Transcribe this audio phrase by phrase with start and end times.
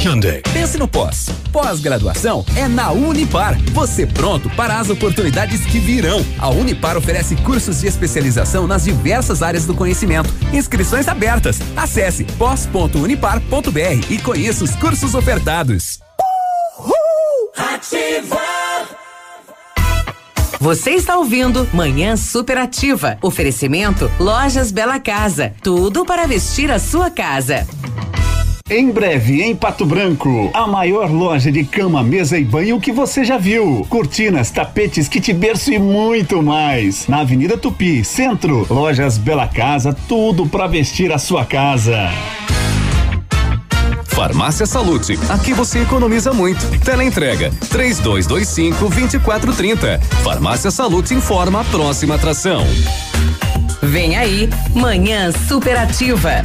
[0.00, 0.40] Hyundai.
[0.52, 1.28] Pense no pós.
[1.52, 3.58] Pós-graduação é na Unipar.
[3.72, 6.24] Você pronto para as oportunidades que virão.
[6.38, 10.32] A Unipar oferece cursos de especialização nas diversas áreas do conhecimento.
[10.52, 11.58] Inscrições abertas.
[11.76, 16.00] Acesse pós.unipar.br e conheça os cursos ofertados.
[16.78, 17.52] Uhul!
[17.74, 18.59] Ativa!
[20.60, 23.16] Você está ouvindo Manhã Superativa.
[23.22, 25.54] Oferecimento Lojas Bela Casa.
[25.62, 27.66] Tudo para vestir a sua casa.
[28.68, 33.24] Em breve, em Pato Branco, a maior loja de cama, mesa e banho que você
[33.24, 33.86] já viu.
[33.88, 37.08] Cortinas, tapetes, kit berço e muito mais.
[37.08, 42.10] Na Avenida Tupi, Centro, Lojas Bela Casa, tudo para vestir a sua casa.
[44.20, 46.60] Farmácia Salute, aqui você economiza muito.
[46.80, 49.98] Teleentrega, três dois, dois cinco, vinte e quatro, trinta.
[50.22, 52.62] Farmácia Salute informa a próxima atração.
[53.80, 56.42] Vem aí, Manhã Superativa.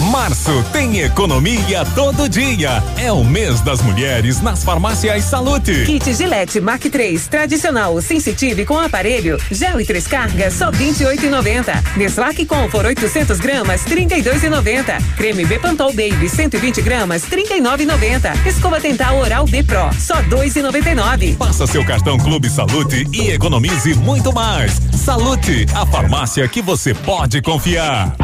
[0.00, 2.82] Março tem economia todo dia.
[2.96, 5.84] É o mês das mulheres nas farmácias Salute.
[5.84, 11.96] Kit Gillette Mark 3 tradicional sensitive com aparelho, gel e três cargas só 28,90.
[11.96, 15.02] Neslac Comfort 800 gramas 32,90.
[15.16, 18.46] Creme Bepantol Baby 120 gramas 39,90.
[18.46, 21.36] Escova dental Oral B Pro só 2,99.
[21.36, 24.80] Passa seu cartão Clube Salute e economize muito mais.
[24.92, 28.14] Salute, a farmácia que você pode confiar.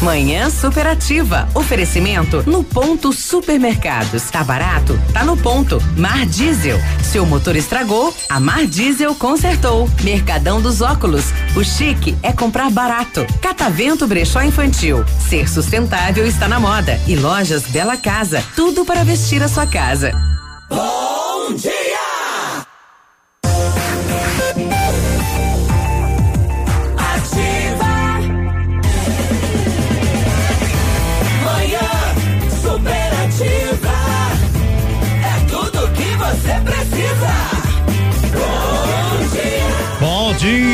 [0.00, 1.48] Manhã superativa.
[1.54, 4.30] Oferecimento no ponto supermercados.
[4.30, 4.98] Tá barato?
[5.12, 5.82] Tá no ponto.
[5.96, 6.78] Mar Diesel.
[7.02, 8.14] Seu motor estragou?
[8.28, 9.90] A Mar Diesel consertou.
[10.04, 11.24] Mercadão dos óculos.
[11.56, 13.26] O chique é comprar barato.
[13.42, 15.04] Catavento Brechó Infantil.
[15.28, 17.00] Ser sustentável está na moda.
[17.06, 18.42] E lojas Bela Casa.
[18.54, 20.12] Tudo para vestir a sua casa.
[20.70, 22.07] Bom dia!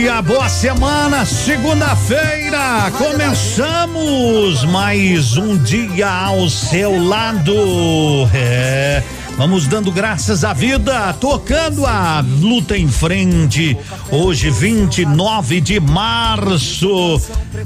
[0.05, 7.55] Dia, boa semana, segunda-feira, começamos mais um dia ao seu lado.
[8.35, 9.03] É.
[9.39, 13.79] Vamos dando graças à vida, tocando a luta em frente.
[14.11, 17.19] Hoje, 29 de março.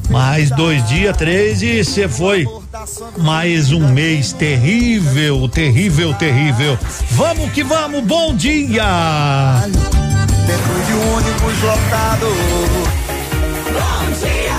[0.08, 2.46] Mais dois dias, três, e você foi.
[3.16, 6.78] Mais um mês terrível, terrível, terrível.
[7.10, 10.07] Vamos que vamos, bom dia!
[10.48, 12.26] Dentro de um ônibus lotado.
[13.70, 14.58] Bom dia,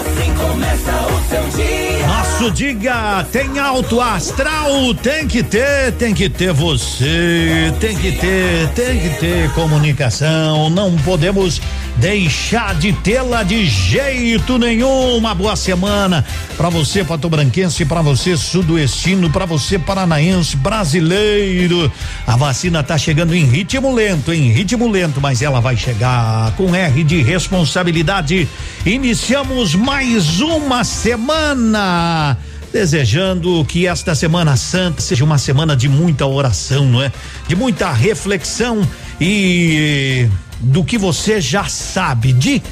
[0.00, 2.06] assim começa o seu dia.
[2.06, 8.68] Nosso diga tem alto astral, tem que ter, tem que ter você, tem que ter,
[8.70, 11.60] tem que ter comunicação, não podemos
[11.96, 15.16] deixar de tê-la de jeito nenhum.
[15.16, 16.24] Uma boa semana
[16.56, 21.90] para você, patobranquense, para você, sudoestino, para você, paranaense, brasileiro.
[22.26, 26.74] A vacina tá chegando em ritmo lento, em ritmo lento, mas ela vai chegar com
[26.74, 28.48] R de responsabilidade.
[28.84, 32.36] Iniciamos mais uma semana
[32.72, 37.12] desejando que esta Semana Santa seja uma semana de muita oração, não é?
[37.46, 38.82] De muita reflexão
[39.20, 40.28] e
[40.64, 42.62] do que você já sabe de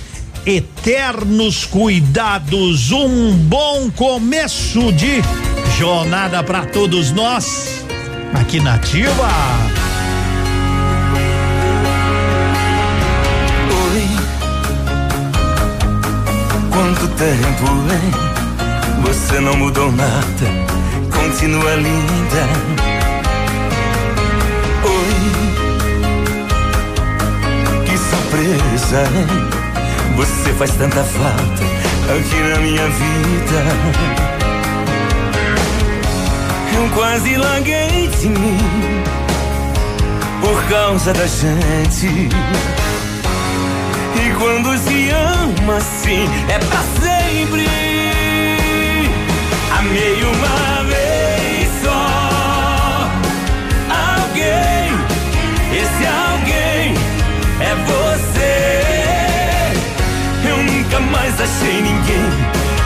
[0.47, 2.91] eternos cuidados.
[2.91, 5.23] Um bom começo de
[5.79, 7.85] jornada para todos nós
[8.35, 9.29] aqui na Ativa.
[13.93, 14.09] Oi,
[16.71, 18.33] quanto tempo, hein?
[19.03, 20.47] Você não mudou nada,
[21.11, 22.92] continua linda
[28.33, 29.05] surpresa.
[30.17, 31.65] Você faz tanta falta
[32.17, 33.59] aqui na minha vida.
[36.75, 38.59] Eu quase larguei de mim
[40.41, 42.29] por causa da gente.
[44.17, 47.67] E quando se ama assim, é pra sempre.
[49.79, 50.72] Amei uma
[61.13, 62.31] mais achei ninguém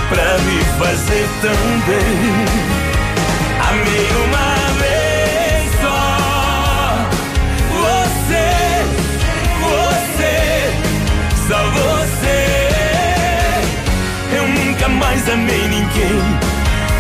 [0.09, 2.45] pra me fazer tão bem.
[3.69, 4.49] Amei uma
[4.81, 6.03] vez só.
[7.81, 8.49] Você,
[9.63, 10.35] você,
[11.49, 12.39] só você.
[14.37, 16.21] Eu nunca mais amei ninguém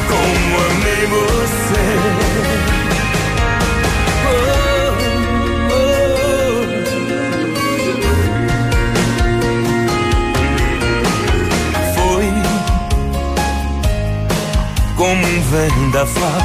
[0.08, 2.75] como amei você.
[15.06, 16.42] Como um vendaval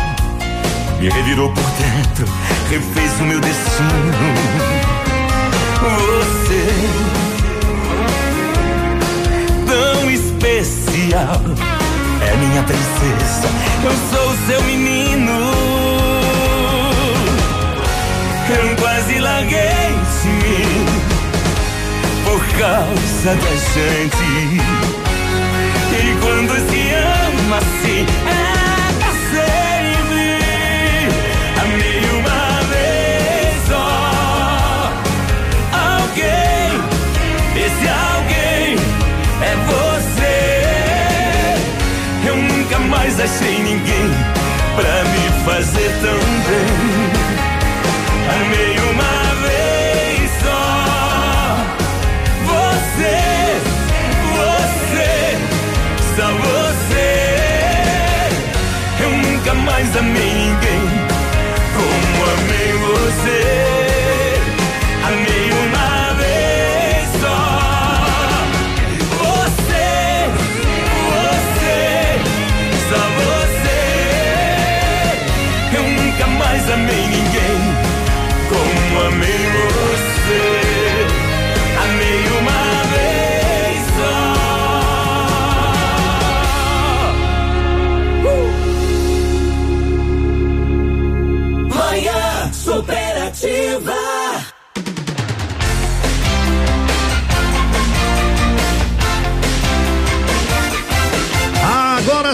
[1.00, 2.28] me revirou por dentro,
[2.70, 3.90] refez o meu destino.
[5.82, 6.66] Você,
[9.66, 11.42] tão especial,
[12.22, 13.50] é minha princesa,
[13.84, 15.32] eu sou seu menino.
[18.48, 19.90] Eu quase larguei
[20.22, 20.86] de mim
[22.26, 24.62] por causa da gente.
[25.94, 26.91] E quando se
[27.52, 30.40] ama assim, é pra sempre.
[31.62, 33.88] Amei uma vez só.
[35.74, 36.70] Alguém,
[37.58, 38.66] esse alguém
[39.42, 40.38] é você.
[42.30, 44.10] Eu nunca mais achei ninguém
[44.76, 46.72] pra me fazer tão bem.
[48.34, 49.31] Amei uma vez
[59.82, 60.82] mais amei ninguém
[61.74, 63.42] como amei você.
[65.08, 67.40] Amei uma vez só.
[69.18, 69.90] Você,
[71.10, 71.80] você,
[72.90, 73.82] só você.
[75.76, 77.21] Eu nunca mais amei ninguém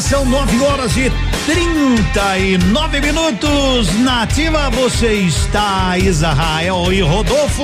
[0.02, 1.12] São 9 horas e
[1.48, 3.92] 39 minutos.
[4.02, 7.64] Nativa, você está Israel e Rodolfo.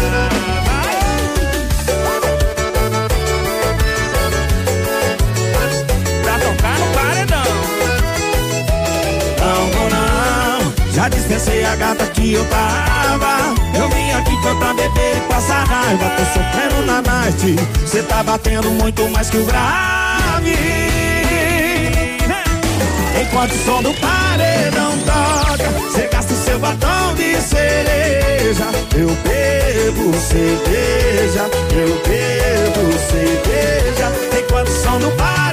[11.01, 13.55] Já dispensei a gata que eu tava.
[13.75, 16.11] Eu vim aqui foi pra beber e passar raiva.
[16.15, 17.55] Tô sofrendo na night,
[17.87, 20.55] cê tá batendo muito mais que o grave.
[23.19, 28.65] Enquanto o som do paredão toca, cê gasta o seu batom de cereja.
[28.95, 34.11] Eu bebo cerveja, eu bebo cerveja.
[34.39, 35.50] Enquanto o som do paredão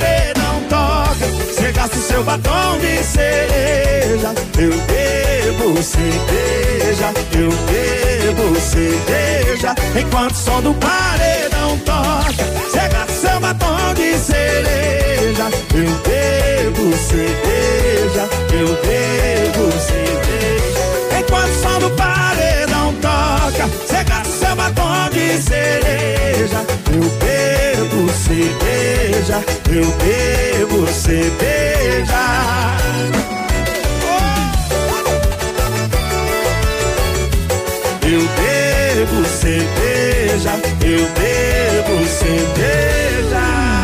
[1.96, 4.34] seu batom de cereja.
[4.58, 9.74] Eu bebo cerveja, eu bebo cerveja.
[9.98, 12.44] Enquanto o som do paredão toca,
[13.08, 15.48] o seu batom de cereja.
[15.74, 21.18] Eu bebo cerveja, eu bebo cerveja.
[21.18, 26.64] Enquanto o som do paredão toca, o seu batom de cereja.
[26.92, 27.67] Eu bebo
[28.38, 32.24] me beija, eu bebo, cerveja.
[38.02, 40.52] Eu bebo cerveja,
[40.82, 43.77] eu bebo cerveja.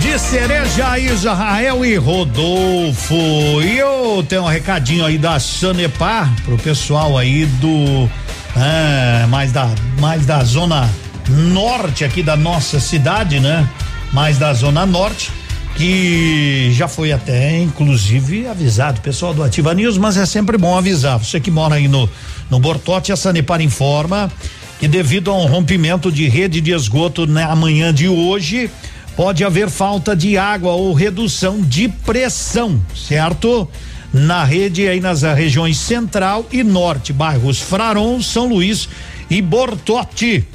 [0.00, 3.14] De cereja Israel e Rodolfo.
[3.62, 8.08] E eu tenho um recadinho aí da Sanepar pro pessoal aí do
[8.56, 9.68] é, mais da
[10.00, 10.88] mais da zona
[11.28, 13.68] norte aqui da nossa cidade, né?
[14.12, 15.32] Mais da zona norte
[15.76, 21.18] que já foi até inclusive avisado, pessoal do Ativa News, mas é sempre bom avisar.
[21.18, 22.08] Você que mora aí no
[22.50, 24.30] no Bortote, a Sanepar informa
[24.78, 28.70] que devido a um rompimento de rede de esgoto na manhã de hoje,
[29.16, 33.68] pode haver falta de água ou redução de pressão, certo?
[34.12, 38.88] Na rede aí nas regiões central e norte, bairros Fraron, São Luís
[39.28, 40.46] e Bortote.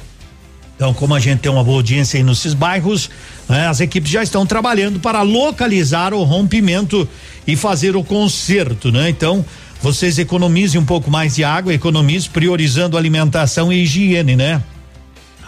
[0.76, 3.10] Então, como a gente tem uma boa audiência aí nesses bairros,
[3.46, 7.06] né, as equipes já estão trabalhando para localizar o rompimento
[7.46, 9.10] e fazer o conserto, né?
[9.10, 9.44] Então,
[9.82, 14.62] vocês economizem um pouco mais de água, economizem priorizando alimentação e higiene, né?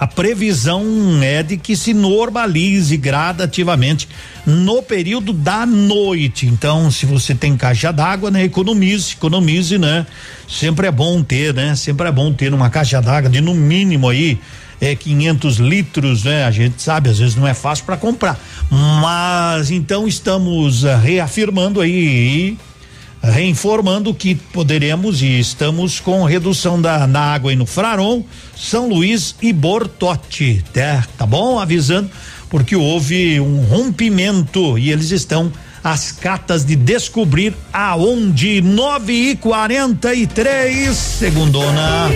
[0.03, 0.83] A previsão
[1.23, 4.09] é de que se normalize gradativamente
[4.45, 6.45] no período da noite.
[6.45, 10.05] Então, se você tem caixa d'água, né, economize, economize, né?
[10.49, 11.77] Sempre é bom ter, né?
[11.77, 14.41] Sempre é bom ter uma caixa d'água de no mínimo aí
[14.81, 16.47] é 500 litros, né?
[16.47, 18.37] A gente sabe, às vezes não é fácil para comprar.
[19.01, 22.59] Mas então estamos uh, reafirmando aí
[23.23, 28.25] reinformando que poderemos e estamos com redução da na água aí no Fraron,
[28.57, 31.59] São Luís e Bortote, tá, tá bom?
[31.59, 32.11] Avisando
[32.51, 35.51] porque houve um rompimento e eles estão
[35.83, 42.11] às catas de descobrir aonde nove e quarenta e três segundona.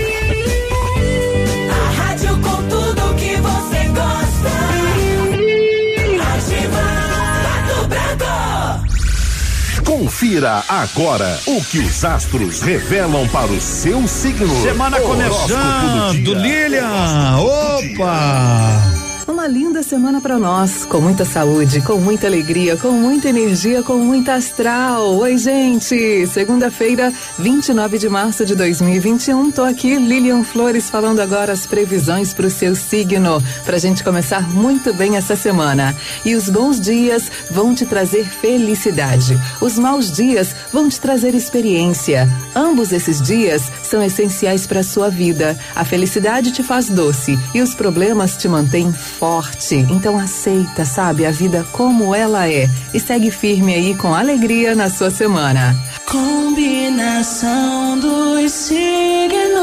[9.97, 14.47] Confira agora o que os astros revelam para o seu signo.
[14.61, 17.35] Semana começando, Lilian.
[17.39, 19.06] Opa!
[19.27, 23.97] Uma linda semana para nós, com muita saúde, com muita alegria, com muita energia, com
[23.97, 25.17] muita astral.
[25.17, 26.25] Oi, gente!
[26.27, 32.47] Segunda-feira, 29 de março de 2021, tô aqui, Lilian Flores, falando agora as previsões para
[32.47, 35.93] o seu signo, pra gente começar muito bem essa semana.
[36.23, 39.37] E os bons dias vão te trazer felicidade.
[39.59, 42.29] Os maus dias vão te trazer experiência.
[42.55, 45.59] Ambos esses dias são essenciais para sua vida.
[45.75, 49.75] A felicidade te faz doce e os problemas te mantêm forte.
[49.89, 54.89] Então aceita, sabe, a vida como ela é e segue firme aí com alegria na
[54.89, 55.75] sua semana.
[56.05, 59.57] Combinação dos signos.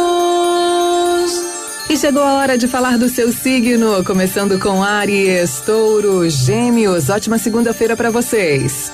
[1.89, 7.09] E chegou a hora de falar do seu signo, começando com Aries, Touro, Gêmeos.
[7.09, 8.91] Ótima segunda-feira para vocês.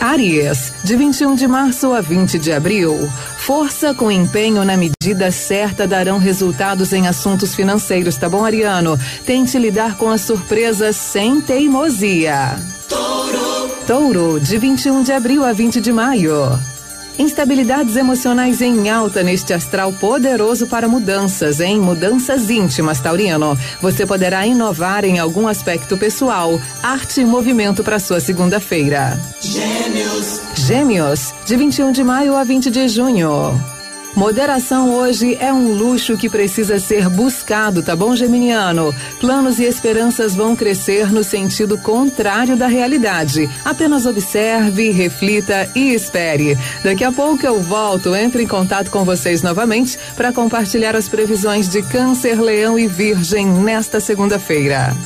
[0.00, 0.72] Aries.
[0.84, 3.10] De 21 de março a 20 de abril.
[3.38, 8.98] Força com empenho na medida certa darão resultados em assuntos financeiros, tá bom, Ariano?
[9.26, 12.56] Tente lidar com as surpresas sem teimosia.
[12.88, 13.70] Touro.
[13.86, 16.77] Touro, de 21 de abril a 20 de maio.
[17.18, 23.58] Instabilidades emocionais em alta neste astral poderoso para mudanças, em mudanças íntimas, Taurino.
[23.80, 29.18] Você poderá inovar em algum aspecto pessoal, arte e movimento para sua segunda-feira.
[29.40, 30.40] Gêmeos.
[30.54, 33.77] Gêmeos, de 21 de maio a 20 de junho.
[34.14, 38.94] Moderação hoje é um luxo que precisa ser buscado, tá bom, Geminiano?
[39.20, 43.48] Planos e esperanças vão crescer no sentido contrário da realidade.
[43.64, 46.58] Apenas observe, reflita e espere.
[46.82, 51.68] Daqui a pouco eu volto, entro em contato com vocês novamente para compartilhar as previsões
[51.68, 54.96] de Câncer, Leão e Virgem nesta segunda-feira.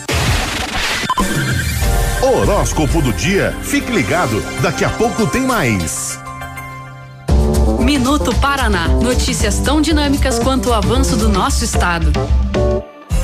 [2.23, 3.55] Horóscopo do dia.
[3.63, 6.22] Fique ligado, daqui a pouco tem mais.
[7.83, 8.87] Minuto Paraná.
[8.89, 12.13] Notícias tão dinâmicas quanto o avanço do nosso estado.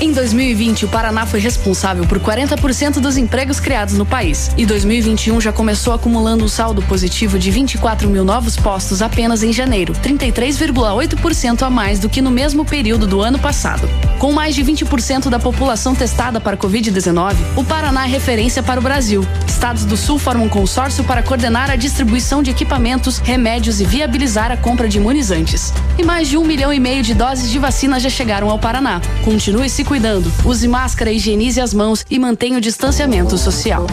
[0.01, 4.49] Em 2020, o Paraná foi responsável por 40% dos empregos criados no país.
[4.57, 9.53] E 2021 já começou acumulando um saldo positivo de 24 mil novos postos apenas em
[9.53, 13.91] janeiro, 33,8% a mais do que no mesmo período do ano passado.
[14.21, 18.83] Com mais de 20% da população testada para Covid-19, o Paraná é referência para o
[18.83, 19.27] Brasil.
[19.49, 24.53] Estados do Sul formam um consórcio para coordenar a distribuição de equipamentos, remédios e viabilizar
[24.53, 25.73] a compra de imunizantes.
[25.99, 29.01] E mais de um milhão e meio de doses de vacina já chegaram ao Paraná.
[29.25, 30.31] Continue se cuidando.
[30.45, 33.87] Use máscara, higienize as mãos e mantenha o distanciamento social.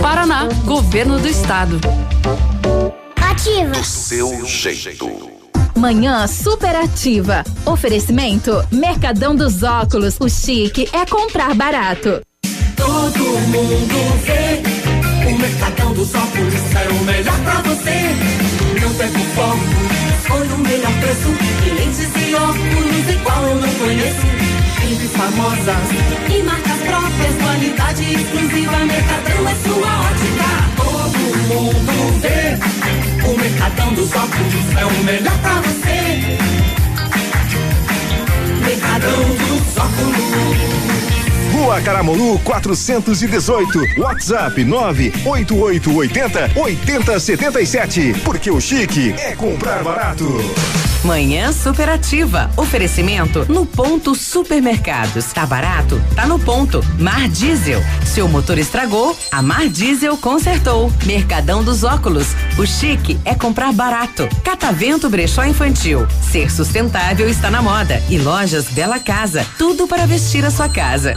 [0.00, 1.78] Paraná, Governo do Estado.
[3.16, 3.72] Ativa.
[3.72, 5.30] Do seu jeito.
[5.76, 7.44] Manhã superativa.
[7.66, 10.16] Oferecimento Mercadão dos Óculos.
[10.18, 12.22] O chique é comprar barato.
[12.76, 13.94] Todo mundo
[14.24, 14.62] vê.
[15.28, 17.40] O Mercadão dos Óculos é o melhor
[20.30, 21.28] foi o melhor preço.
[21.66, 24.26] E lentes e óculos igual eu não conheço.
[24.90, 25.88] Entre famosas
[26.28, 30.50] e marcas próprias, qualidade exclusiva, Mercadão é sua ótica.
[30.76, 31.18] Todo
[31.48, 32.42] mundo vê,
[33.28, 35.98] o Mercadão dos óculos é o melhor pra você.
[38.64, 41.19] Mercadão dos óculos.
[41.60, 44.00] Rua Caramolu 418.
[44.00, 48.14] WhatsApp 98880 8077.
[48.24, 50.26] Porque o chique é comprar barato.
[51.04, 52.50] Manhã superativa.
[52.56, 55.26] Oferecimento no ponto supermercados.
[55.34, 56.00] Tá barato?
[56.16, 56.82] Tá no ponto.
[56.98, 57.82] Mar Diesel.
[58.06, 59.14] Seu motor estragou?
[59.30, 60.90] A Mar Diesel consertou.
[61.04, 62.28] Mercadão dos óculos.
[62.58, 64.26] O chique é comprar barato.
[64.42, 66.06] Catavento Brechó Infantil.
[66.22, 68.02] Ser sustentável está na moda.
[68.08, 69.46] E lojas Bela Casa.
[69.58, 71.14] Tudo para vestir a sua casa.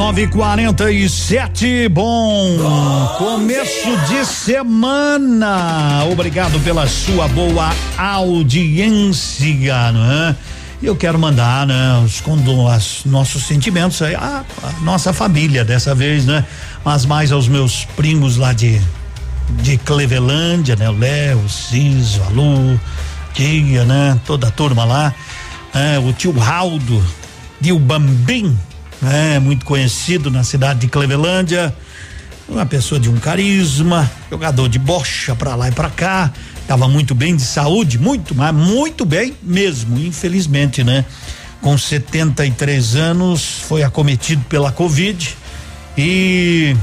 [0.00, 2.56] Nove quarenta e sete, bom,
[3.18, 6.06] começo de semana.
[6.10, 10.34] Obrigado pela sua boa audiência, né?
[10.82, 16.24] Eu quero mandar, né, os, os nossos sentimentos aí, a, a nossa família dessa vez,
[16.24, 16.46] né?
[16.82, 18.80] Mas mais aos meus primos lá de
[19.50, 20.88] de Clevelândia, né?
[20.88, 22.80] O Léo, o Ciso, a Lu,
[23.34, 24.18] Tia, né?
[24.24, 25.14] Toda a turma lá,
[25.74, 25.98] né?
[25.98, 27.04] O tio Raldo,
[27.62, 28.58] tio Bambim,
[29.00, 29.38] né?
[29.38, 31.74] Muito conhecido na cidade de Clevelândia,
[32.48, 36.32] uma pessoa de um carisma, jogador de bocha pra lá e pra cá,
[36.66, 41.04] tava muito bem de saúde, muito, mas muito bem mesmo, infelizmente, né?
[41.60, 45.36] Com 73 anos, foi acometido pela Covid
[45.96, 46.74] e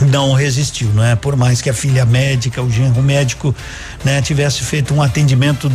[0.00, 1.14] não resistiu, não é?
[1.16, 3.54] Por mais que a filha médica, o genro médico,
[4.04, 5.70] né, tivesse feito um atendimento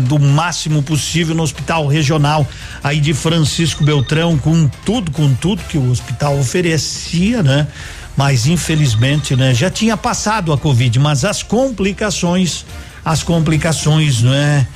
[0.00, 2.46] do máximo possível no hospital regional
[2.82, 7.66] aí de Francisco Beltrão, com tudo, com tudo que o hospital oferecia, né?
[8.16, 12.64] Mas infelizmente, né, já tinha passado a Covid, mas as complicações,
[13.04, 14.66] as complicações, não é?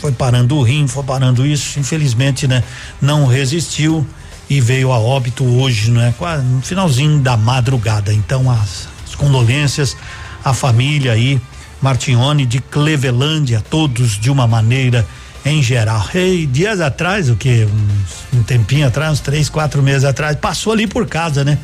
[0.00, 2.62] foi parando o rim, foi parando isso, infelizmente, né?
[3.00, 4.06] Não resistiu
[4.48, 6.12] e veio a óbito hoje, não é?
[6.42, 8.12] No finalzinho da madrugada.
[8.12, 9.96] Então, as, as condolências
[10.44, 11.40] à família aí,
[11.80, 15.06] Martione de Clevelândia, todos de uma maneira
[15.44, 16.04] em geral.
[16.14, 17.64] E dias atrás, o que?
[17.66, 21.58] Um, um tempinho atrás, uns três, quatro meses atrás, passou ali por casa, né?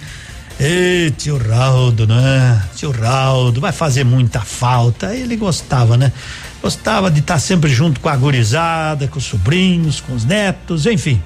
[0.59, 2.63] Ei, tio Raldo, né?
[2.77, 5.15] Tio Raldo, vai fazer muita falta.
[5.15, 6.13] Ele gostava, né?
[6.63, 11.21] Gostava de estar sempre junto com a gurizada, com os sobrinhos, com os netos, enfim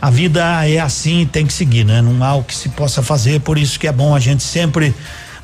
[0.00, 2.02] a vida é assim, tem que seguir, né?
[2.02, 4.94] Não há o que se possa fazer, por isso que é bom a gente sempre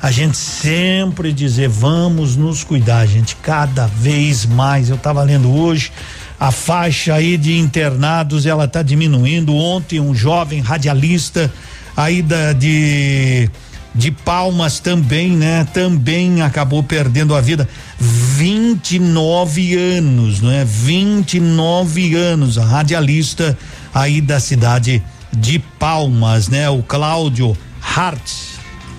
[0.03, 4.89] a gente sempre dizer vamos nos cuidar, gente, cada vez mais.
[4.89, 5.93] Eu estava lendo hoje
[6.37, 9.55] a faixa aí de internados, ela está diminuindo.
[9.55, 11.49] Ontem um jovem radialista
[11.95, 13.49] aí da de
[13.95, 15.65] de Palmas também, né?
[15.71, 17.69] Também acabou perdendo a vida.
[17.97, 20.65] 29 anos, não é?
[20.65, 23.57] 29 anos, a radialista
[23.93, 26.69] aí da cidade de Palmas, né?
[26.69, 28.52] O Cláudio Hart,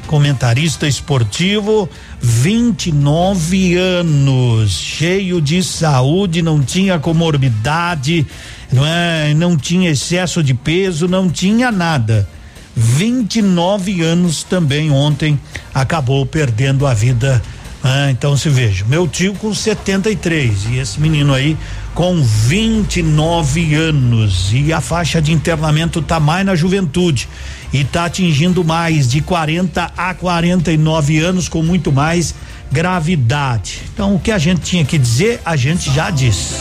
[0.07, 1.89] comentarista esportivo,
[2.21, 8.27] 29 anos, cheio de saúde, não tinha comorbidade,
[8.73, 9.35] não é?
[9.35, 12.29] Não tinha excesso de peso, não tinha nada.
[12.77, 15.39] 29 anos também ontem
[15.73, 17.41] acabou perdendo a vida.
[17.83, 21.57] Ah, então se veja, meu tio com 73 e esse menino aí
[21.95, 27.29] com 29 anos e a faixa de internamento tá mais na juventude
[27.73, 32.35] e tá atingindo mais de 40 a 49 anos com muito mais
[32.71, 33.83] gravidade.
[33.93, 36.55] Então o que a gente tinha que dizer, a gente já disse.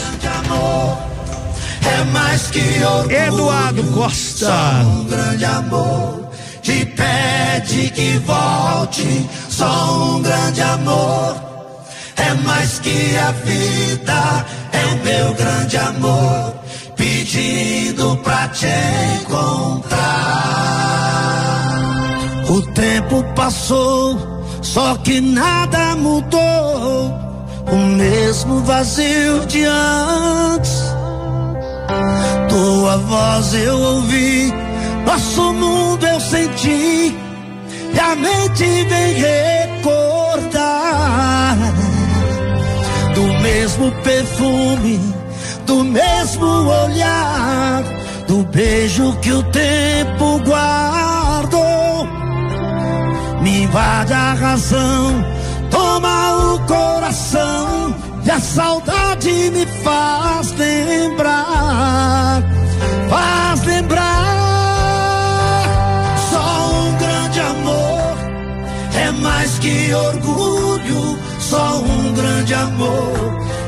[1.85, 4.45] É mais que orgulho, Eduardo Costa.
[4.45, 6.29] Só um grande amor
[6.61, 9.25] te pede que volte.
[9.49, 11.52] Só um grande amor
[12.29, 14.45] é mais que a vida.
[14.71, 16.53] É o meu grande amor
[16.95, 18.67] pedindo pra te
[19.21, 19.93] encontrar.
[22.49, 24.17] O tempo passou,
[24.61, 27.21] só que nada mudou.
[27.71, 30.93] O mesmo vazio de antes.
[32.49, 34.53] Tua voz eu ouvi,
[35.05, 37.15] nosso mundo eu senti,
[37.93, 40.33] e a mente vem recordar
[43.13, 44.99] do mesmo perfume,
[45.65, 47.83] do mesmo olhar,
[48.27, 52.07] do beijo que o tempo guardou.
[53.41, 55.25] Me invade a razão,
[55.69, 57.95] toma o coração,
[58.25, 62.41] e a saudade me faz lembrar,
[63.09, 64.13] faz lembrar.
[66.31, 68.17] Só um grande amor
[68.95, 70.62] é mais que orgulho,
[71.53, 73.13] só um grande amor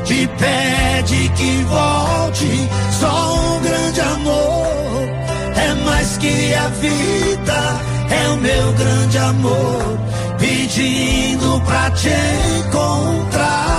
[0.04, 2.68] te pede que volte.
[2.98, 5.08] Só um grande amor
[5.54, 9.98] é mais que a vida, é o meu grande amor
[10.38, 12.10] pedindo pra te
[12.58, 13.76] encontrar.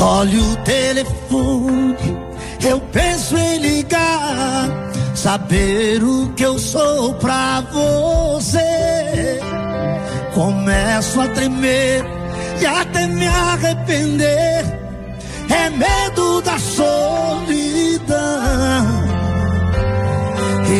[0.00, 1.96] Olha o telefone,
[2.64, 4.81] eu penso em ligar
[5.22, 9.38] saber o que eu sou pra você.
[10.34, 12.04] Começo a tremer
[12.60, 14.64] e até me arrepender.
[15.48, 18.16] É medo da solidão.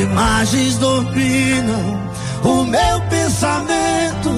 [0.02, 2.02] Imagens dominam
[2.42, 4.30] o meu pensamento,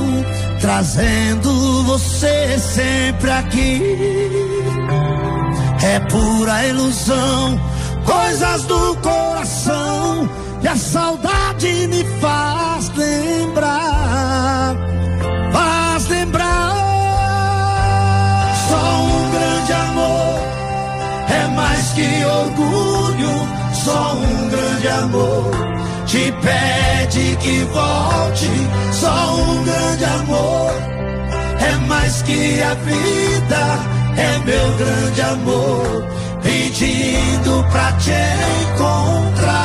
[0.61, 3.81] trazendo você sempre aqui.
[5.83, 7.59] É pura ilusão,
[8.05, 10.29] coisas do coração,
[10.63, 14.77] e a saudade me faz lembrar.
[15.53, 16.73] Faz lembrar.
[18.69, 20.41] Só um grande amor
[21.29, 23.49] é mais que orgulho.
[23.85, 25.51] Só um grande amor
[26.07, 28.51] te pede que volte.
[28.93, 30.73] Só um grande amor
[31.61, 33.95] é mais que a vida.
[34.17, 36.05] É meu grande amor
[36.45, 38.13] pedindo pra te
[38.63, 39.65] encontrar.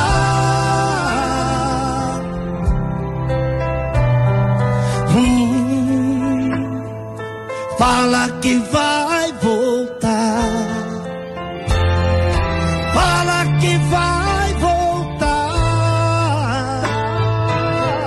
[5.14, 6.82] Hum,
[7.78, 10.40] fala que vai voltar.
[12.94, 15.60] Fala que vai voltar.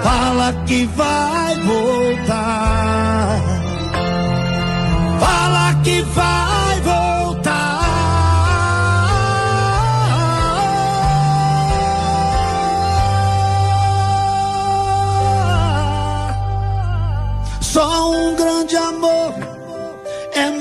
[0.03, 1.32] Fala que vai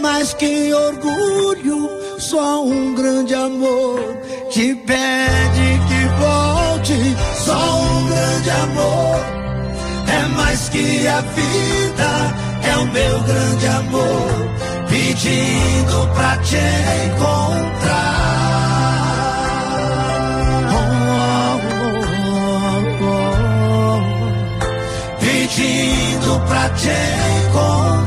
[0.03, 1.89] mais que orgulho.
[2.19, 4.01] Só um grande amor
[4.51, 7.17] te pede que volte.
[7.45, 9.21] Só um grande amor
[10.09, 12.11] é mais que a vida.
[12.65, 14.51] É o meu grande amor
[14.89, 16.57] pedindo pra te
[17.07, 18.23] encontrar.
[25.21, 26.89] Pedindo pra te
[27.49, 28.02] encontrar.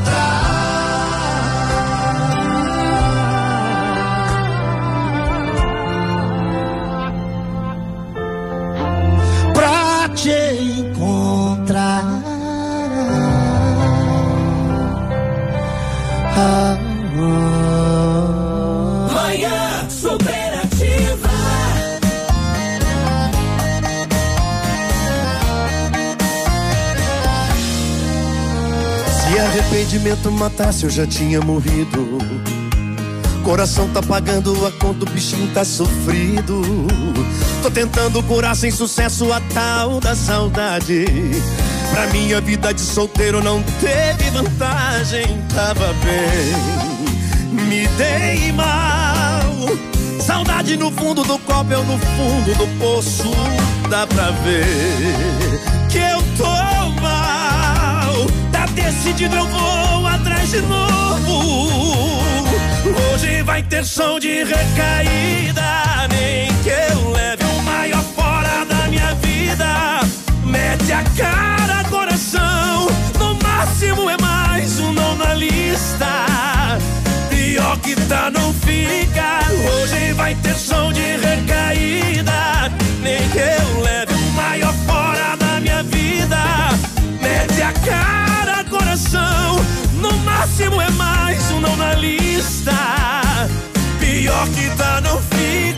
[29.38, 32.20] Arrependimento matasse, eu já tinha morrido.
[33.44, 36.62] Coração tá pagando a conta, o bichinho tá sofrido.
[37.62, 41.06] Tô tentando curar sem sucesso a tal da saudade.
[41.92, 47.66] Pra minha vida de solteiro não teve vantagem, tava bem.
[47.68, 49.46] Me dei mal.
[50.20, 53.32] Saudade no fundo do copo, eu no fundo do poço.
[53.90, 54.66] Dá pra ver
[55.90, 56.85] que eu tô
[58.76, 62.22] decidido, eu vou atrás de novo.
[63.14, 66.08] Hoje vai ter som de recaída.
[66.10, 70.02] Nem que eu leve o maior fora da minha vida.
[70.44, 72.88] Mete a cara, coração.
[73.18, 76.26] No máximo é mais um não na lista.
[77.30, 79.40] Pior que tá, não fica.
[79.50, 82.72] Hoje vai ter som de recaída.
[83.02, 86.38] Nem que eu leve o maior fora da minha vida.
[87.22, 88.35] Mete a cara,
[88.96, 89.58] coração.
[90.02, 92.72] No máximo é mais um não na lista.
[94.00, 95.76] Pior que tá, não fica.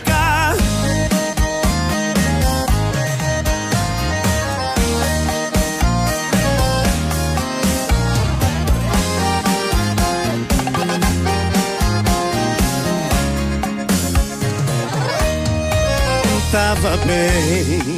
[16.50, 17.97] Tava bem,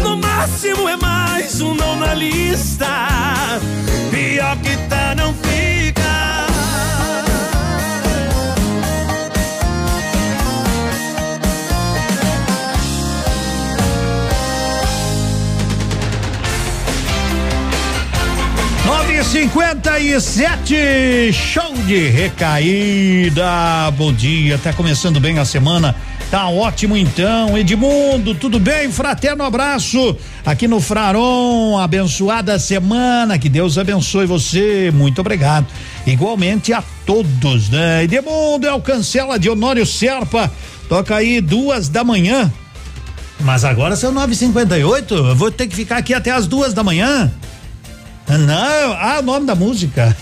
[0.41, 2.87] No máximo é mais um não na lista.
[4.09, 6.01] Pior que tá não fica.
[18.83, 23.91] Nove cinquenta e sete, show de recaída.
[23.95, 25.95] Bom dia, tá começando bem a semana.
[26.31, 28.89] Tá ótimo então, Edmundo, tudo bem?
[28.89, 30.15] Fraterno abraço
[30.45, 35.67] aqui no Fraron, abençoada semana, que Deus abençoe você, muito obrigado.
[36.07, 38.05] Igualmente a todos, né?
[38.05, 40.49] Edmundo é o cancela de Honório Serpa,
[40.87, 42.49] toca aí duas da manhã.
[43.41, 46.31] Mas agora são nove e cinquenta e oito, eu vou ter que ficar aqui até
[46.31, 47.29] as duas da manhã.
[48.29, 50.15] Não, ah, o nome da música.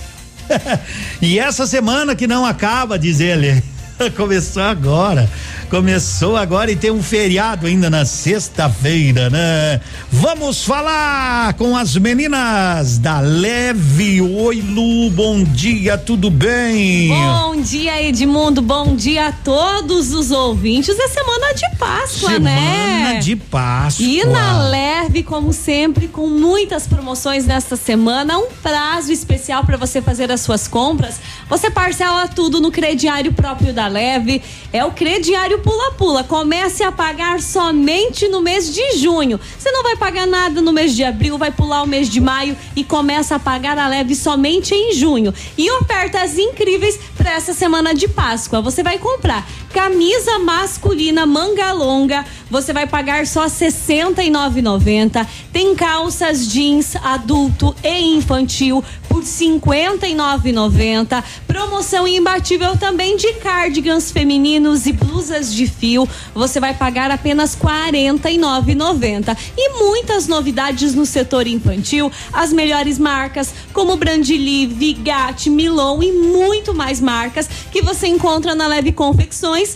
[1.21, 3.61] e essa semana que não acaba, diz ele.
[4.17, 5.29] Começou agora.
[5.69, 9.79] Começou agora e tem um feriado ainda na sexta-feira, né?
[10.11, 14.19] Vamos falar com as meninas da Leve.
[14.19, 17.09] Oi, Lu, bom dia, tudo bem?
[17.09, 18.63] Bom dia, Edmundo.
[18.63, 20.97] Bom dia a todos os ouvintes.
[20.97, 22.97] É semana de Páscoa, semana né?
[22.97, 24.05] Semana de Páscoa.
[24.05, 30.01] E na Leve, como sempre, com muitas promoções nesta semana, um prazo especial para você
[30.01, 31.19] fazer as suas compras.
[31.47, 34.41] Você parcela tudo no crediário próprio da Leve.
[34.73, 36.23] É o crediário pula-pula.
[36.23, 39.39] Comece a pagar somente no mês de junho.
[39.57, 42.57] Você não vai pagar nada no mês de abril, vai pular o mês de maio
[42.75, 45.33] e começa a pagar a leve somente em junho.
[45.57, 48.61] E ofertas incríveis para essa semana de Páscoa.
[48.61, 55.27] Você vai comprar camisa masculina manga longa, você vai pagar só R$ 69,90.
[55.53, 61.23] Tem calças jeans adulto e infantil por R$ 59,90.
[61.47, 66.07] Promoção imbatível também de cardigans femininos e blusas de fio.
[66.33, 69.35] Você vai pagar apenas R$ 49,90.
[69.57, 76.73] E muitas novidades no setor infantil, as melhores marcas como Brandili, Vigate, Milon e muito
[76.73, 79.75] mais marcas que você encontra na Leve Confecções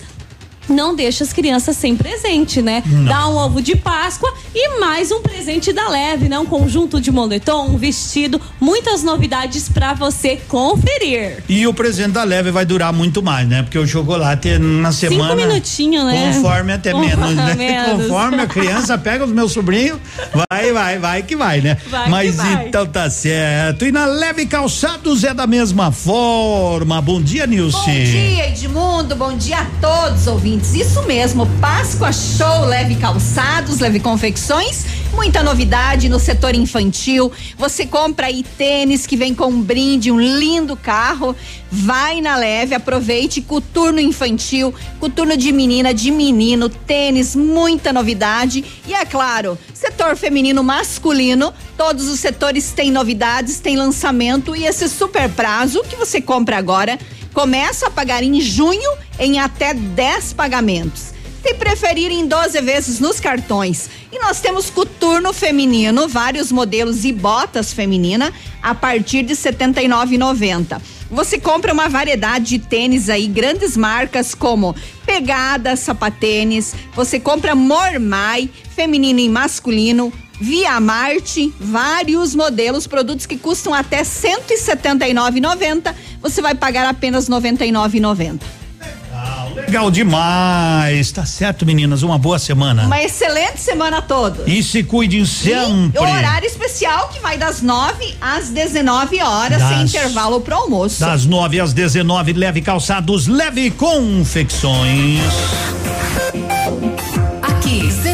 [0.69, 2.83] não deixa as crianças sem presente, né?
[2.85, 3.05] Não.
[3.05, 6.39] Dá um ovo de Páscoa e mais um presente da Leve, né?
[6.39, 11.43] Um conjunto de moletom, um vestido, muitas novidades para você conferir.
[11.49, 13.63] E o presente da Leve vai durar muito mais, né?
[13.63, 15.31] Porque o chocolate na semana.
[15.31, 16.33] Cinco minutinhos, né?
[16.33, 17.55] Conforme até Conforme menos, né?
[17.55, 18.07] menos.
[18.07, 19.99] Conforme a criança pega os meus sobrinhos,
[20.49, 21.77] vai, vai, vai que vai, né?
[21.89, 22.67] Vai que Mas vai.
[22.67, 23.85] então tá certo.
[23.85, 27.01] E na Leve Calçados é da mesma forma.
[27.01, 27.77] Bom dia, Nilce.
[27.77, 29.15] Bom dia, Edmundo.
[29.15, 30.52] Bom dia a todos, ouvintes.
[30.53, 34.85] Isso mesmo, Páscoa Show Leve Calçados, Leve Confecções.
[35.11, 37.31] Muita novidade no setor infantil.
[37.57, 41.35] Você compra aí tênis que vem com um brinde, um lindo carro.
[41.71, 48.63] Vai na leve, aproveite coturno infantil, coturno de menina, de menino, tênis, muita novidade.
[48.87, 54.87] E é claro, setor feminino masculino, todos os setores têm novidades, tem lançamento e esse
[54.87, 56.99] super prazo que você compra agora
[57.33, 61.13] começa a pagar em junho em até 10 pagamentos.
[61.41, 63.89] Se preferir em 12 vezes nos cartões.
[64.11, 70.81] E nós temos coturno feminino, vários modelos e botas feminina a partir de R$ 79,90.
[71.11, 78.49] Você compra uma variedade de tênis aí, grandes marcas como Pegada, Sapatênis, você compra Mormai,
[78.73, 80.13] feminino e masculino,
[80.43, 85.95] Via Marte, vários modelos, produtos que custam até R$ 179,90.
[86.21, 88.41] Você vai pagar apenas R$ 99,90.
[89.55, 91.13] Legal demais.
[91.13, 92.01] Tá certo, meninas.
[92.03, 92.83] Uma boa semana.
[92.83, 94.45] Uma excelente semana a todos.
[94.45, 95.97] E se cuidem E sempre.
[96.01, 100.99] horário especial que vai das 9 às 19 horas, sem Das- intervalo pro almoço.
[100.99, 105.21] Das 9 às 19, leve calçados, leve confecções.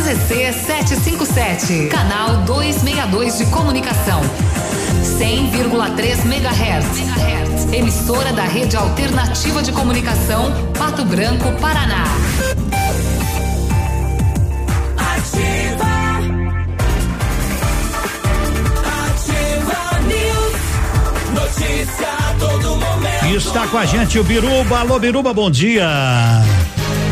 [0.09, 4.19] CZC 757, canal 262 de comunicação.
[5.03, 7.71] 100,3 MHz.
[7.71, 12.05] Emissora da Rede Alternativa de Comunicação, Pato Branco, Paraná.
[14.97, 15.85] Ativa.
[19.05, 21.35] Ativa News.
[21.35, 23.25] Notícia a todo momento.
[23.25, 24.79] E está com a gente o Biruba.
[24.79, 25.87] Alô, Biruba, bom dia.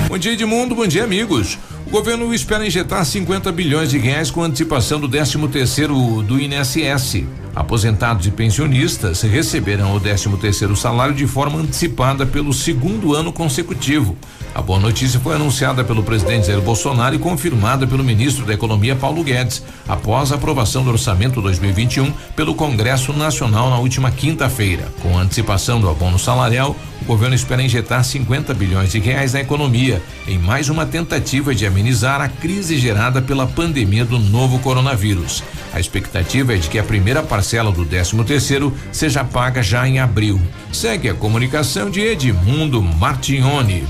[0.08, 0.74] Bom dia, Edmundo.
[0.74, 1.60] Bom dia, amigos.
[1.88, 7.24] O governo espera injetar 50 bilhões de reais com antecipação do 13 terceiro do INSS.
[7.56, 14.18] Aposentados e pensionistas receberão o 13 terceiro salário de forma antecipada pelo segundo ano consecutivo.
[14.54, 18.96] A boa notícia foi anunciada pelo presidente Jair Bolsonaro e confirmada pelo ministro da Economia
[18.96, 24.92] Paulo Guedes, após a aprovação do orçamento 2021 pelo Congresso Nacional na última quinta-feira.
[25.02, 30.02] Com antecipação do abono salarial, o governo espera injetar 50 bilhões de reais na economia,
[30.28, 35.44] em mais uma tentativa de amenizar a crise gerada pela pandemia do novo coronavírus.
[35.72, 40.00] A expectativa é de que a primeira parcela do 13 terceiro seja paga já em
[40.00, 40.42] abril.
[40.74, 43.88] Segue a comunicação de Edmundo Martignoni.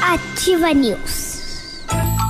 [0.00, 1.31] Ativa News.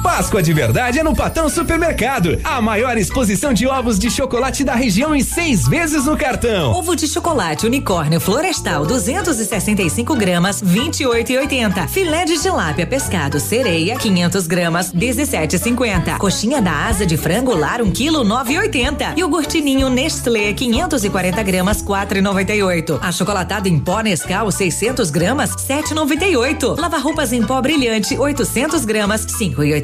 [0.02, 2.38] Páscoa de verdade é no Patão Supermercado.
[2.42, 6.72] A maior exposição de ovos de chocolate da região em seis vezes no cartão.
[6.72, 11.86] Ovo de chocolate unicórnio florestal 265 gramas 28,80.
[11.88, 16.18] Filé de tilápia pescado sereia 500 gramas 17,50.
[16.18, 19.16] Coxinha da asa de frango lar 1 quilo 9,80.
[19.16, 22.98] E o gurtininho Nestlé 540 gramas 4,98.
[23.00, 26.76] Achocolatado em pó Nescau 600 gramas 7,98.
[26.78, 29.24] Lava roupas em pó brilhante 800 gramas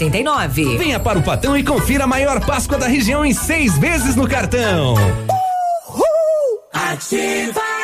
[0.08, 0.78] 5,89.
[0.78, 4.28] Venha para o Patão e confira a maior Páscoa da região em seis vezes no
[4.28, 4.94] cartão.
[6.72, 7.77] Ativa.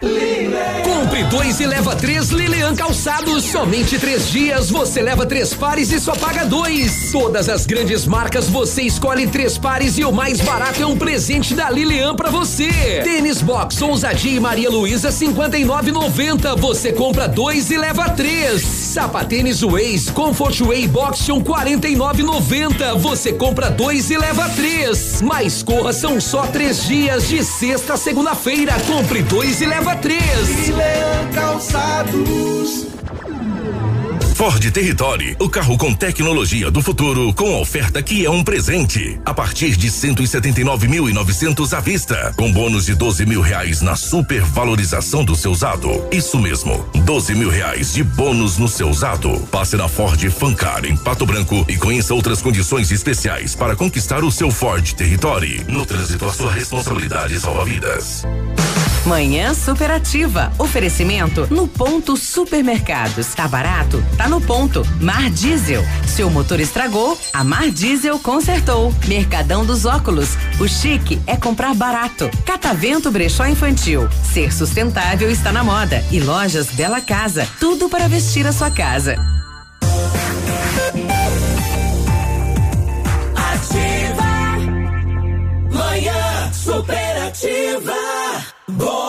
[0.00, 3.42] Compre dois e leva três Lilian Calçados.
[3.44, 7.10] Somente três dias você leva três pares e só paga dois.
[7.10, 11.52] Todas as grandes marcas você escolhe três pares e o mais barato é um presente
[11.52, 13.00] da Lilian pra você.
[13.02, 16.56] Tênis Box Ousadia e Maria Luísa 59,90.
[16.58, 18.62] Você compra dois e leva três.
[18.62, 22.96] Sapatênis Ways Comfort Way Boxion 49,90.
[22.98, 25.20] Você compra dois e leva três.
[25.22, 28.74] Mas corra são só três dias de sexta a segunda-feira.
[28.86, 30.72] Compre dois e leva três.
[31.34, 32.88] Calçados.
[34.38, 39.20] Ford Territory, o carro com tecnologia do futuro, com oferta que é um presente.
[39.26, 45.34] A partir de 179.900 à vista, com bônus de 12 mil reais na supervalorização do
[45.34, 45.90] seu usado.
[46.12, 49.40] Isso mesmo, 12 mil reais de bônus no seu usado.
[49.50, 54.30] Passe na Ford Fancar em Pato Branco e conheça outras condições especiais para conquistar o
[54.30, 55.64] seu Ford Territory.
[55.66, 58.24] No trânsito, a sua responsabilidade salva vidas.
[59.08, 60.52] Manhã superativa.
[60.58, 63.28] Oferecimento no ponto supermercados.
[63.34, 64.04] Tá barato?
[64.18, 64.86] Tá no ponto.
[65.00, 65.82] Mar Diesel.
[66.06, 67.18] Seu motor estragou?
[67.32, 68.94] A Mar Diesel consertou.
[69.06, 70.36] Mercadão dos óculos.
[70.60, 72.30] O chique é comprar barato.
[72.44, 74.06] Catavento Brechó Infantil.
[74.30, 76.04] Ser sustentável está na moda.
[76.12, 77.48] E lojas Bela Casa.
[77.58, 79.16] Tudo para vestir a sua casa.
[88.78, 89.07] Bom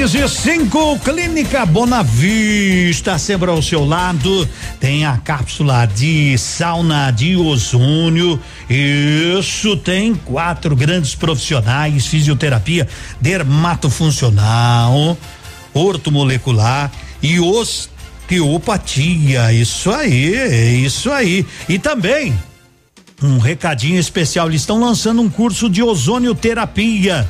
[0.00, 4.48] Dez e cinco, Clínica Bonavista, sempre ao seu lado,
[4.80, 12.88] tem a cápsula de sauna de ozônio, isso, tem quatro grandes profissionais, fisioterapia,
[13.20, 15.18] dermatofuncional,
[15.74, 16.90] ortomolecular
[17.22, 17.92] e osteopatia,
[19.52, 22.32] isso aí, isso aí, e também
[23.22, 27.28] um recadinho especial, eles estão lançando um curso de ozonioterapia.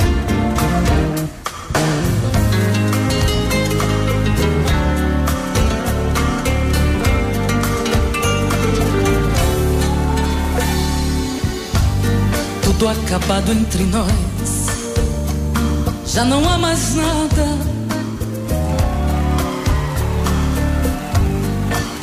[12.78, 14.66] Tudo acabado entre nós.
[16.04, 17.58] Já não há mais nada.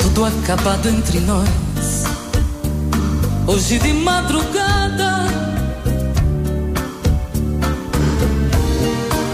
[0.00, 2.04] Tudo acabado entre nós.
[3.46, 5.26] Hoje de madrugada.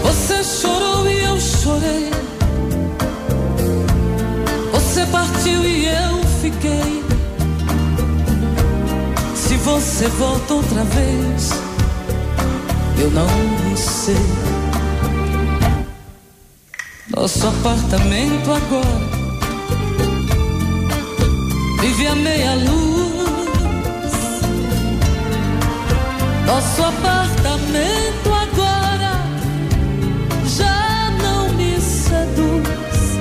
[0.03, 2.11] Você chorou e eu chorei.
[4.71, 7.00] Você partiu e eu fiquei.
[9.63, 11.51] Você volta outra vez,
[12.99, 13.27] eu não
[13.77, 14.15] sei.
[17.15, 19.21] Nosso apartamento agora
[21.79, 23.21] vive a meia luz.
[26.47, 29.23] Nosso apartamento agora
[30.47, 33.19] já não me seduz.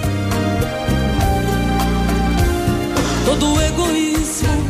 [3.26, 4.69] Todo egoísmo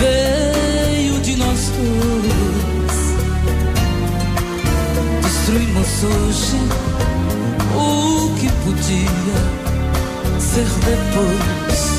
[0.00, 2.98] veio de nós dois.
[5.22, 6.58] Destruímos hoje
[7.74, 9.40] o que podia
[10.40, 11.98] ser depois.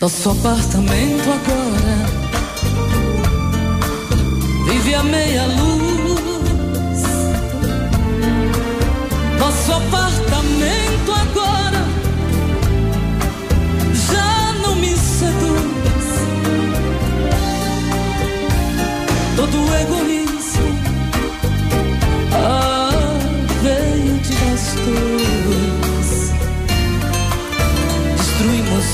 [0.00, 1.96] Nosso apartamento agora
[4.66, 5.73] vive a meia luz.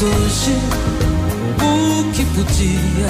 [0.03, 0.57] Hoje
[1.61, 3.09] o que podia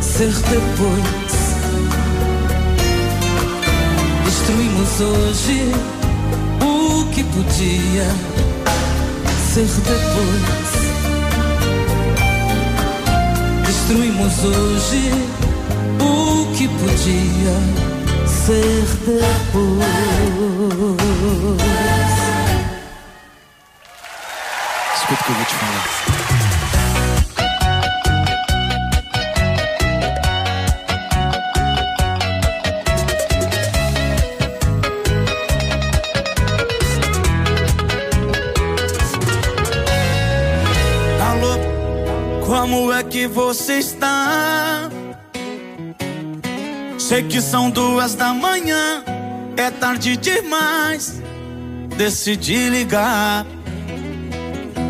[0.00, 1.32] ser depois.
[4.24, 5.72] Destruímos hoje
[6.60, 8.06] o que podia
[9.52, 10.72] ser depois.
[13.66, 15.12] Destruímos hoje
[16.02, 17.56] o que podia
[18.26, 20.02] ser depois.
[24.94, 25.86] Escuta o que eu vou te falar.
[41.30, 41.54] Alô,
[42.46, 44.51] como é que você está?
[47.12, 49.04] Sei que são duas da manhã,
[49.54, 51.22] é tarde demais.
[51.94, 53.44] Decidi ligar.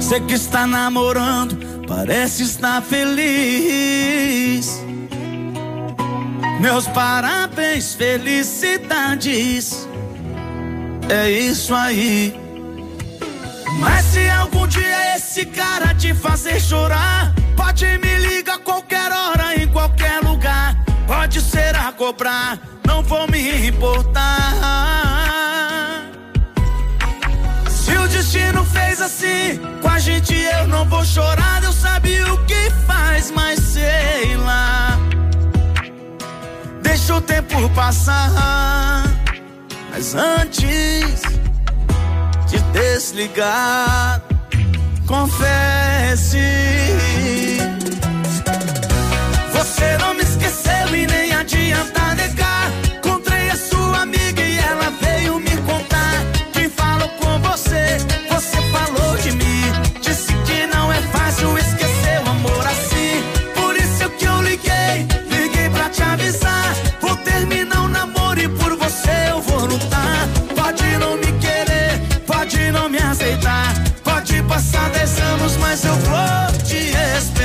[0.01, 1.59] Sei que está namorando,
[1.89, 4.81] parece estar feliz.
[6.61, 9.89] Meus parabéns, felicidades.
[11.09, 12.41] É isso aí.
[13.81, 19.66] Mas se algum dia esse cara te fazer chorar, pode me ligar qualquer hora, em
[19.66, 20.32] qualquer lugar.
[21.15, 24.55] Pode ser a cobrar, não vou me importar.
[27.69, 31.63] Se o destino fez assim, com a gente eu não vou chorar.
[31.63, 34.99] Eu sabia o que faz, mas sei lá.
[36.81, 39.05] Deixa o tempo passar.
[39.91, 41.21] Mas antes
[42.49, 44.23] de desligar,
[45.07, 46.39] confesse.
[49.53, 50.22] Você não me
[50.53, 52.71] esqueceu e nem adianta negar.
[52.97, 56.15] Encontrei a sua amiga e ela veio me contar.
[56.53, 57.99] Que falou com você,
[58.29, 59.73] você falou de mim.
[60.01, 63.23] Disse que não é fácil esquecer o amor assim.
[63.55, 66.75] Por isso que eu liguei, liguei pra te avisar.
[67.01, 70.29] Vou terminar o namoro e por você eu vou lutar.
[70.55, 73.73] Pode não me querer, pode não me aceitar.
[74.05, 77.41] Pode passar dez anos, mas eu vou te esperar.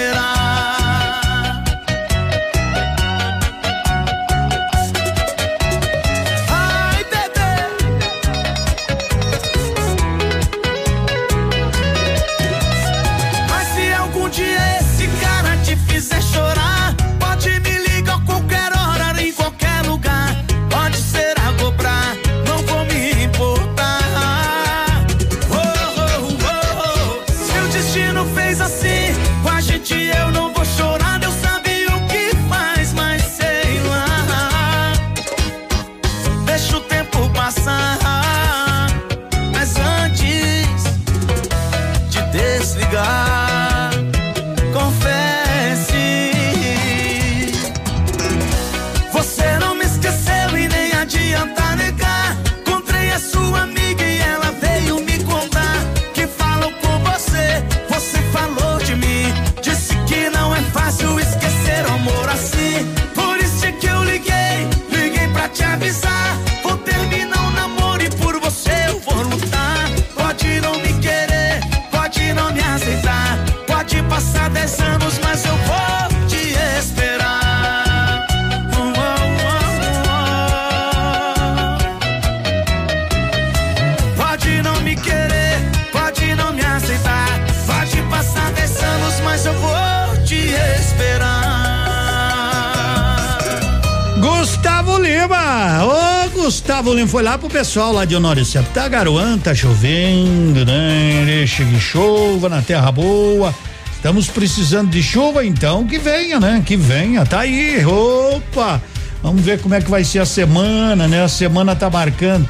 [96.67, 98.45] Gustavo Lima foi lá pro pessoal lá de Honório.
[98.73, 101.23] Tá garoando, tá chovendo, né?
[101.25, 103.55] Deixa que chova na terra boa.
[103.95, 106.61] Estamos precisando de chuva, então que venha, né?
[106.65, 108.81] Que venha, tá aí, opa!
[109.23, 111.23] Vamos ver como é que vai ser a semana, né?
[111.23, 112.45] A semana tá marcando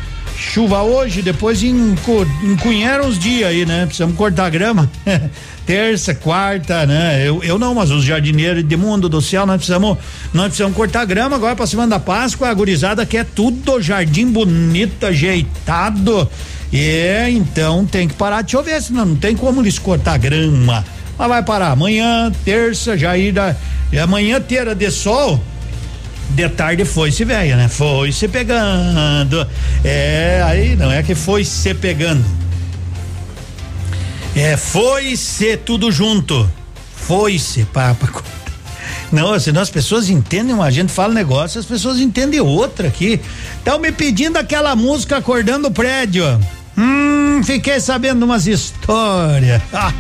[0.58, 3.86] chuva hoje, depois encunharam os dias aí, né?
[3.86, 4.89] Precisamos cortar grama.
[5.68, 7.22] Terça, quarta, né?
[7.24, 9.99] Eu, eu não, mas os jardineiros de mundo do céu, nós precisamos,
[10.34, 15.05] nós precisamos cortar grama agora pra semana da Páscoa, a gurizada quer tudo jardim bonito,
[15.05, 16.28] ajeitado.
[16.74, 20.84] É, então tem que parar de chover, senão não tem como eles cortar grama.
[21.20, 23.55] Mas vai parar amanhã, terça, já ir da,
[23.91, 25.39] e amanhã inteira de sol,
[26.30, 27.67] de tarde foi se velha, né?
[27.67, 29.47] Foi se pegando.
[29.84, 32.23] É, aí não é que foi se pegando.
[34.36, 36.49] É, foi se tudo junto.
[36.95, 38.07] Foi se, papa.
[39.11, 43.21] Não, senão as pessoas entendem, a gente fala negócio, as pessoas entendem outra aqui.
[43.57, 46.25] Estão me pedindo aquela música acordando o prédio.
[46.78, 49.61] Hum, fiquei sabendo umas histórias.
[49.73, 49.93] Ah,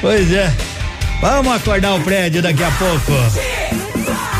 [0.00, 0.52] pois é.
[1.20, 3.87] Vamos acordar o prédio daqui a pouco.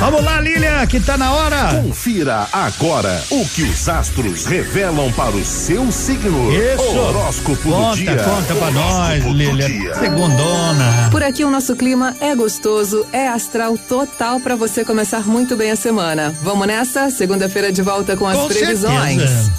[0.01, 1.83] Vamos lá, Lilian, que tá na hora.
[1.83, 6.53] Confira agora o que os astros revelam para o seu signo.
[6.55, 6.97] Isso.
[6.97, 8.17] Horóscopo conta, do dia.
[8.17, 9.95] Conta pra nós, dia.
[9.97, 11.09] Segundona.
[11.11, 15.73] Por aqui o nosso clima é gostoso, é astral total para você começar muito bem
[15.73, 16.33] a semana.
[16.43, 17.11] Vamos nessa?
[17.11, 19.21] Segunda-feira de volta com as Com previsões.
[19.21, 19.53] certeza.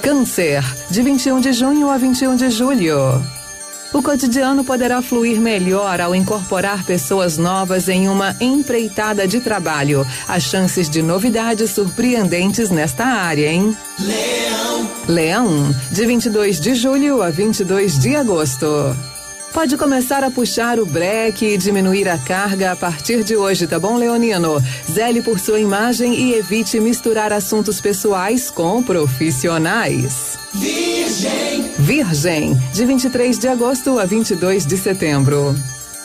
[0.00, 3.20] Câncer, de 21 de junho a 21 de julho.
[3.94, 10.04] O cotidiano poderá fluir melhor ao incorporar pessoas novas em uma empreitada de trabalho.
[10.26, 13.76] Há chances de novidades surpreendentes nesta área, hein?
[14.00, 18.66] Leão, Leão, de 22 de julho a 22 de agosto.
[19.54, 23.78] Pode começar a puxar o breque e diminuir a carga a partir de hoje, tá
[23.78, 24.60] bom, Leonino?
[24.90, 30.36] Zele por sua imagem e evite misturar assuntos pessoais com profissionais.
[30.52, 35.54] Virgem, Virgem, de 23 de agosto a 22 de setembro.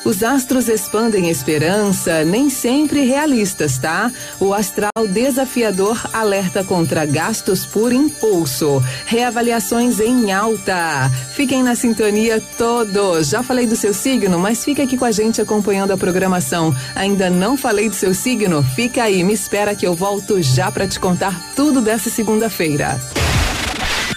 [0.06, 4.12] Os astros expandem esperança, nem sempre realistas, tá?
[4.40, 11.12] O astral desafiador alerta contra gastos por impulso, reavaliações em alta.
[11.34, 13.30] Fiquem na sintonia todos.
[13.30, 16.74] Já falei do seu signo, mas fica aqui com a gente acompanhando a programação.
[16.96, 18.64] Ainda não falei do seu signo?
[18.64, 23.00] Fica aí, me espera que eu volto já para te contar tudo dessa segunda-feira.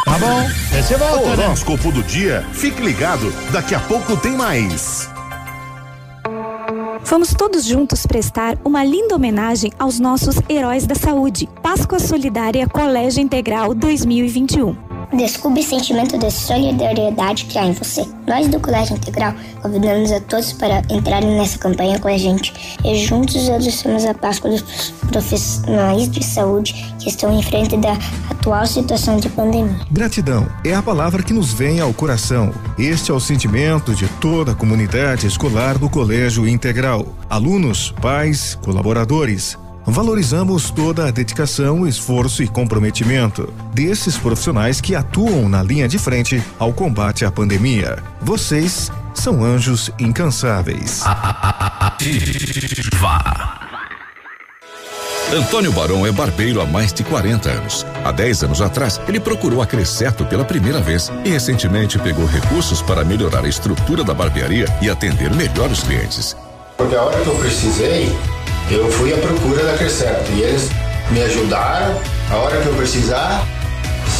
[0.04, 1.46] Tá bom, você volta, né?
[1.46, 2.44] Horóscopo do dia.
[2.52, 5.11] Fique ligado, daqui a pouco tem mais.
[7.04, 11.48] Vamos todos juntos prestar uma linda homenagem aos nossos heróis da saúde.
[11.62, 14.91] Páscoa Solidária Colégio Integral 2021.
[15.12, 18.06] Descubra o sentimento de solidariedade que há em você.
[18.26, 22.96] Nós do Colégio Integral convidamos a todos para entrarem nessa campanha com a gente e
[23.04, 24.62] juntos adoçamos a Páscoa dos
[25.10, 27.92] profissionais de saúde que estão em frente da
[28.30, 29.76] atual situação de pandemia.
[29.90, 32.50] Gratidão é a palavra que nos vem ao coração.
[32.78, 37.06] Este é o sentimento de toda a comunidade escolar do Colégio Integral.
[37.28, 39.58] Alunos, pais, colaboradores.
[39.84, 46.42] Valorizamos toda a dedicação, esforço e comprometimento desses profissionais que atuam na linha de frente
[46.58, 47.98] ao combate à pandemia.
[48.20, 51.02] Vocês são anjos incansáveis.
[55.32, 57.86] Antônio Barão é barbeiro há mais de 40 anos.
[58.04, 62.82] Há 10 anos atrás, ele procurou a Crescerto pela primeira vez e recentemente pegou recursos
[62.82, 66.36] para melhorar a estrutura da barbearia e atender melhor os clientes.
[66.76, 68.14] Porque a hora que eu precisei,
[68.74, 70.68] eu fui à procura da Crescerto e eles
[71.10, 72.00] me ajudaram.
[72.30, 73.46] A hora que eu precisar,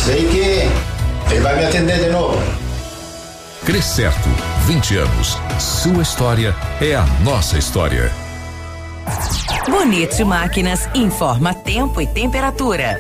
[0.05, 2.38] sei que ele vai me atender de novo.
[3.64, 4.28] Crescerto,
[4.66, 5.38] 20 anos.
[5.59, 8.11] Sua história é a nossa história.
[9.68, 12.98] Bonito Máquinas informa tempo e temperatura.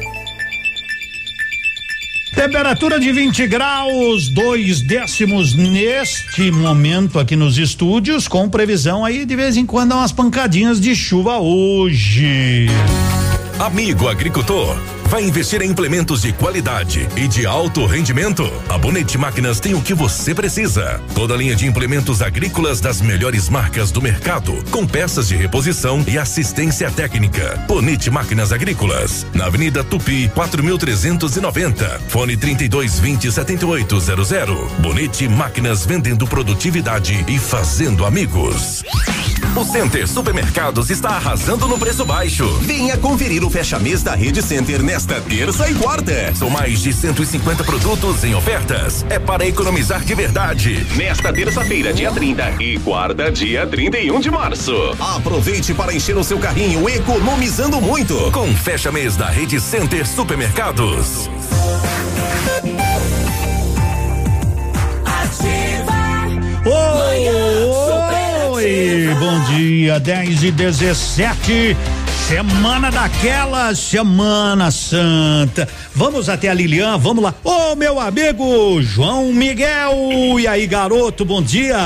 [2.34, 9.36] Temperatura de 20 graus, dois décimos neste momento aqui nos estúdios, com previsão aí de
[9.36, 12.66] vez em quando umas pancadinhas de chuva hoje.
[13.58, 14.76] Amigo agricultor,
[15.12, 18.50] vai investir em implementos de qualidade e de alto rendimento?
[18.66, 21.02] A Bonete Máquinas tem o que você precisa.
[21.14, 26.16] Toda linha de implementos agrícolas das melhores marcas do mercado, com peças de reposição e
[26.16, 27.62] assistência técnica.
[27.68, 32.00] Bonete Máquinas Agrícolas, na Avenida Tupi, 4390.
[32.08, 34.72] Fone 3220 7800.
[34.78, 38.82] Bonete Máquinas vendendo produtividade e fazendo amigos.
[39.54, 42.48] O Center Supermercados está arrasando no preço baixo.
[42.62, 46.32] Venha conferir o fecha-mês da Rede Center nesta terça e quarta.
[46.34, 49.04] São mais de 150 produtos em ofertas.
[49.10, 50.86] É para economizar de verdade.
[50.96, 54.72] Nesta terça-feira, dia 30 e quarta, dia 31 de março.
[55.00, 61.28] Aproveite para encher o seu carrinho economizando muito com fecha-mês da Rede Center Supermercados.
[68.52, 71.76] Oi, bom dia, 10 e 17.
[72.28, 75.68] Semana daquela, Semana Santa.
[75.94, 77.34] Vamos até a Lilian, vamos lá.
[77.44, 80.38] Ô, meu amigo João Miguel.
[80.38, 81.76] E aí, garoto, bom dia.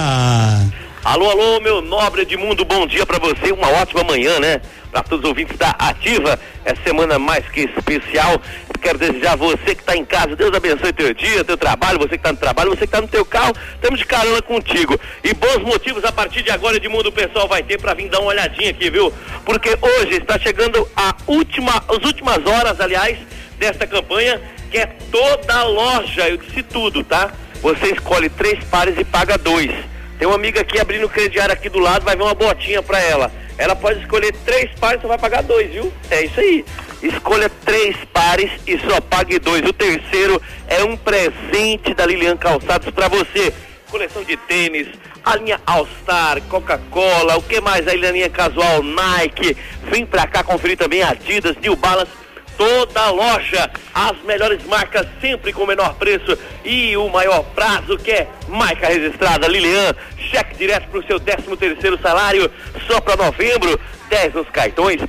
[1.02, 4.60] Alô, alô, meu nobre Edmundo, bom dia pra você, uma ótima manhã, né?
[4.90, 8.40] Pra todos os ouvintes da Ativa, é semana mais que especial.
[8.78, 12.22] Quero desejar você que tá em casa, Deus abençoe teu dia, teu trabalho, você que
[12.22, 14.98] tá no trabalho, você que tá no teu carro, estamos de carona contigo.
[15.24, 18.20] E bons motivos a partir de agora, Edmundo, o pessoal vai ter pra vir dar
[18.20, 19.12] uma olhadinha aqui, viu?
[19.44, 23.18] Porque hoje está chegando a última, as últimas horas, aliás,
[23.58, 27.32] desta campanha, que é toda a loja, eu disse tudo, tá?
[27.62, 29.70] Você escolhe três pares e paga dois.
[30.18, 33.00] Tem uma amiga aqui abrindo o crediário aqui do lado, vai ver uma botinha pra
[33.00, 33.30] ela.
[33.58, 35.92] Ela pode escolher três pares, só vai pagar dois, viu?
[36.10, 36.64] É isso aí.
[37.02, 39.62] Escolha três pares e só pague dois.
[39.62, 43.52] O terceiro é um presente da Lilian Calçados pra você.
[43.90, 44.88] Coleção de tênis,
[45.24, 49.56] a linha All Star, Coca-Cola, o que mais aí na linha casual, Nike.
[49.84, 52.10] Vem pra cá conferir também Adidas, New Balance
[52.56, 57.98] toda a loja, as melhores marcas sempre com o menor preço e o maior prazo
[57.98, 59.94] que é marca registrada Lilian,
[60.30, 62.50] cheque direto para o seu 13 terceiro salário
[62.86, 63.78] só para novembro,
[64.08, 65.00] 10 nos cartões,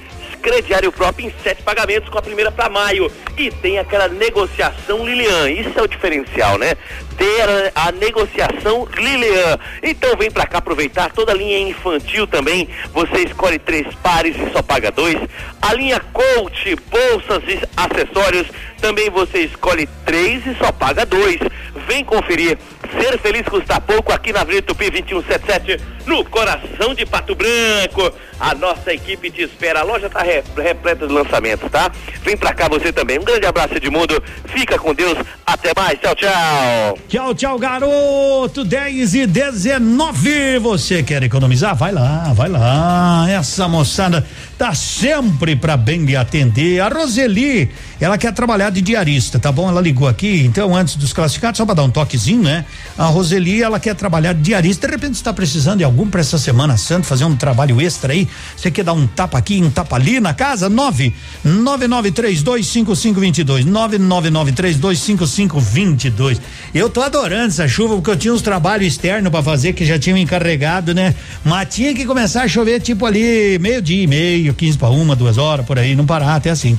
[0.47, 5.51] crediário próprio em sete pagamentos com a primeira para maio e tem aquela negociação Lilian,
[5.51, 6.73] isso é o diferencial, né?
[7.17, 9.59] Ter a, a negociação Lilian.
[9.83, 12.69] Então vem para cá aproveitar toda a linha infantil também.
[12.93, 15.17] Você escolhe três pares e só paga dois.
[15.61, 18.47] A linha Coach, bolsas e acessórios,
[18.79, 21.39] também você escolhe três e só paga dois.
[21.87, 22.57] Vem conferir.
[22.91, 28.13] Ser feliz custa pouco aqui na Avenida Tupi 2177, no coração de Pato Branco.
[28.39, 29.79] A nossa equipe te espera.
[29.79, 31.91] A loja está repleta de lançamentos, tá?
[32.21, 33.19] Vem pra cá você também.
[33.19, 34.21] Um grande abraço, Edmundo.
[34.45, 35.17] Fica com Deus.
[35.45, 35.99] Até mais.
[35.99, 36.97] Tchau, tchau.
[37.07, 38.63] Tchau, tchau, garoto.
[38.63, 40.59] 10 e 19.
[40.59, 41.75] Você quer economizar?
[41.75, 43.25] Vai lá, vai lá.
[43.29, 44.25] Essa moçada
[44.57, 46.81] tá sempre pra bem lhe atender.
[46.81, 47.69] A Roseli,
[48.01, 49.69] ela quer trabalhar de diarista, tá bom?
[49.69, 52.65] Ela ligou aqui, então, antes dos classificados, só pra dar um toquezinho, né?
[52.97, 54.87] A Roseli, ela quer trabalhar de diarista.
[54.87, 58.27] De repente, está precisando de algum pra essa Semana Santa, fazer um trabalho extra aí.
[58.55, 60.69] Você quer dar um tapa aqui, um tapa ali na casa?
[60.69, 61.13] 9
[61.45, 63.65] 99325522.
[63.65, 66.39] 999325522.
[66.73, 69.99] Eu tô adorando essa chuva porque eu tinha uns trabalhos externos para fazer que já
[69.99, 71.13] tinham encarregado, né?
[71.43, 75.37] Mas tinha que começar a chover tipo ali meio-dia e meio, 15 para uma, duas
[75.37, 76.77] horas por aí, não parar até assim.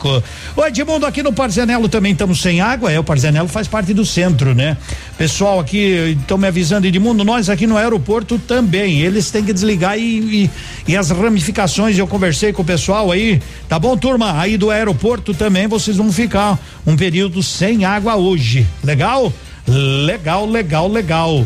[0.57, 4.05] Ô Edmundo, aqui no Parzenelo também estamos sem água, é, o Parzenelo faz parte do
[4.05, 4.77] centro, né?
[5.17, 9.99] Pessoal aqui estão me avisando, Edmundo, nós aqui no aeroporto também, eles têm que desligar
[9.99, 10.51] e, e,
[10.89, 14.41] e as ramificações, eu conversei com o pessoal aí, tá bom, turma?
[14.41, 19.33] Aí do aeroporto também vocês vão ficar um período sem água hoje, legal?
[19.67, 21.37] Legal, legal, legal.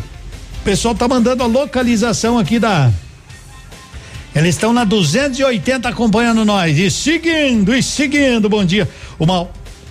[0.63, 2.93] O pessoal tá mandando a localização aqui da.
[4.35, 8.49] Eles estão na 280 acompanhando nós e seguindo, e seguindo.
[8.49, 8.89] Bom dia.
[9.19, 9.47] Uma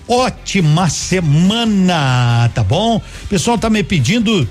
[0.07, 2.97] ótima semana, tá bom?
[2.97, 4.47] O pessoal tá me pedindo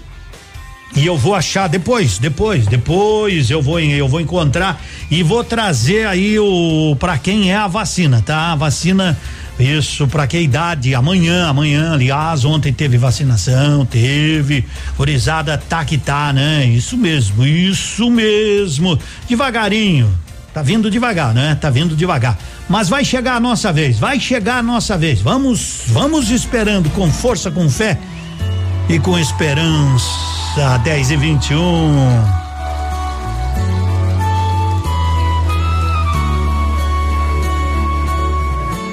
[0.95, 4.81] e eu vou achar depois, depois, depois eu vou eu vou encontrar
[5.11, 8.53] e vou trazer aí o para quem é a vacina, tá?
[8.53, 9.19] A vacina
[9.61, 10.95] isso, para que idade?
[10.95, 14.65] Amanhã, amanhã, aliás, ontem teve vacinação, teve.
[14.97, 16.65] Forizada tá que tá, né?
[16.67, 18.99] Isso mesmo, isso mesmo.
[19.29, 20.11] Devagarinho.
[20.53, 21.55] Tá vindo devagar, né?
[21.55, 22.37] Tá vindo devagar.
[22.69, 25.21] Mas vai chegar a nossa vez, vai chegar a nossa vez.
[25.21, 27.99] Vamos, vamos esperando com força, com fé
[28.89, 30.79] e com esperança.
[30.83, 32.50] 10 e 21.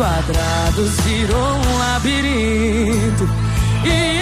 [0.00, 3.28] Quadrados virou um labirinto.
[3.84, 4.20] E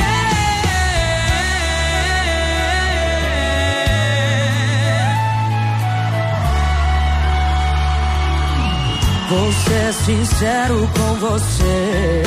[9.31, 12.23] Vou ser sincero com você.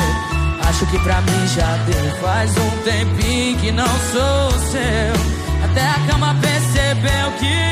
[0.66, 2.10] Acho que pra mim já deu.
[2.22, 5.62] Faz um tempinho que não sou seu.
[5.62, 7.71] Até a cama percebeu que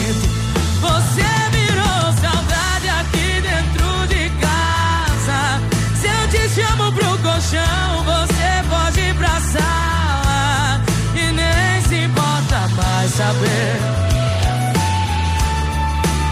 [7.51, 10.81] Colchão, você pode ir pra sala.
[11.15, 13.79] E nem se importa mais saber.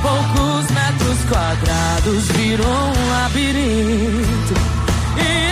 [0.01, 4.53] Poucos metros quadrados virou um labirinto.
[5.17, 5.49] E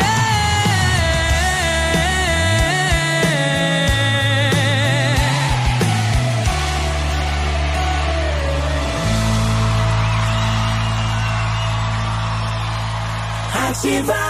[13.70, 14.26] Ativa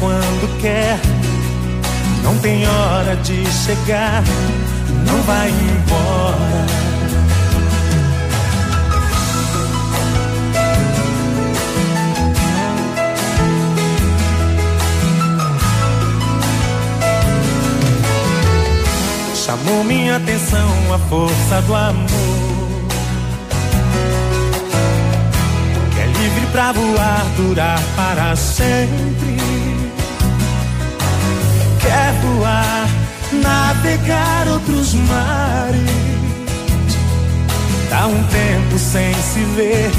[0.00, 0.98] Quando quer.
[2.24, 4.22] Não tem hora de chegar.
[5.06, 6.66] Não vai embora.
[19.34, 22.08] Chamou minha atenção a força do amor.
[25.94, 29.65] Que é livre pra voar, durar para sempre.
[31.86, 32.88] Quer voar,
[33.32, 36.06] navegar outros mares.
[37.88, 39.92] Dá um tempo sem se ver,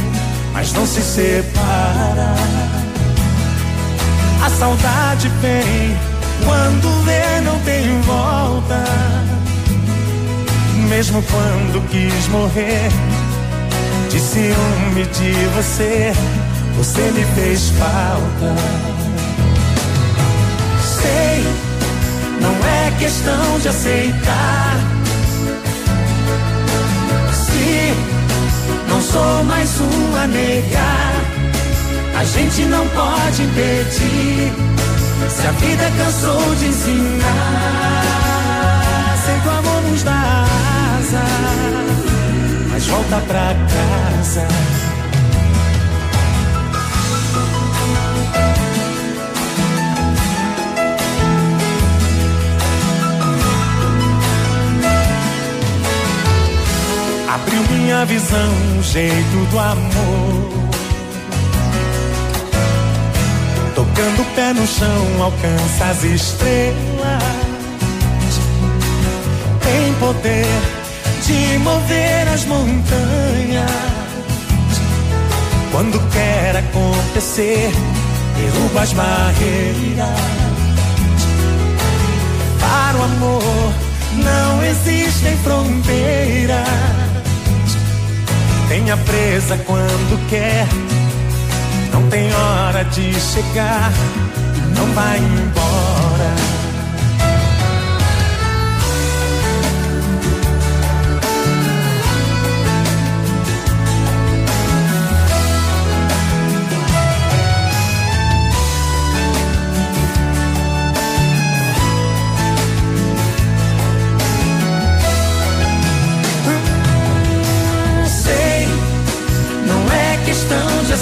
[0.52, 2.36] mas não se separa.
[4.44, 5.98] A saudade vem
[6.46, 8.84] quando vê, não tem volta.
[10.90, 12.90] Mesmo quando quis morrer,
[14.10, 16.12] de ciúme de você,
[16.76, 18.56] você me fez falta.
[20.82, 21.46] Sei,
[22.48, 24.78] não é questão de aceitar.
[27.34, 27.94] Se
[28.90, 31.16] não sou mais um a negar,
[32.18, 34.54] a gente não pode impedir.
[35.30, 38.04] Se a vida cansou de ensinar,
[39.26, 40.46] sei que o amor nos dá
[41.00, 41.24] asa,
[42.72, 44.77] mas volta pra casa.
[57.42, 60.58] Abriu minha visão, o jeito do amor.
[63.98, 67.24] Jogando o pé no chão, alcança as estrelas.
[69.64, 70.46] Tem poder
[71.26, 73.72] de mover as montanhas.
[75.72, 77.72] Quando quer acontecer,
[78.36, 80.08] derruba as barreiras.
[82.60, 83.74] Para o amor
[84.24, 87.07] não existem fronteiras.
[88.68, 90.68] Tenha presa quando quer.
[91.94, 93.92] Não tem hora de chegar.
[94.76, 96.57] Não vai embora.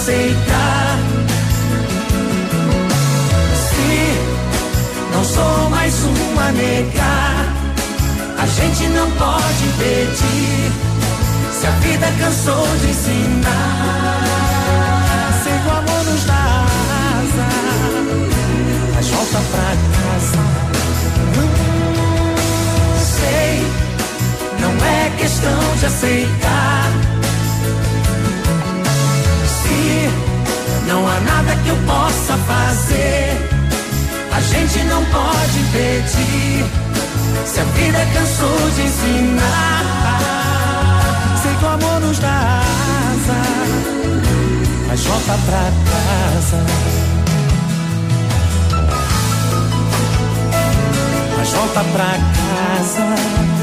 [0.05, 0.99] Aceitar.
[3.69, 3.89] Se
[5.11, 7.45] não sou mais um a negar,
[8.37, 10.71] a gente não pode impedir.
[11.51, 14.21] Se a vida cansou de ensinar,
[15.43, 16.65] que o amor nos dá
[18.95, 20.37] mas volta pra casa.
[21.35, 21.47] Hum,
[22.99, 23.65] sei,
[24.59, 27.14] não é questão de aceitar.
[31.65, 33.49] Que eu possa fazer,
[34.31, 36.65] a gente não pode impedir.
[37.45, 40.19] Se a vida cansou de ensinar,
[41.41, 43.41] sei que o amor nos dá asa,
[44.87, 46.65] mas volta pra casa.
[51.37, 53.54] Mas volta pra casa.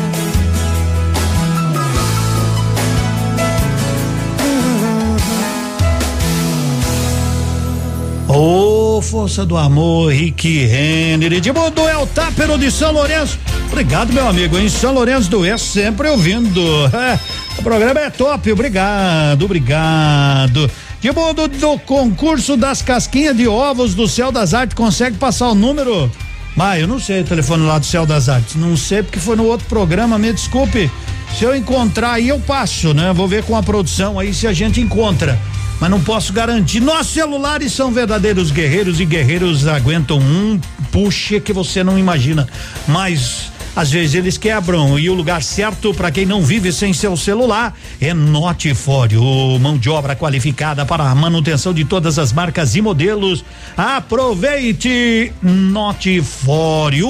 [8.35, 13.39] Ô, força do amor, Rick Henry, de Mundo é o Tápero de São Lourenço.
[13.71, 16.59] Obrigado, meu amigo, em São Lourenço do Oeste, sempre ouvindo.
[16.95, 17.19] É,
[17.61, 20.71] o programa é top, obrigado, obrigado.
[20.99, 25.55] De Mundo do concurso das casquinhas de ovos do Céu das Artes, consegue passar o
[25.55, 26.11] número?
[26.57, 29.37] Mas eu não sei o telefone lá do Céu das Artes, não sei porque foi
[29.37, 30.91] no outro programa, me desculpe.
[31.39, 33.13] Se eu encontrar aí eu passo, né?
[33.13, 35.39] Vou ver com a produção aí se a gente encontra
[35.83, 36.79] mas não posso garantir.
[36.79, 40.61] Nossos celulares são verdadeiros guerreiros e guerreiros aguentam um
[40.93, 42.47] puxa que você não imagina.
[42.87, 47.17] Mas às vezes eles quebram e o lugar certo para quem não vive sem seu
[47.17, 49.21] celular é Notifório,
[49.59, 53.45] mão de obra qualificada para a manutenção de todas as marcas e modelos.
[53.77, 57.09] Aproveite Notifório,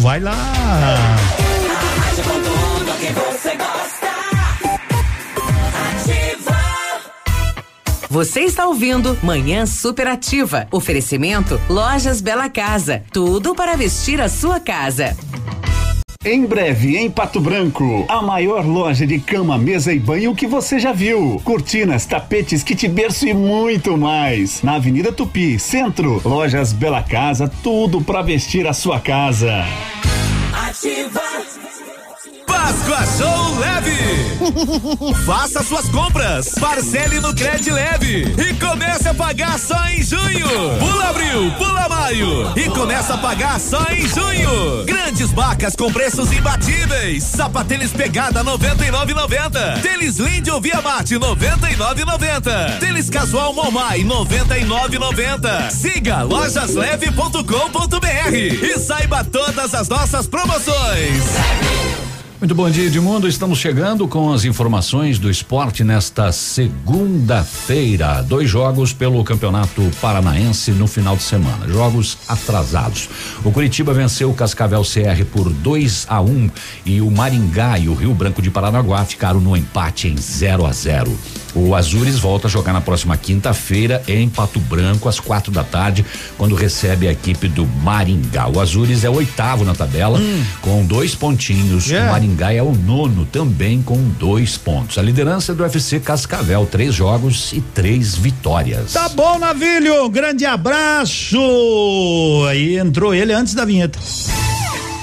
[0.00, 0.36] vai lá.
[8.12, 10.68] Você está ouvindo Manhã Superativa.
[10.70, 13.02] Oferecimento Lojas Bela Casa.
[13.10, 15.16] Tudo para vestir a sua casa.
[16.22, 20.78] Em breve, em Pato Branco, a maior loja de cama, mesa e banho que você
[20.78, 21.40] já viu.
[21.42, 24.60] Cortinas, tapetes, kit berço e muito mais.
[24.60, 26.20] Na Avenida Tupi, Centro.
[26.22, 29.64] Lojas Bela Casa, tudo para vestir a sua casa.
[30.68, 31.71] Ativa.
[32.62, 33.98] Páscoa Show Leve!
[35.26, 40.46] Faça suas compras, parcele no Cred Leve e comece a pagar só em junho.
[40.78, 44.84] Pula abril, pula maio e começa a pagar só em junho.
[44.84, 47.24] Grandes marcas com preços imbatíveis.
[47.24, 49.82] Sapatênis Pegada 99,90.
[49.82, 52.78] Tênis Lind ou Via Mate 99,90.
[52.78, 55.68] Tênis Casual Momai 99,90.
[55.72, 61.24] Siga lojasleve.com.br e saiba todas as nossas promoções.
[62.42, 63.28] Muito bom dia, Edmundo.
[63.28, 68.20] Estamos chegando com as informações do esporte nesta segunda-feira.
[68.20, 71.68] Dois jogos pelo Campeonato Paranaense no final de semana.
[71.68, 73.08] Jogos atrasados.
[73.44, 76.50] O Curitiba venceu o Cascavel CR por 2 a 1 um,
[76.84, 80.72] e o Maringá e o Rio Branco de Paranaguá ficaram no empate em 0 a
[80.72, 81.16] 0.
[81.54, 86.04] O Azures volta a jogar na próxima quinta-feira em Pato Branco às quatro da tarde,
[86.38, 88.48] quando recebe a equipe do Maringá.
[88.48, 90.18] O Azures é o oitavo na tabela
[90.60, 91.86] com dois pontinhos.
[91.86, 92.08] Yeah.
[92.08, 94.98] O Maringá é o nono também com dois pontos.
[94.98, 98.92] A liderança é do UFC Cascavel, três jogos e três vitórias.
[98.92, 101.38] Tá bom, Navilho, grande abraço.
[102.48, 103.98] Aí entrou ele antes da vinheta.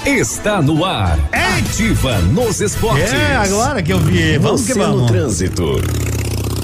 [0.04, 1.18] Está no ar.
[1.32, 3.12] Ativa nos esportes.
[3.12, 4.38] É, agora que eu vi.
[4.38, 5.02] Vamos Você que vamos.
[5.02, 5.64] no trânsito.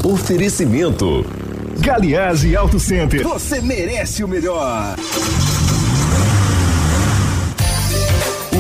[0.03, 1.25] Oferecimento.
[1.79, 3.23] Galiage Auto Center.
[3.23, 4.97] Você merece o melhor.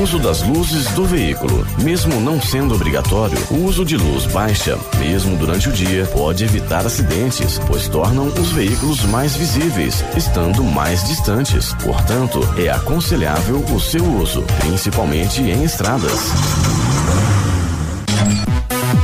[0.07, 1.66] Uso das luzes do veículo.
[1.82, 6.86] Mesmo não sendo obrigatório, o uso de luz baixa, mesmo durante o dia, pode evitar
[6.86, 11.74] acidentes, pois tornam os veículos mais visíveis, estando mais distantes.
[11.82, 16.30] Portanto, é aconselhável o seu uso, principalmente em estradas.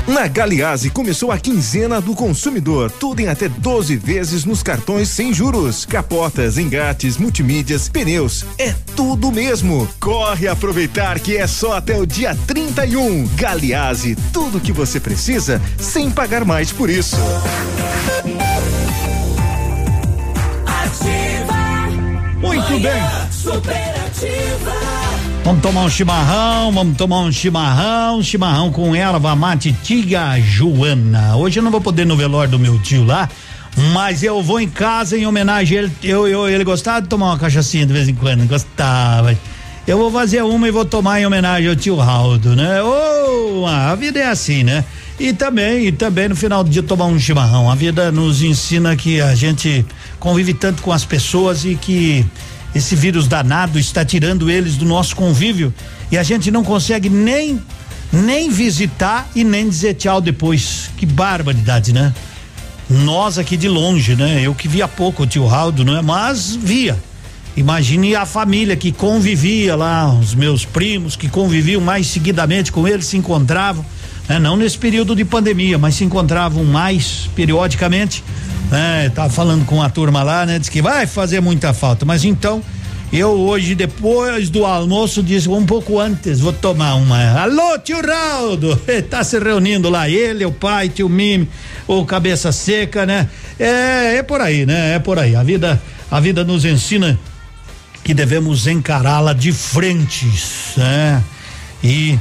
[0.07, 5.33] Na Galiase começou a quinzena do consumidor, tudo em até 12 vezes nos cartões sem
[5.33, 5.85] juros.
[5.85, 9.89] Capotas, engates, multimídias, pneus, é tudo mesmo.
[10.01, 13.29] Corre aproveitar que é só até o dia 31.
[13.37, 17.17] Galiase, tudo que você precisa sem pagar mais por isso.
[22.41, 23.03] Muito bem.
[23.31, 24.82] Superativa.
[25.45, 31.37] Vamos tomar um chimarrão, vamos tomar um chimarrão, chimarrão com erva mate tia Joana.
[31.37, 33.29] Hoje eu não vou poder no velório do meu tio lá,
[33.93, 35.93] mas eu vou em casa em homenagem a ele.
[36.01, 39.37] Eu, eu, ele gostava de tomar uma cachaçinha de vez em quando, gostava.
[39.85, 42.81] Eu vou fazer uma e vou tomar em homenagem ao tio Raldo, né?
[42.81, 44.85] Oh, a vida é assim, né?
[45.19, 47.69] E também, e também no final do dia tomar um chimarrão.
[47.69, 49.85] A vida nos ensina que a gente
[50.21, 52.25] convive tanto com as pessoas e que
[52.75, 55.73] esse vírus danado está tirando eles do nosso convívio
[56.11, 57.61] e a gente não consegue nem
[58.13, 60.91] nem visitar e nem dizer tchau depois.
[60.99, 62.13] Que barbaridade, né?
[62.89, 64.43] Nós aqui de longe, né?
[64.43, 66.03] Eu que via pouco o tio Raldo, não é?
[66.03, 66.99] Mas via.
[67.57, 73.03] Imagine a família que convivia lá, os meus primos que conviviam mais seguidamente com ele,
[73.03, 73.85] se encontravam,
[74.29, 74.39] né?
[74.39, 78.23] Não nesse período de pandemia, mas se encontravam mais periodicamente
[78.73, 79.13] né?
[79.15, 80.59] Tava falando com a turma lá, né?
[80.59, 82.63] Diz que vai fazer muita falta, mas então
[83.13, 87.39] eu hoje, depois do almoço, disse um pouco antes, vou tomar uma.
[87.39, 88.81] Alô, tio Raldo!
[89.11, 91.47] Tá se reunindo lá, ele, o pai, tio Mime,
[91.87, 93.29] o cabeça seca, né?
[93.61, 94.95] É, é por aí, né?
[94.95, 95.37] É por aí.
[95.37, 97.21] A vida, a vida nos ensina
[98.03, 100.27] que devemos encará-la de frente,
[100.79, 101.23] né?
[101.85, 102.19] E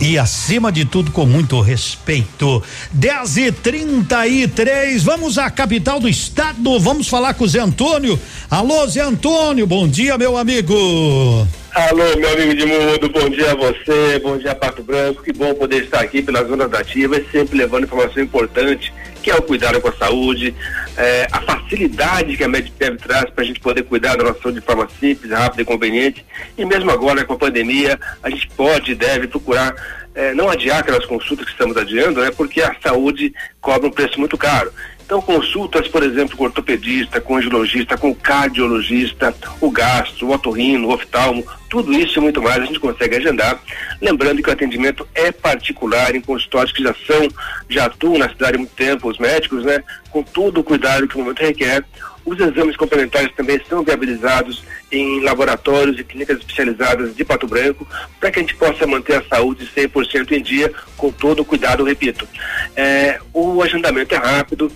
[0.00, 2.62] e acima de tudo com muito respeito.
[2.92, 8.18] 10 e 33 vamos à capital do estado, vamos falar com o Zé Antônio.
[8.50, 11.46] Alô, Zé Antônio, bom dia, meu amigo.
[11.74, 15.52] Alô, meu amigo de mundo, bom dia a você, bom dia Pato Branco, que bom
[15.54, 18.92] poder estar aqui pelas zonas ativas, sempre levando informação importante,
[19.24, 20.54] que é o cuidado com a saúde,
[20.98, 24.60] é, a facilidade que a MedPev traz para a gente poder cuidar da nossa saúde
[24.60, 26.24] de forma simples, rápida e conveniente,
[26.58, 29.74] e mesmo agora com a pandemia, a gente pode e deve procurar
[30.14, 34.20] é, não adiar aquelas consultas que estamos adiando, né, porque a saúde cobra um preço
[34.20, 34.70] muito caro.
[35.06, 40.94] Então, consultas, por exemplo, com ortopedista, com angiologista, com cardiologista, o gastro, o otorrino, o
[40.94, 41.44] oftalmo,
[41.74, 43.60] tudo isso e muito mais a gente consegue agendar.
[44.00, 47.26] Lembrando que o atendimento é particular em consultórios que já são,
[47.68, 49.82] já atuam na cidade há muito tempo, os médicos, né?
[50.08, 51.84] Com todo o cuidado que o momento requer.
[52.24, 54.62] Os exames complementares também são viabilizados
[54.92, 57.84] em laboratórios e clínicas especializadas de Pato Branco,
[58.20, 61.82] para que a gente possa manter a saúde 100% em dia, com todo o cuidado,
[61.82, 62.28] repito.
[62.76, 64.70] É, o agendamento é rápido,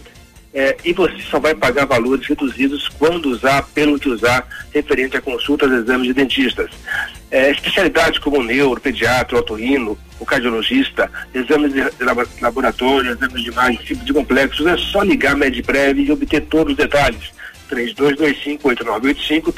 [0.58, 4.44] é, e você só vai pagar valores reduzidos quando usar, pelo que usar,
[4.74, 6.68] referente a consultas e exames de dentistas.
[7.30, 11.80] É, especialidades como o neuro, pediatra, o otorrino, o cardiologista, exames de
[12.40, 16.72] laboratório, exames de imagem, tipo de complexos, é só ligar a Medprev e obter todos
[16.72, 17.30] os detalhes.
[17.68, 19.52] 3225-8985,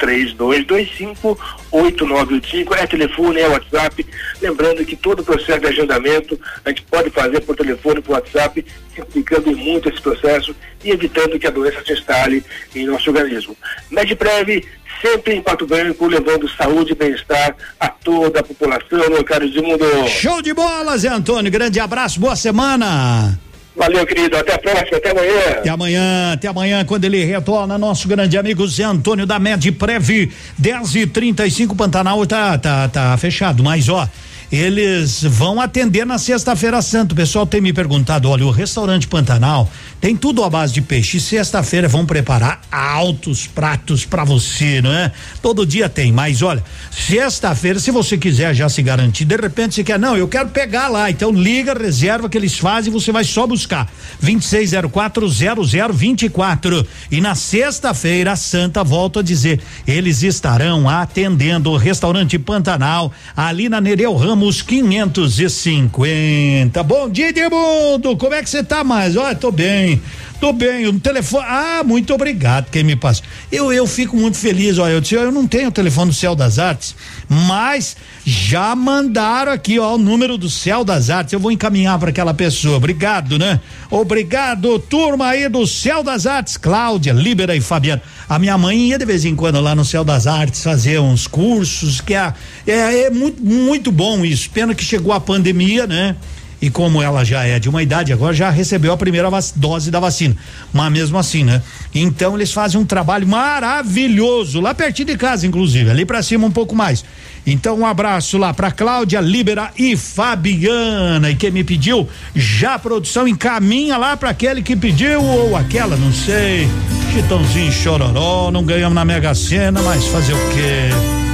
[1.71, 4.05] 3225-8985, é telefone, é WhatsApp.
[4.41, 8.65] Lembrando que todo o processo de agendamento a gente pode fazer por telefone, por WhatsApp,
[8.95, 12.43] simplificando muito esse processo e evitando que a doença se instale
[12.75, 13.55] em nosso organismo.
[13.89, 14.63] Medprev,
[15.01, 19.85] sempre em Pato Branco, levando saúde e bem-estar a toda a população, meu caro mundo.
[20.07, 21.51] Show de bola, Zé Antônio.
[21.51, 23.39] Grande abraço, boa semana.
[23.75, 24.37] Valeu, querido.
[24.37, 24.97] Até a próxima.
[24.97, 25.39] Até amanhã.
[25.57, 30.95] Até amanhã, até amanhã, quando ele retorna, nosso grande amigo Zé Antônio da Medprev, 10
[30.95, 34.07] e 35 Pantanal tá, tá, tá fechado, mas ó.
[34.51, 37.13] Eles vão atender na sexta-feira santa.
[37.13, 39.69] O pessoal tem me perguntado: olha, o restaurante Pantanal
[40.01, 41.21] tem tudo à base de peixe.
[41.21, 45.13] Sexta-feira vão preparar altos pratos para você, não é?
[45.41, 49.83] Todo dia tem, mas olha, sexta-feira, se você quiser já se garantir, de repente você
[49.83, 51.09] quer, não, eu quero pegar lá.
[51.09, 53.89] Então liga, reserva que eles fazem, você vai só buscar.
[54.21, 56.85] 26040024.
[57.09, 63.69] E na sexta-feira, a Santa volta a dizer: eles estarão atendendo o restaurante Pantanal, ali
[63.69, 66.81] na Nereu Ramos Ramos 550.
[66.83, 68.17] Bom dia, Edmundo.
[68.17, 69.15] Como é que você tá mais?
[69.15, 69.90] Olha, tô bem.
[70.39, 71.45] Tô bem, o telefone.
[71.47, 73.21] Ah, muito obrigado quem me passa.
[73.51, 76.35] Eu, eu fico muito feliz, olha, eu disse, eu não tenho o telefone do Céu
[76.35, 76.95] das Artes,
[77.29, 81.33] mas já mandaram aqui, ó, o número do Céu das Artes.
[81.33, 82.77] Eu vou encaminhar para aquela pessoa.
[82.77, 83.59] Obrigado, né?
[83.89, 88.01] Obrigado, turma aí do Céu das Artes, Cláudia, Líbera e Fabiano.
[88.27, 91.27] A minha mãe ia de vez em quando lá no Céu das Artes fazer uns
[91.27, 92.33] cursos, que é,
[92.65, 94.49] é, é muito, muito bom isso.
[94.49, 96.15] Pena que chegou a pandemia, né?
[96.61, 99.99] E como ela já é de uma idade, agora já recebeu a primeira dose da
[99.99, 100.35] vacina.
[100.71, 101.61] Mas mesmo assim, né?
[101.93, 106.51] Então eles fazem um trabalho maravilhoso, lá pertinho de casa, inclusive, ali para cima um
[106.51, 107.03] pouco mais.
[107.47, 111.31] Então um abraço lá para Cláudia Libera e Fabiana.
[111.31, 115.97] E quem me pediu, já a produção encaminha lá para aquele que pediu ou aquela,
[115.97, 116.67] não sei.
[117.11, 121.30] Chitãozinho chororó, não ganhamos na Mega Sena, mas fazer o quê?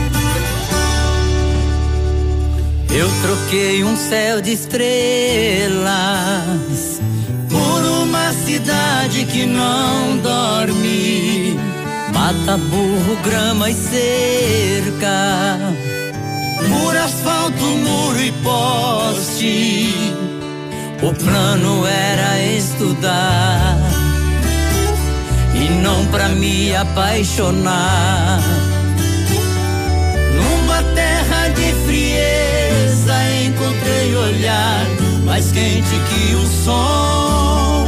[2.98, 5.86] Eu troquei um céu de estrelas
[7.48, 11.56] por uma cidade que não dorme.
[12.12, 15.60] Mata burro, grama e cerca.
[16.58, 19.94] Por asfalto, muro e poste.
[21.04, 23.78] O plano era estudar
[25.54, 28.67] e não pra me apaixonar.
[34.28, 34.86] Olhar
[35.24, 37.88] mais quente que o sol.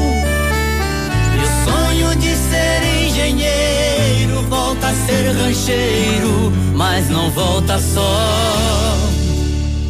[1.36, 8.98] O sonho de ser engenheiro volta a ser rancheiro, mas não volta só.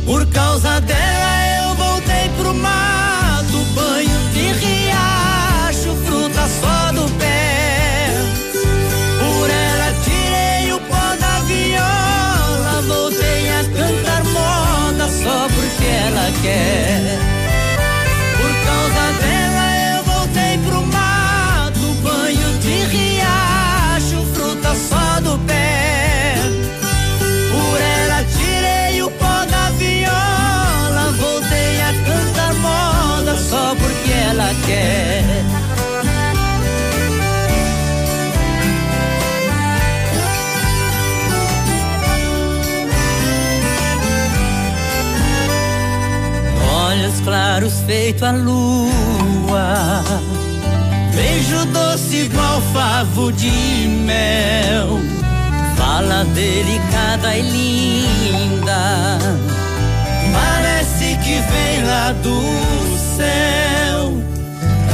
[0.06, 1.39] Por causa dela
[47.90, 50.04] feito a lua,
[51.16, 53.50] beijo doce igual favo de
[54.06, 55.00] mel.
[55.76, 59.18] Fala delicada e linda,
[60.32, 62.40] parece que vem lá do
[63.18, 64.22] céu.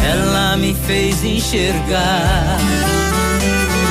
[0.10, 2.58] Ela me fez enxergar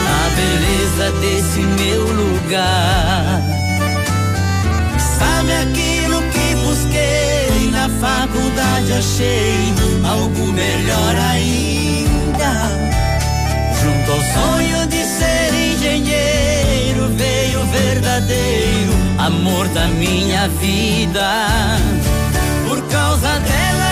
[0.09, 3.43] a beleza desse meu lugar.
[5.19, 5.84] Sabe na
[8.01, 8.93] faculdade?
[8.93, 9.75] Achei
[10.09, 12.53] algo melhor ainda.
[13.81, 21.47] Junto ao sonho de ser engenheiro veio o verdadeiro amor da minha vida.
[22.69, 23.84] Por causa dela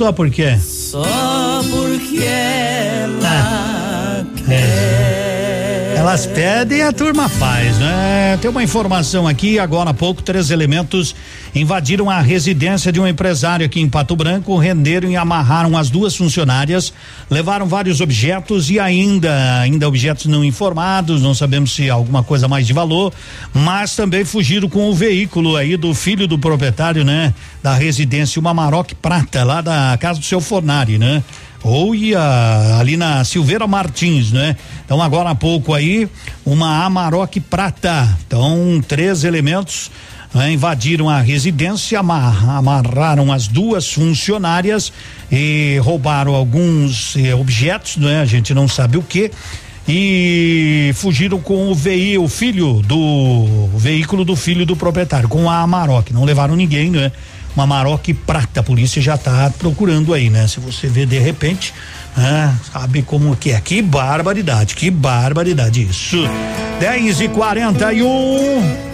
[0.00, 0.58] Só por quê?
[0.58, 1.02] Só
[1.70, 3.79] porque ela É.
[6.00, 8.38] Elas pedem e a turma faz, né?
[8.40, 11.14] Tem uma informação aqui, agora há pouco, três elementos
[11.54, 16.16] invadiram a residência de um empresário aqui em Pato Branco, renderam e amarraram as duas
[16.16, 16.90] funcionárias,
[17.28, 22.66] levaram vários objetos e ainda, ainda objetos não informados, não sabemos se alguma coisa mais
[22.66, 23.12] de valor,
[23.52, 27.34] mas também fugiram com o veículo aí do filho do proprietário, né?
[27.62, 31.22] Da residência, uma Maroc Prata, lá da casa do seu Fornari, né?
[31.62, 32.20] Ou ia
[32.78, 34.56] ali na Silveira Martins, né?
[34.84, 36.08] Então agora há pouco aí
[36.44, 39.90] uma Amarok Prata, então três elementos
[40.32, 44.92] né, invadiram a residência, amar- amarraram as duas funcionárias
[45.30, 48.20] e roubaram alguns eh, objetos, né?
[48.20, 49.30] A gente não sabe o que
[49.88, 55.50] e fugiram com o VI, o filho do o veículo do filho do proprietário, com
[55.50, 57.10] a Amarok, não levaram ninguém, né?
[57.54, 60.46] Uma Amarok prata, a polícia já está procurando aí, né?
[60.46, 61.74] Se você vê de repente,
[62.16, 63.60] Ah, sabe como que é?
[63.60, 66.16] Que barbaridade, que barbaridade isso.
[66.80, 68.90] 10 e 41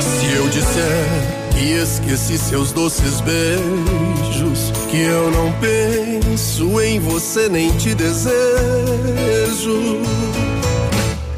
[0.00, 1.06] Se eu disser
[1.52, 8.32] que esqueci seus doces beijos, que eu não penso em você nem te desejo,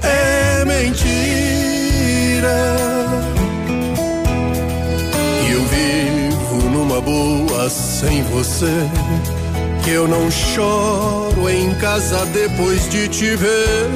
[0.02, 0.96] é mentira.
[5.44, 8.88] Que eu vivo numa boa sem você,
[9.82, 13.90] que eu não choro em casa depois de te ver.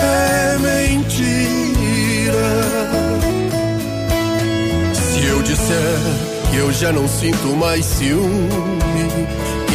[0.00, 1.92] É mentira.
[4.94, 5.98] Se eu disser
[6.50, 8.72] que eu já não sinto mais ciúme,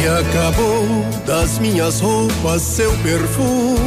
[0.08, 0.86] acabou
[1.26, 3.78] das minhas roupas seu perfume,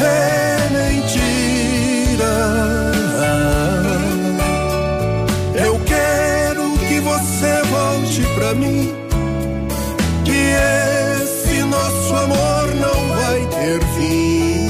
[0.00, 2.34] é mentira.
[5.54, 8.94] Eu quero que você volte pra mim,
[10.24, 10.54] que
[11.22, 14.68] esse nosso amor não vai ter fim.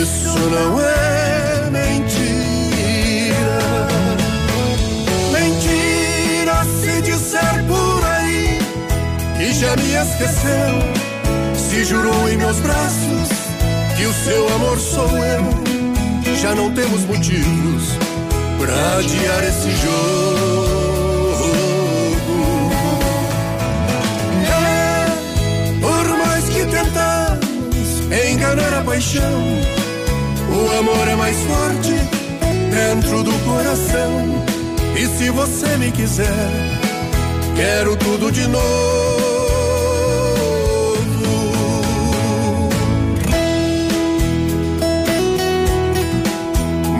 [0.00, 0.97] Isso não é
[10.18, 11.54] esqueceu.
[11.54, 13.28] Se jurou em meus braços
[13.96, 16.34] que o seu amor sou eu.
[16.40, 17.84] Já não temos motivos
[18.58, 20.68] pra adiar esse jogo.
[24.50, 25.06] É,
[25.80, 29.42] por mais que tentamos enganar a paixão,
[30.50, 31.94] o amor é mais forte
[32.70, 34.44] dentro do coração.
[34.96, 36.50] E se você me quiser,
[37.54, 38.87] quero tudo de novo.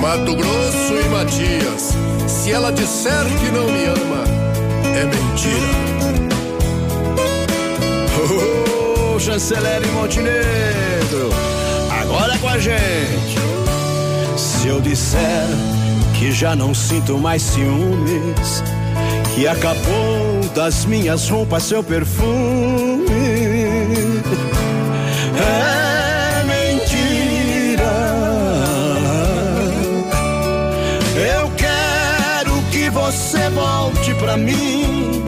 [0.00, 1.96] Mato Grosso e Matias,
[2.28, 4.24] se ela disser que não me ama,
[4.96, 5.88] é mentira.
[9.14, 11.30] Ô, chanceler e Montenegro,
[12.00, 13.36] agora com a gente.
[14.36, 15.46] Se eu disser
[16.18, 18.62] que já não sinto mais ciúmes,
[19.34, 22.87] que acabou das minhas roupas seu perfume.
[34.08, 35.24] Volte pra mim.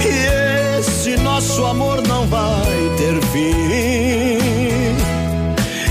[0.00, 4.86] E esse nosso amor não vai ter fim.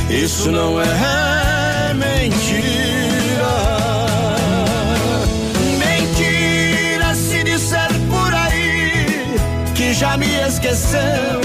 [0.10, 2.56] Isso não é mentira.
[5.78, 9.36] Mentira se disser por aí
[9.74, 11.42] que já me esqueceu.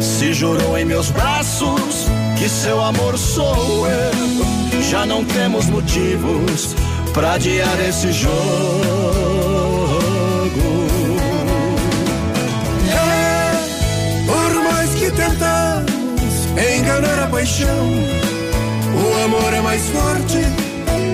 [0.00, 2.06] Se jurou em meus braços
[2.38, 4.82] que seu amor sou eu.
[4.90, 6.74] Já não temos motivos
[7.12, 9.43] pra adiar esse jogo.
[12.90, 13.52] É,
[14.26, 16.34] por mais que tentamos
[16.78, 17.88] enganar a paixão,
[18.94, 20.38] o amor é mais forte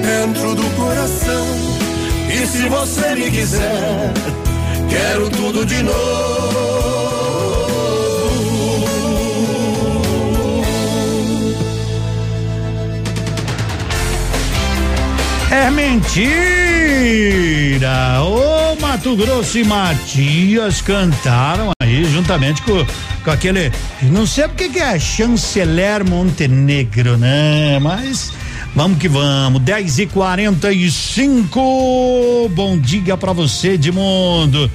[0.02, 1.46] dentro do coração.
[2.32, 4.12] E se você me quiser,
[4.88, 6.90] quero tudo de novo.
[15.50, 16.30] É mentira!
[18.22, 18.49] Ô
[18.90, 22.84] Mato Grosso e Matias cantaram aí juntamente com,
[23.22, 23.70] com aquele.
[24.02, 27.78] Não sei porque que é chanceler Montenegro, né?
[27.78, 28.32] Mas.
[28.74, 34.68] Vamos que vamos, 10 e 45 Bom dia pra você, Edmundo.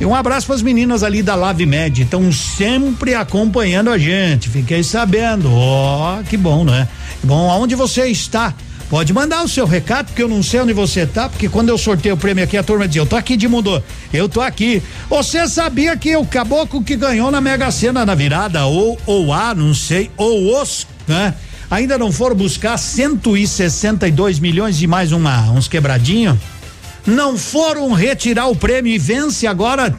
[0.00, 4.48] E um abraço para as meninas ali da Lave Med, estão sempre acompanhando a gente.
[4.48, 5.52] Fiquei sabendo.
[5.52, 6.88] Ó, que bom, né?
[7.22, 8.54] Bom, aonde você está?
[8.90, 11.78] Pode mandar o seu recado, porque eu não sei onde você tá, porque quando eu
[11.78, 13.80] sorteio o prêmio aqui, a turma dizia, eu tô aqui de mundo,
[14.12, 14.82] eu tô aqui.
[15.08, 19.54] Você sabia que o caboclo que ganhou na Mega Sena na virada, ou, ou a,
[19.54, 21.32] não sei, ou os, né?
[21.70, 26.36] Ainda não foram buscar 162 milhões e mais uma, uns quebradinhos?
[27.06, 29.96] Não foram retirar o prêmio e vence agora,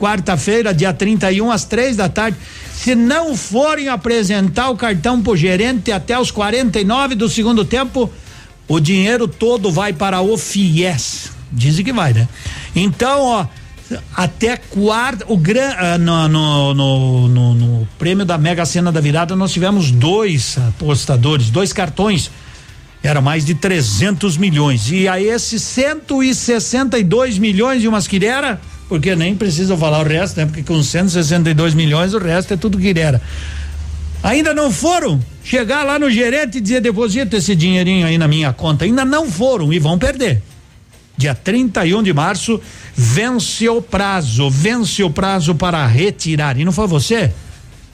[0.00, 2.36] quarta-feira, dia 31, às três da tarde.
[2.74, 8.10] Se não forem apresentar o cartão pro gerente até os 49 do segundo tempo,
[8.68, 11.32] o dinheiro todo vai para o FIES.
[11.52, 12.28] Dizem que vai, né?
[12.74, 13.46] Então, ó,
[14.16, 16.74] até quarta, o gran, ah, no, no,
[17.28, 22.30] no, no, prêmio da Mega Sena da Virada, nós tivemos dois apostadores, dois cartões.
[23.02, 24.90] Era mais de 300 milhões.
[24.90, 28.58] E a esses 162 milhões e umas quilhera,
[28.88, 30.46] porque nem precisa falar o resto, né?
[30.46, 33.20] Porque com 162 milhões o resto é tudo quilhera.
[34.24, 35.20] Ainda não foram?
[35.44, 38.86] Chegar lá no gerente e dizer deposita esse dinheirinho aí na minha conta.
[38.86, 40.40] Ainda não foram e vão perder.
[41.14, 42.58] Dia 31 de março
[42.96, 46.58] vence o prazo, vence o prazo para retirar.
[46.58, 47.30] E não foi você?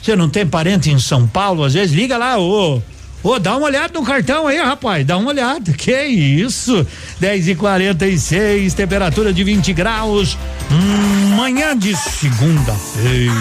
[0.01, 1.65] Você não tem parente em São Paulo?
[1.65, 2.81] Às vezes liga lá, ô.
[3.25, 5.05] Ô, dá uma olhada no cartão aí, rapaz.
[5.05, 5.73] Dá uma olhada.
[5.77, 6.87] Que isso?
[7.19, 10.39] 10 e 46 temperatura de 20 graus.
[10.71, 13.35] Hum, manhã de segunda-feira.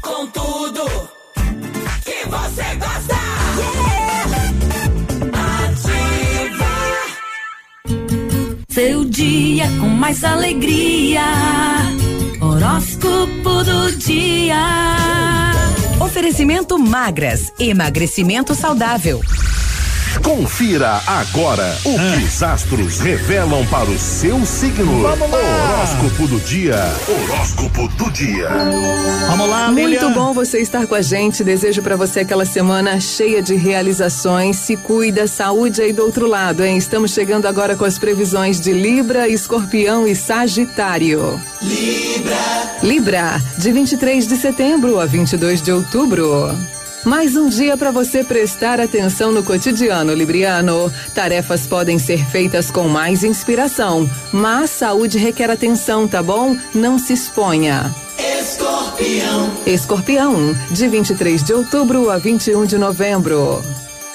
[0.00, 0.59] Com tudo
[8.80, 11.20] Seu dia com mais alegria.
[12.40, 14.56] Horóscopo do dia.
[16.00, 19.20] Oferecimento magras, emagrecimento saudável.
[20.18, 25.02] Confira agora o que os astros revelam para o seu signo.
[25.02, 25.38] Vamos lá.
[25.74, 26.76] Horóscopo do dia.
[27.08, 28.48] Horóscopo do dia.
[29.28, 30.12] Vamos lá, Muito Lilian.
[30.12, 31.44] bom você estar com a gente.
[31.44, 34.56] Desejo para você aquela semana cheia de realizações.
[34.56, 36.76] Se cuida, saúde aí do outro lado, hein?
[36.76, 41.40] Estamos chegando agora com as previsões de Libra, Escorpião e Sagitário.
[41.62, 42.36] Libra.
[42.82, 46.50] Libra, de 23 de setembro a 22 de outubro.
[47.04, 50.92] Mais um dia para você prestar atenção no cotidiano, Libriano.
[51.14, 56.54] Tarefas podem ser feitas com mais inspiração, mas saúde requer atenção, tá bom?
[56.74, 57.94] Não se exponha.
[58.18, 59.50] Escorpião.
[59.64, 63.62] Escorpião, de 23 de outubro a 21 de novembro.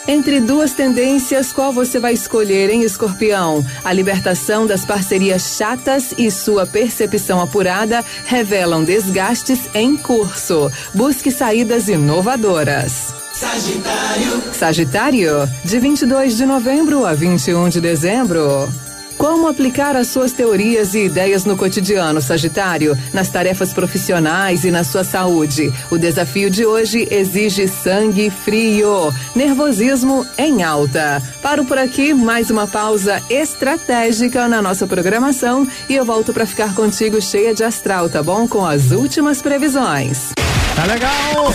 [0.07, 3.65] Entre duas tendências, qual você vai escolher, hein, Escorpião?
[3.83, 10.71] A libertação das parcerias chatas e sua percepção apurada revelam desgastes em curso.
[10.93, 13.13] Busque saídas inovadoras.
[13.33, 14.43] Sagitário.
[14.53, 18.69] Sagitário, de 22 de novembro a 21 de dezembro.
[19.17, 24.83] Como aplicar as suas teorias e ideias no cotidiano, Sagitário, nas tarefas profissionais e na
[24.83, 25.73] sua saúde?
[25.89, 31.21] O desafio de hoje exige sangue frio, nervosismo em alta.
[31.41, 36.73] Paro por aqui, mais uma pausa estratégica na nossa programação e eu volto para ficar
[36.75, 38.47] contigo cheia de astral, tá bom?
[38.47, 40.33] Com as últimas previsões.
[40.75, 41.53] Tá legal!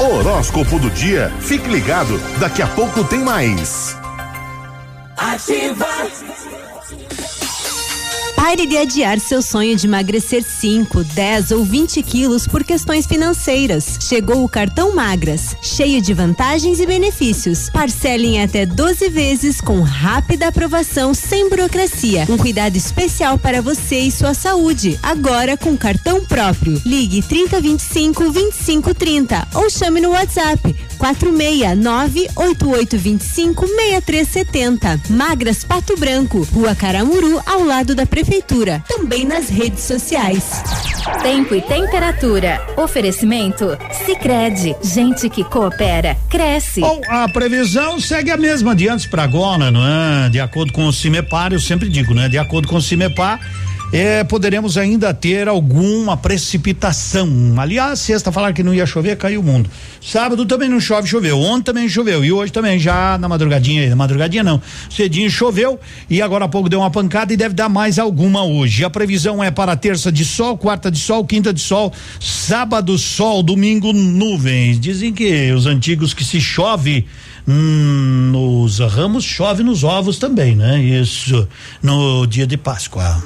[0.00, 1.32] Horóscopo do dia.
[1.40, 3.96] Fique ligado, daqui a pouco tem mais.
[5.32, 5.88] Ativa.
[8.44, 13.98] Pare de adiar seu sonho de emagrecer 5, 10 ou 20 quilos por questões financeiras.
[14.02, 17.70] Chegou o cartão Magras, cheio de vantagens e benefícios.
[17.70, 22.26] Parcele em até 12 vezes com rápida aprovação sem burocracia.
[22.28, 25.00] Um cuidado especial para você e sua saúde.
[25.02, 26.78] Agora com cartão próprio.
[26.84, 35.00] Ligue 3025 2530 ou chame no WhatsApp 469 8825 6370.
[35.08, 38.33] Magras Pato Branco, Rua Caramuru, ao lado da Prefeitura.
[38.88, 40.62] Também nas redes sociais.
[41.22, 42.60] Tempo e temperatura.
[42.76, 43.76] Oferecimento?
[44.04, 46.80] Sicredi Gente que coopera, cresce.
[46.80, 50.28] Bom, a previsão segue a mesma de antes para agora, não é?
[50.28, 52.28] De acordo com o CIMEPAR, eu sempre digo, né?
[52.28, 53.40] De acordo com o CIMEPAR,
[53.94, 57.28] é, poderemos ainda ter alguma precipitação.
[57.56, 59.70] Aliás, sexta falaram que não ia chover, caiu o mundo.
[60.02, 61.38] Sábado também não chove, choveu.
[61.38, 62.24] Ontem também choveu.
[62.24, 64.60] E hoje também, já na madrugadinha, na madrugadinha não.
[64.90, 65.78] Cedinho choveu
[66.10, 68.84] e agora há pouco deu uma pancada e deve dar mais alguma hoje.
[68.84, 73.44] A previsão é para terça de sol, quarta de sol, quinta de sol, sábado sol,
[73.44, 74.80] domingo nuvens.
[74.80, 77.06] Dizem que os antigos que se chove
[77.46, 80.82] hum, nos ramos, chove nos ovos também, né?
[80.82, 81.46] Isso
[81.80, 83.22] no dia de Páscoa.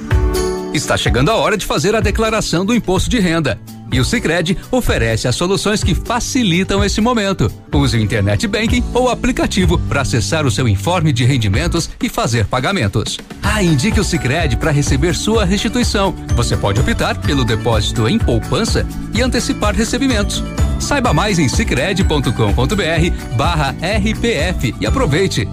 [0.73, 3.59] Está chegando a hora de fazer a declaração do imposto de renda.
[3.91, 7.51] E o Sicredi oferece as soluções que facilitam esse momento.
[7.73, 12.45] Use o Internet Banking ou aplicativo para acessar o seu informe de rendimentos e fazer
[12.45, 13.17] pagamentos.
[13.41, 16.13] Ah, indique o Sicredi para receber sua restituição.
[16.35, 20.43] Você pode optar pelo depósito em poupança e antecipar recebimentos.
[20.79, 25.47] Saiba mais em sicredi.com.br barra RPF e aproveite.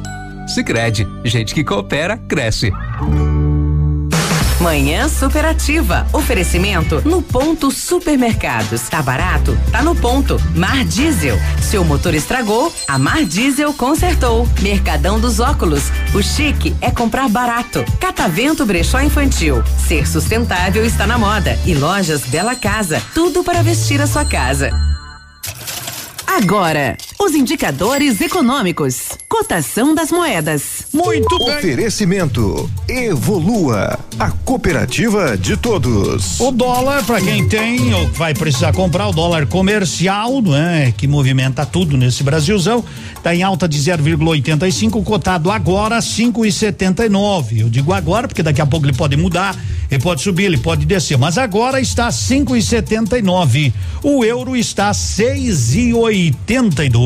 [0.47, 2.71] Sicredi, gente que coopera, cresce.
[4.67, 6.09] Manhã superativa.
[6.13, 8.89] Oferecimento no ponto supermercados.
[8.89, 9.57] Tá barato?
[9.71, 10.41] Tá no ponto.
[10.57, 11.39] Mar Diesel.
[11.63, 12.75] Seu motor estragou?
[12.89, 14.45] A Mar Diesel consertou.
[14.61, 15.85] Mercadão dos óculos.
[16.13, 17.85] O chique é comprar barato.
[18.01, 19.63] Catavento Brechó Infantil.
[19.87, 21.57] Ser sustentável está na moda.
[21.65, 23.01] E lojas Bela Casa.
[23.15, 24.73] Tudo para vestir a sua casa.
[26.27, 29.13] Agora, os indicadores econômicos.
[29.29, 30.87] Cotação das moedas.
[30.93, 31.57] Muito bem.
[31.57, 36.41] Oferecimento Evolua, a cooperativa de todos.
[36.41, 40.93] O dólar, para quem tem ou vai precisar comprar, o dólar comercial, não é?
[40.93, 42.85] Que movimenta tudo nesse Brasilzão,
[43.23, 47.61] tá em alta de 0,85, cotado agora 5,79.
[47.61, 49.57] Eu digo agora porque daqui a pouco ele pode mudar.
[49.89, 53.73] Ele pode subir, ele pode descer, mas agora está 5,79.
[54.03, 57.06] O euro está 6,82.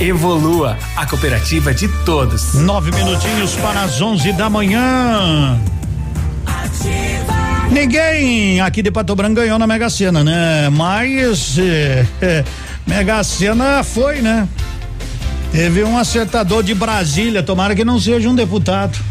[0.00, 2.54] Evolua, a cooperativa de todos.
[2.54, 5.60] Nove minutinhos para as onze da manhã.
[7.70, 10.70] Ninguém aqui de Pato Branco ganhou na Mega Sena, né?
[10.70, 12.44] Mas eh, eh,
[12.86, 14.48] Mega Sena foi, né?
[15.52, 18.98] Teve um acertador de Brasília, tomara que não seja um deputado.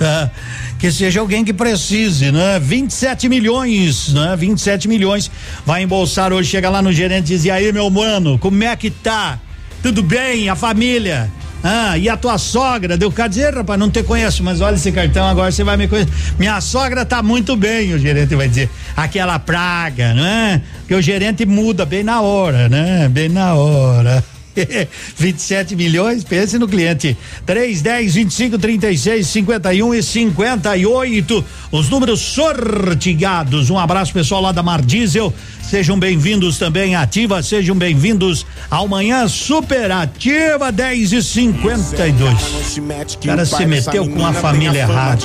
[0.00, 0.30] Ah,
[0.78, 2.60] que seja alguém que precise, né?
[2.60, 4.36] 27 milhões, né?
[4.36, 5.28] 27 milhões.
[5.66, 8.76] Vai embolsar hoje, chega lá no gerente e diz: e aí, meu mano, como é
[8.76, 9.40] que tá?
[9.82, 10.48] Tudo bem?
[10.48, 11.30] A família?
[11.62, 12.96] Ah, e a tua sogra?
[12.96, 15.88] Deu cara dizer, rapaz, não te conheço, mas olha esse cartão, agora você vai me
[15.88, 16.12] conhecer.
[16.38, 18.70] Minha sogra tá muito bem, o gerente vai dizer.
[18.96, 20.62] Aquela praga, né?
[20.86, 23.08] Que o gerente muda bem na hora, né?
[23.08, 24.22] Bem na hora.
[25.16, 27.16] 27 milhões, pense no cliente.
[27.46, 31.44] 3, 10, 25, 36, 51 e 58.
[31.70, 33.70] Os números sorteados.
[33.70, 35.32] Um abraço pessoal lá da Mar Diesel.
[35.62, 42.78] Sejam bem-vindos também à Ativa, sejam bem-vindos ao Manhã Superativa 10 e 52.
[43.14, 45.22] O cara se meteu com a família errada.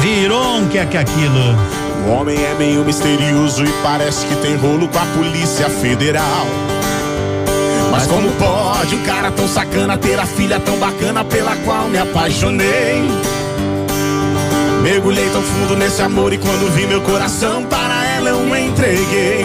[0.00, 1.56] Virou um que é que é aquilo.
[2.06, 6.46] O homem é meio misterioso e parece que tem rolo com a Polícia Federal.
[8.00, 11.98] Mas como pode um cara tão sacana ter a filha tão bacana pela qual me
[11.98, 13.02] apaixonei?
[14.82, 19.44] Mergulhei tão fundo nesse amor e quando vi meu coração para ela eu entreguei.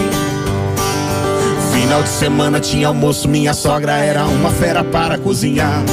[1.74, 5.84] Final de semana tinha almoço, minha sogra era uma fera para cozinhar.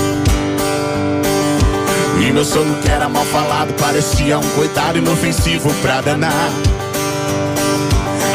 [2.21, 6.53] E meu sogro que era mal falado parecia um coitado inofensivo pra danar.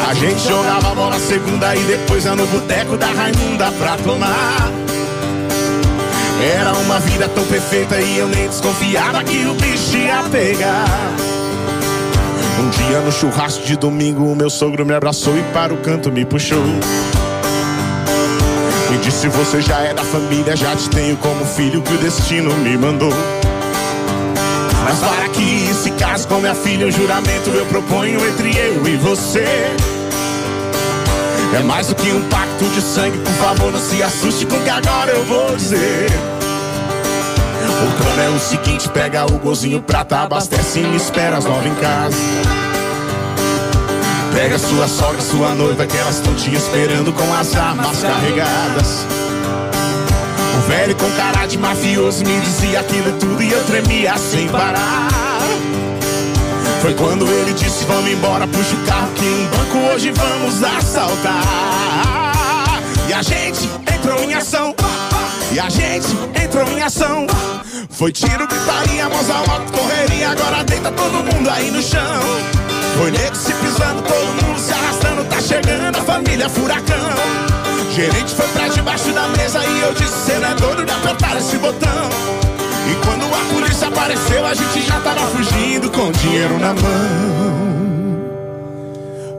[0.08, 4.72] A gente jogava bola segunda e depois ia no boteco da Raimunda pra tomar.
[6.42, 10.86] Era uma vida tão perfeita e eu nem desconfiava que o bicho ia pegar.
[12.58, 16.10] Um dia no churrasco de domingo, o meu sogro me abraçou e para o canto
[16.10, 16.64] me puxou.
[18.90, 22.54] Me disse: Você já é da família, já te tenho como filho que o destino
[22.60, 23.12] me mandou.
[24.86, 28.96] Mas para que se case com minha filha, um juramento eu proponho entre eu e
[28.96, 29.97] você.
[31.58, 34.62] É mais do que um pacto de sangue, por favor, não se assuste com o
[34.62, 36.08] que agora eu vou dizer.
[37.66, 41.70] O plano é o seguinte: pega o golzinho prata, abastece e me espera às nove
[41.70, 42.16] em casa.
[44.36, 49.06] Pega sua sogra, sua noiva, que elas estão te esperando com as armas carregadas.
[50.60, 55.08] O velho com cara de mafioso me dizia aquilo tudo e eu tremia sem parar.
[56.84, 61.44] Foi quando ele disse: Vamos embora, puxa o carro que um banco hoje vamos assaltar.
[63.08, 64.74] E a gente entrou em ação.
[65.52, 66.08] E a gente
[66.44, 67.28] entrou em ação.
[67.90, 70.30] Foi tiro, gritaria, alto, correria.
[70.32, 72.22] Agora deita todo mundo aí no chão.
[72.98, 75.24] Foi nego se pisando, todo mundo se arrastando.
[75.26, 76.98] Tá chegando a família furacão.
[77.94, 81.38] Gerente foi pra debaixo da mesa e eu disse: Cê não é doido de apertar
[81.38, 82.10] esse botão.
[82.90, 87.67] E quando a polícia apareceu, a gente já tava fugindo com dinheiro na mão.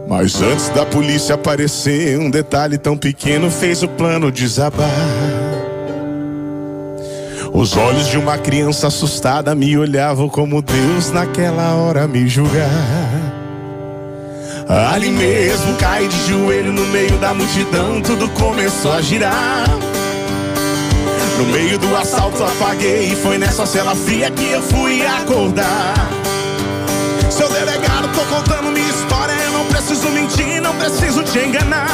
[0.08, 4.88] Mas antes da polícia aparecer, um detalhe tão pequeno fez o plano desabar.
[7.52, 12.70] Os olhos de uma criança assustada me olhavam como Deus naquela hora me julgar.
[14.90, 19.66] Ali mesmo caí de joelho no meio da multidão, tudo começou a girar.
[21.38, 26.08] No meio do assalto apaguei e foi nessa cela fria que eu fui acordar.
[27.30, 28.77] Seu delegado, tô contando
[29.78, 31.86] preciso mentir, não preciso te enganar.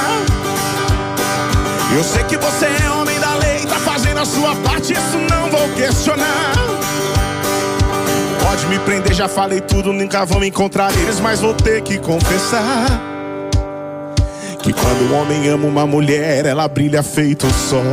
[1.95, 5.51] Eu sei que você é homem da lei, tá fazendo a sua parte, isso não
[5.51, 6.55] vou questionar.
[8.43, 12.87] Pode me prender, já falei tudo, nunca vão encontrar eles, mas vou ter que confessar.
[14.63, 17.85] Que quando o homem ama uma mulher, ela brilha feito o sol.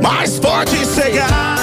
[0.00, 1.55] Mas pode cegar.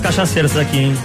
[0.00, 0.98] Pros cachaceiros aqui, hein?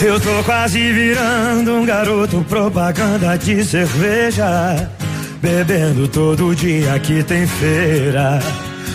[0.00, 4.90] Eu tô quase virando um garoto propaganda de cerveja.
[5.40, 8.40] Bebendo todo dia que tem feira.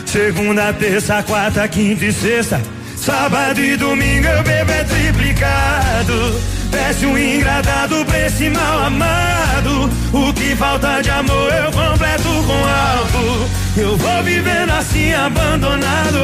[0.06, 2.62] Segunda, terça, quarta, quinta e sexta.
[2.96, 6.42] Sábado e domingo eu bebo é triplicado.
[6.72, 9.90] Desce um ingradado pra esse mal amado.
[10.14, 13.50] O que falta de amor eu completo com algo.
[13.76, 16.20] Eu vou vivendo assim abandonado.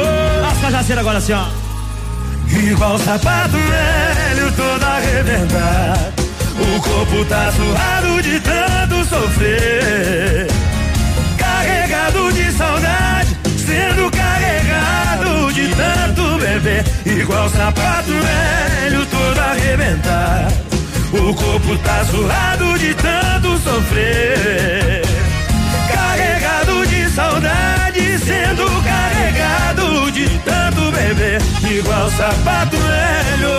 [0.50, 1.59] As cajaceiras agora assim, ó.
[2.62, 6.12] Igual sapato velho todo arrebentado.
[6.60, 10.46] O corpo tá suado de tanto sofrer.
[11.38, 16.84] Carregado de saudade, sendo carregado de tanto beber.
[17.06, 20.54] Igual sapato velho todo arrebentado.
[21.12, 25.09] O corpo tá suado de tanto sofrer.
[27.14, 31.40] Saudade, sendo carregado de tanto beber.
[31.68, 33.50] Igual sapato velho.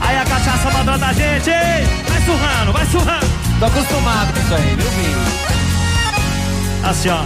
[0.00, 1.50] Aí a cachaça mandou da gente?
[1.50, 3.26] Vai surrando, vai surrando.
[3.58, 5.22] Tô acostumado com isso aí, viu, filho?
[6.84, 7.24] Assim, ó.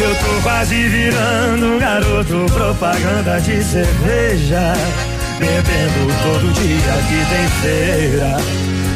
[0.00, 4.74] Eu tô quase virando um garoto propaganda de cerveja.
[5.38, 8.36] Bebendo todo dia que tem feira.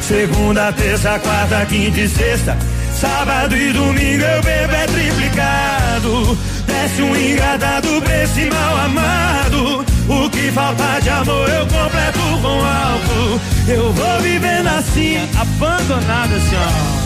[0.01, 2.57] Segunda, terça, quarta, quinta e sexta.
[3.03, 6.39] Sábado e domingo eu bebo é triplicado.
[6.69, 9.85] Desce um engadado pra esse mal amado.
[10.09, 13.41] O que falta de amor eu completo com álcool.
[13.67, 17.03] Eu vou vivendo assim, abandonado assim, ó.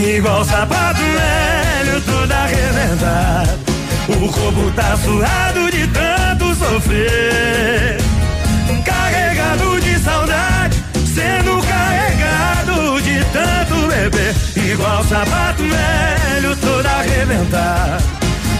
[0.00, 3.58] Igual sapato velho, todo arrebentado.
[4.08, 7.98] O corpo tá suado de tanto sofrer.
[8.82, 10.82] Carregado de saudade,
[11.14, 11.61] sendo
[13.92, 14.34] beber.
[14.56, 18.02] Igual sapato velho, todo arrebentado.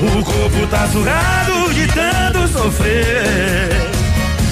[0.01, 3.91] O corpo tá suado de tanto sofrer.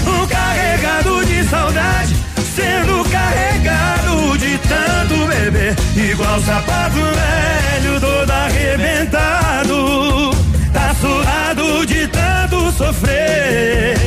[0.06, 2.16] Um carregado de saudade,
[2.54, 5.76] sendo carregado de tanto beber.
[5.96, 10.30] Igual sapato velho, todo arrebentado.
[10.72, 13.98] Tá suado de tanto sofrer.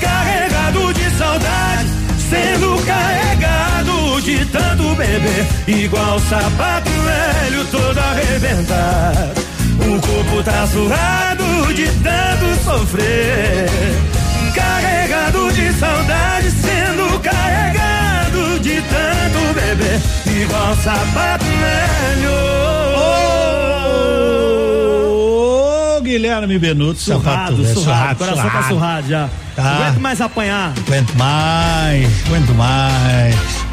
[0.00, 1.88] Carregado de saudade,
[2.30, 3.67] sendo carregado
[4.28, 5.46] de tanto beber.
[5.66, 9.40] Igual sapato velho, todo arrebentado.
[9.80, 13.68] O corpo tá suado de tanto sofrer.
[14.54, 20.00] Carregado de saudade, sendo carregado de tanto beber.
[20.42, 22.58] Igual sapato velho.
[26.02, 29.28] Guilherme Benuto, Surrado, sapato velho, surrado, coração tá surrado já.
[29.54, 29.62] Tá.
[29.62, 30.72] Não aguento mais apanhar.
[30.86, 33.67] Aguento mais, aguento mais.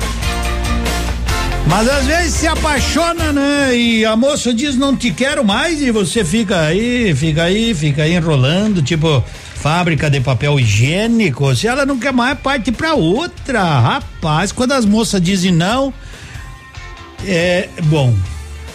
[1.67, 3.75] Mas às vezes se apaixona, né?
[3.75, 8.03] E a moça diz não te quero mais e você fica aí, fica aí, fica
[8.03, 9.23] aí enrolando, tipo
[9.55, 11.55] fábrica de papel higiênico.
[11.55, 13.63] Se ela não quer mais, parte pra outra.
[13.79, 15.91] Rapaz, quando as moças dizem não,
[17.25, 18.13] é bom.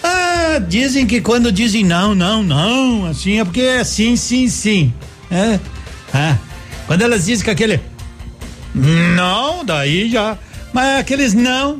[0.02, 4.92] Ah, dizem que quando dizem não, não, não, assim é porque é sim, sim, sim.
[5.30, 5.60] É.
[6.12, 6.36] Ah,
[6.88, 7.80] quando elas dizem que aquele
[8.74, 10.36] não, daí já.
[10.72, 11.78] Mas aqueles não.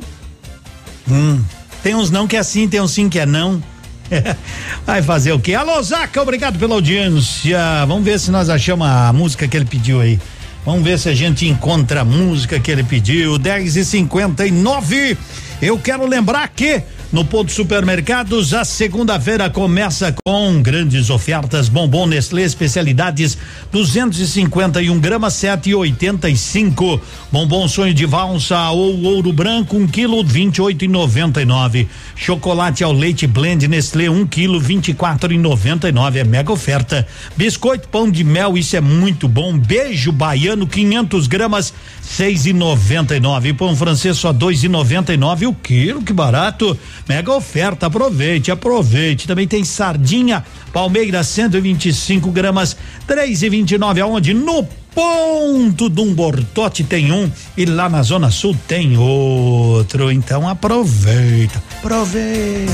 [1.09, 1.41] Hum,
[1.83, 3.61] tem uns não que é assim, tem uns sim que é não.
[4.85, 5.53] Vai fazer o quê?
[5.53, 7.59] Alô, Zaca, obrigado pela audiência.
[7.87, 10.19] Vamos ver se nós achamos a música que ele pediu aí.
[10.65, 13.37] Vamos ver se a gente encontra a música que ele pediu.
[13.37, 15.17] 10 e 59
[15.61, 21.67] Eu quero lembrar que no Ponto Supermercados, a segunda-feira começa com grandes ofertas.
[21.67, 23.37] Bombom Nestlé especialidades
[23.69, 27.01] 251 gramas 7,85.
[27.29, 31.87] Bombom sonho de valsa ou ouro branco 1 quilo 28,99.
[32.15, 37.05] Chocolate ao leite blend Nestlé 1 quilo 24,99 é mega oferta.
[37.35, 39.57] Biscoito pão de mel isso é muito bom.
[39.57, 41.73] Beijo baiano 500 gramas
[42.05, 43.57] 6,99.
[43.57, 46.77] Pão francês só 2,99 o quilo que barato.
[47.11, 49.27] Mega oferta, aproveite, aproveite.
[49.27, 54.33] Também tem sardinha, Palmeiras 125 gramas, 3,29 aonde?
[54.33, 54.63] No
[54.95, 60.09] ponto de um bortote tem um e lá na zona sul tem outro.
[60.09, 62.71] Então aproveita, aproveita.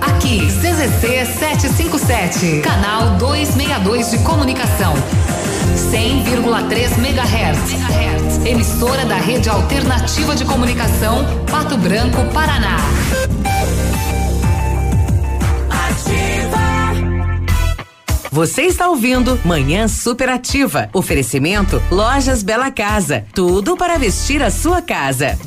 [0.00, 4.94] Aqui, CZC 757, canal 262 de comunicação.
[5.74, 8.46] 100,3 MHz.
[8.46, 12.76] Emissora da Rede Alternativa de Comunicação, Pato Branco, Paraná.
[18.30, 20.88] Você está ouvindo Manhã Superativa.
[20.94, 23.26] Oferecimento Lojas Bela Casa.
[23.34, 25.38] Tudo para vestir a sua casa.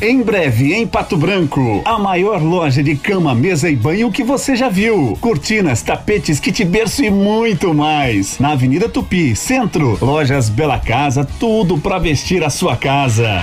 [0.00, 4.56] Em breve, em Pato Branco, a maior loja de cama, mesa e banho que você
[4.56, 5.16] já viu.
[5.20, 8.38] Cortinas, tapetes, kit berço e muito mais.
[8.38, 9.98] Na Avenida Tupi, Centro.
[10.00, 13.42] Lojas Bela Casa, tudo para vestir a sua casa.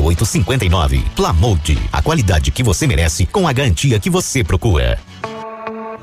[0.00, 1.04] 5859.
[1.16, 4.98] Plamold, a qualidade que você merece com a garantia que você procura.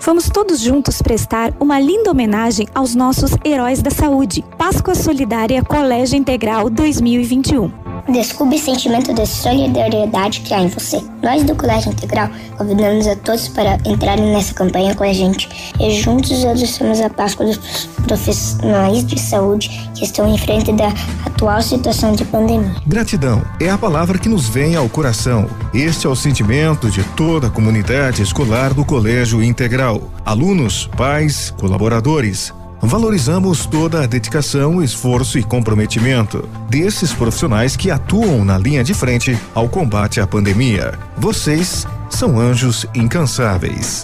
[0.04, 4.44] Vamos todos juntos prestar uma linda homenagem aos nossos heróis da saúde.
[4.58, 7.91] Páscoa Solidária Colégio Integral 2021.
[8.12, 11.02] Descubra o sentimento de solidariedade que há em você.
[11.24, 15.48] Nós do Colégio Integral convidamos a todos para entrarem nessa campanha com a gente
[15.80, 20.94] e juntos adoçamos a Páscoa dos profissionais de saúde que estão em frente da
[21.26, 22.76] atual situação de pandemia.
[22.86, 25.48] Gratidão é a palavra que nos vem ao coração.
[25.74, 30.12] Este é o sentimento de toda a comunidade escolar do Colégio Integral.
[30.26, 32.54] Alunos, pais, colaboradores.
[32.82, 39.38] Valorizamos toda a dedicação, esforço e comprometimento desses profissionais que atuam na linha de frente
[39.54, 40.98] ao combate à pandemia.
[41.16, 44.04] Vocês são anjos incansáveis.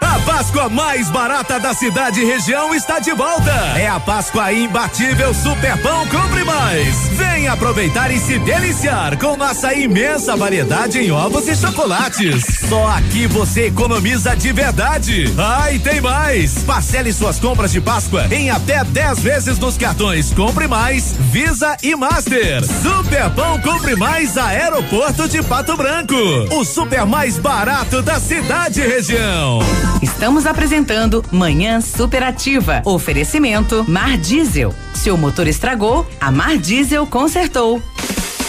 [0.00, 3.50] A Páscoa mais barata da cidade e região está de volta.
[3.76, 7.08] É a Páscoa imbatível Super Pão Compre Mais.
[7.12, 12.44] Vem aproveitar e se deliciar com nossa imensa variedade em ovos e chocolates.
[12.68, 15.34] Só aqui você economiza de verdade.
[15.36, 16.58] Ah, e tem mais.
[16.62, 21.94] Parcele suas compras de Páscoa em até 10 vezes nos cartões Compre Mais, Visa e
[21.96, 22.64] Master.
[22.64, 26.14] Super Pão Compre Mais Aeroporto de Pato Branco.
[26.52, 29.58] O super mais barato da cidade e região.
[30.02, 32.82] Estamos apresentando Manhã Superativa.
[32.84, 34.74] Oferecimento Mar Diesel.
[34.94, 37.82] Seu motor estragou, a Mar Diesel consertou.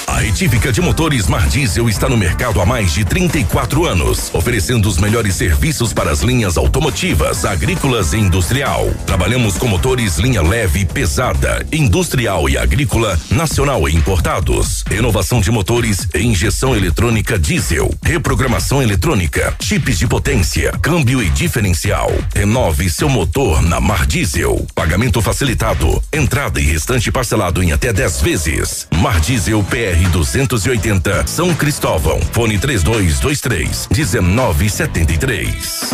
[0.10, 4.90] A Retífica de Motores Mar Diesel está no mercado há mais de 34 anos, oferecendo
[4.90, 8.90] os melhores serviços para as linhas automotivas, agrícolas e industrial.
[9.06, 14.84] Trabalhamos com motores linha leve pesada, industrial e agrícola, nacional e importados.
[14.90, 22.12] Renovação de motores e injeção eletrônica diesel, reprogramação eletrônica, chips de potência, câmbio e diferencial.
[22.36, 24.66] Renove seu motor na Mar Diesel.
[24.74, 28.88] Pagamento facilitado, entrada e restante parcelado em até 10 vezes.
[28.92, 29.64] Mar Diesel
[30.00, 32.20] PR 280 São Cristóvão.
[32.32, 33.90] Fone 3223
[34.22, 35.90] 1973.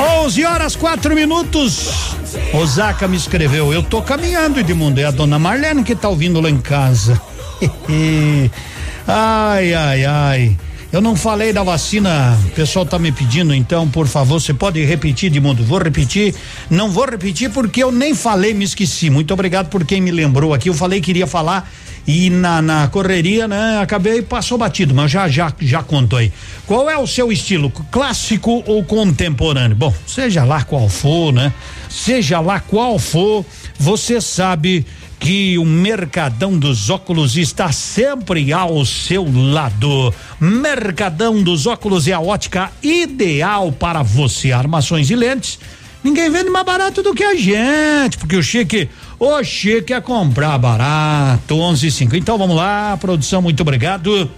[0.00, 2.16] Onze horas quatro minutos.
[2.54, 5.00] Osaka me escreveu, eu tô caminhando, Edmundo.
[5.00, 7.20] É a dona Marlene que tá ouvindo lá em casa.
[9.06, 10.56] ai, ai, ai.
[10.96, 14.82] Eu não falei da vacina, o pessoal tá me pedindo, então, por favor, você pode
[14.82, 15.62] repetir, Edmundo?
[15.62, 16.34] Vou repetir.
[16.70, 19.10] Não vou repetir porque eu nem falei, me esqueci.
[19.10, 20.70] Muito obrigado por quem me lembrou aqui.
[20.70, 21.70] Eu falei que iria falar
[22.06, 26.32] e na, na correria, né, acabei passou batido, mas já já já conto aí.
[26.66, 29.76] Qual é o seu estilo, clássico ou contemporâneo?
[29.76, 31.52] Bom, seja lá qual for, né?
[31.90, 33.44] Seja lá qual for,
[33.78, 34.86] você sabe
[35.18, 40.14] que o Mercadão dos Óculos está sempre ao seu lado.
[40.38, 44.52] Mercadão dos Óculos é a ótica ideal para você.
[44.52, 45.58] Armações e lentes.
[46.04, 48.88] Ninguém vende mais barato do que a gente, porque o chique,
[49.18, 52.14] o chique é comprar barato, onze e cinco.
[52.14, 54.30] Então vamos lá, produção, muito obrigado.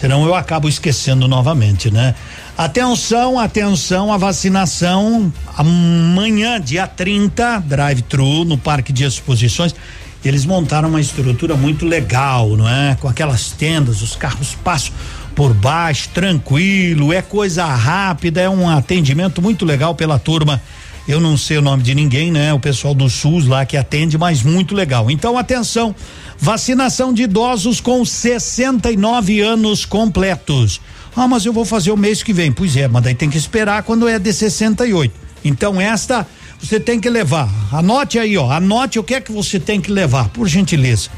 [0.00, 2.14] Senão eu acabo esquecendo novamente, né?
[2.60, 9.74] Atenção, atenção, a vacinação amanhã, dia 30, drive-thru no Parque de Exposições.
[10.22, 12.98] Eles montaram uma estrutura muito legal, não é?
[13.00, 14.92] Com aquelas tendas, os carros passam
[15.34, 20.60] por baixo, tranquilo, é coisa rápida, é um atendimento muito legal pela turma.
[21.08, 22.52] Eu não sei o nome de ninguém, né?
[22.52, 25.10] O pessoal do SUS lá que atende, mas muito legal.
[25.10, 25.94] Então, atenção,
[26.38, 30.78] vacinação de idosos com 69 anos completos.
[31.14, 32.52] Ah, mas eu vou fazer o mês que vem.
[32.52, 35.12] Pois é, mas daí tem que esperar quando é de 68.
[35.44, 36.26] Então esta
[36.62, 37.48] você tem que levar.
[37.72, 38.50] Anote aí, ó.
[38.50, 41.08] Anote o que é que você tem que levar, por gentileza.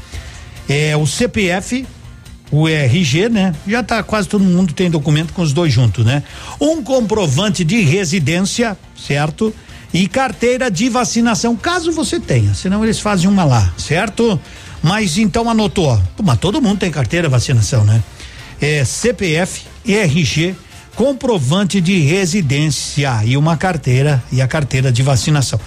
[0.67, 1.85] É o CPF,
[2.49, 3.53] o RG, né?
[3.67, 6.23] Já tá quase todo mundo tem documento com os dois juntos, né?
[6.59, 9.53] Um comprovante de residência, certo?
[9.93, 14.39] E carteira de vacinação, caso você tenha, senão eles fazem uma lá, certo?
[14.81, 15.99] Mas então anotou, ó.
[16.23, 18.01] Mas todo mundo tem carteira de vacinação, né?
[18.59, 20.55] É CPF, RG,
[20.95, 25.59] comprovante de residência e uma carteira e a carteira de vacinação.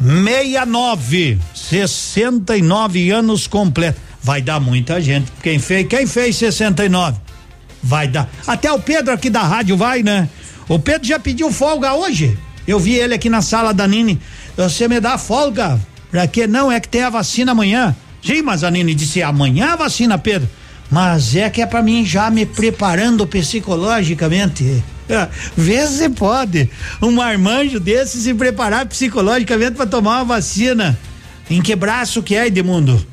[0.00, 4.00] 69, 69 anos completo.
[4.22, 5.30] Vai dar muita gente.
[5.42, 5.86] Quem fez?
[5.86, 7.18] Quem fez 69?
[7.82, 8.28] Vai dar.
[8.46, 10.28] Até o Pedro aqui da rádio vai, né?
[10.68, 12.36] O Pedro já pediu folga hoje.
[12.66, 14.18] Eu vi ele aqui na sala da Nini.
[14.56, 15.78] Você me dá folga?
[16.10, 16.72] Pra que não?
[16.72, 17.94] É que tem a vacina amanhã.
[18.22, 20.48] Sim, mas a Nini disse amanhã a vacina, Pedro.
[20.90, 24.82] Mas é que é para mim já me preparando psicologicamente.
[25.08, 26.70] É, vê se pode.
[27.02, 30.98] Um marmanjo desse se preparar psicologicamente para tomar uma vacina.
[31.50, 33.04] Em que braço que é, Edmundo?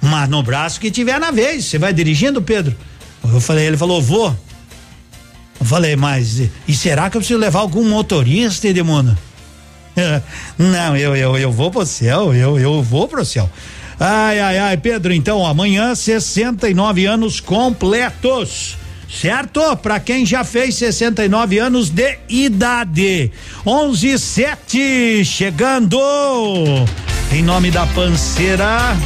[0.00, 1.64] Mas no braço que tiver na vez.
[1.64, 2.76] Você vai dirigindo, Pedro?
[3.24, 4.36] Eu falei, ele falou, vou.
[5.58, 9.16] Eu falei, mas e será que eu preciso levar algum motorista, Edmundo?
[10.56, 13.50] Não, eu, eu, eu vou pro céu, eu, eu vou pro céu.
[14.02, 18.78] Ai, ai, ai, Pedro, então amanhã 69 anos completos.
[19.10, 19.76] Certo?
[19.76, 23.30] Para quem já fez 69 anos de idade.
[23.66, 25.98] 11 7 chegando.
[27.30, 28.96] Em nome da panceira.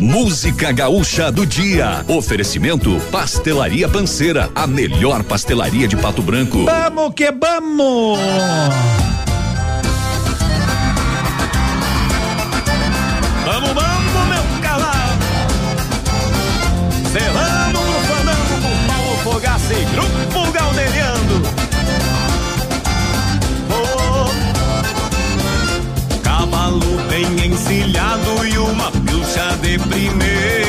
[0.00, 2.06] Música Gaúcha do Dia.
[2.08, 6.64] Oferecimento Pastelaria Panceira, a melhor pastelaria de Pato Branco.
[6.64, 8.18] Vamos que vamos!
[8.18, 9.25] Vamos,
[29.76, 30.65] deprimer.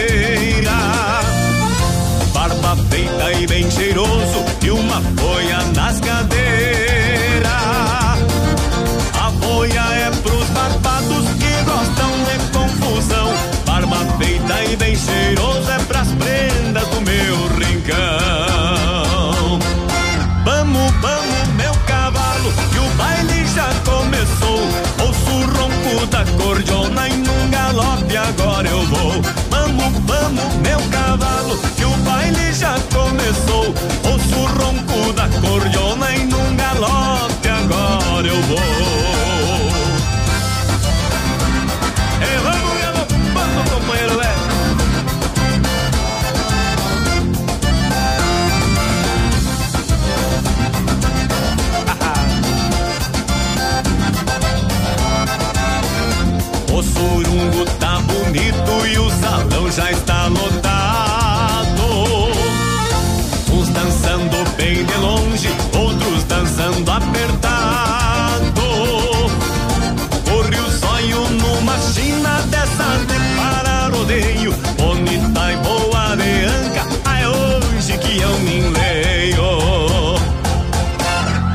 [78.08, 80.16] Que eu me enleio.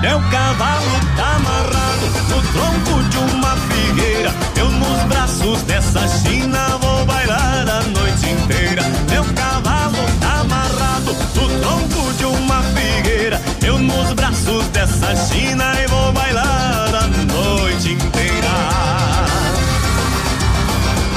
[0.02, 4.34] Meu cavalo tá amarrado no tronco de uma figueira.
[4.56, 8.82] Eu nos braços dessa china vou bailar a noite inteira.
[9.10, 13.40] Meu cavalo tá amarrado no tronco de uma figueira.
[13.64, 18.52] Eu nos braços dessa china e vou bailar a noite inteira.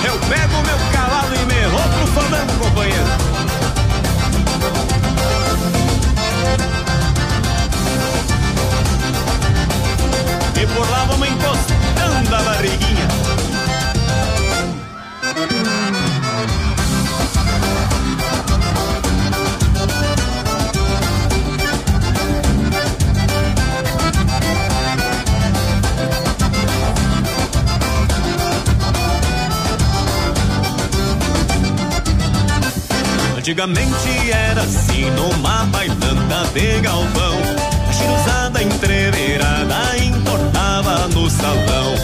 [0.05, 3.34] Eu pego meu cavalo e me vou pro fandango, companheiro.
[10.75, 13.07] Por lá vamos encostando a barriguinha.
[33.37, 37.39] Antigamente era assim numa bailanta de galpão.
[37.87, 39.84] A chiruzada entreverada
[41.07, 41.95] no salão.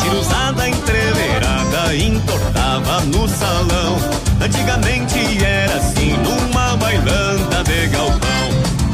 [0.00, 3.98] Chiruzada entreverada entortava no salão.
[4.40, 8.48] Antigamente era assim numa bailanta de galpão.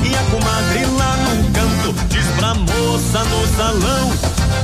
[0.05, 4.13] E a comadre lá num canto diz pra moça no salão.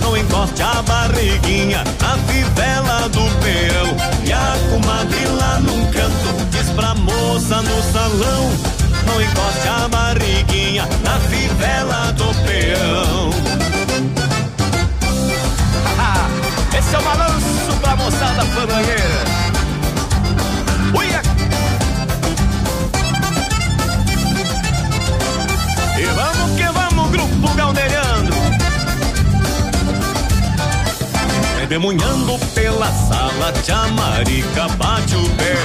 [0.00, 3.96] Não encoste a barriguinha na fivela do peão.
[4.24, 8.50] E a comadre lá num canto diz pra moça no salão.
[9.06, 13.65] Não encoste a barriguinha na fivela do peão.
[16.92, 19.24] É o balanço pra moçada fandangueira.
[20.94, 21.20] Uia!
[25.98, 28.32] E vamos que vamos, grupo galdeirando.
[31.58, 35.56] Redemunhando pela sala, tia Marica bate o pé.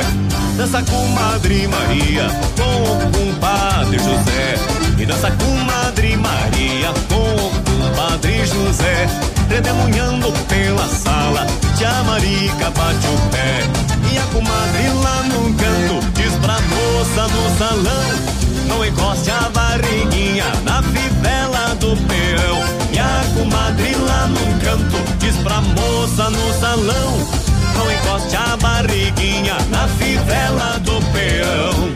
[0.57, 2.27] Dança com Madre Maria,
[2.57, 4.56] com o compadre José.
[4.98, 7.40] E dança com Madre Maria, com o
[8.22, 9.07] Padre José.
[9.49, 13.64] Redemunhando pela sala, tia Marica bate o pé.
[14.14, 18.11] E a comadre lá no canto diz pra moça no salão.
[18.68, 22.60] Não encoste a barriguinha na fivela do peão.
[22.93, 27.27] E a comadre lá no canto diz pra moça no salão.
[27.76, 31.91] Não encoste a barriguinha na fivela do peão.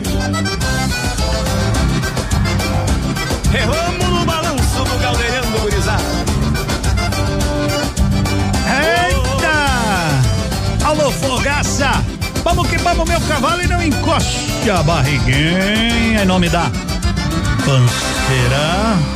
[3.54, 3.85] Erramos
[11.06, 12.04] Alô, fogaça!
[12.42, 16.68] Vamos que vamos, meu cavalo, e não encoste a barriguinha em nome da
[17.64, 19.15] panceira.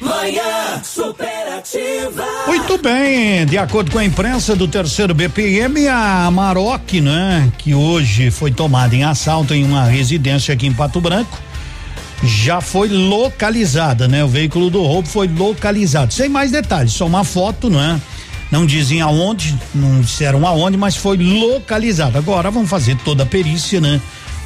[0.00, 2.24] Manhã superativa.
[2.46, 8.30] Muito bem, de acordo com a imprensa do terceiro BPM, a Maroc, né, que hoje
[8.30, 11.38] foi tomada em assalto em uma residência aqui em Pato Branco,
[12.22, 14.22] já foi localizada, né?
[14.24, 16.12] O veículo do roubo foi localizado.
[16.12, 18.00] Sem mais detalhes, só uma foto, né?
[18.50, 22.18] Não dizem aonde, não disseram aonde, mas foi localizado.
[22.18, 24.00] Agora vamos fazer toda a perícia, né?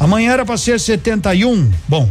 [0.00, 1.70] Amanhã era para ser 71.
[1.86, 2.10] Bom,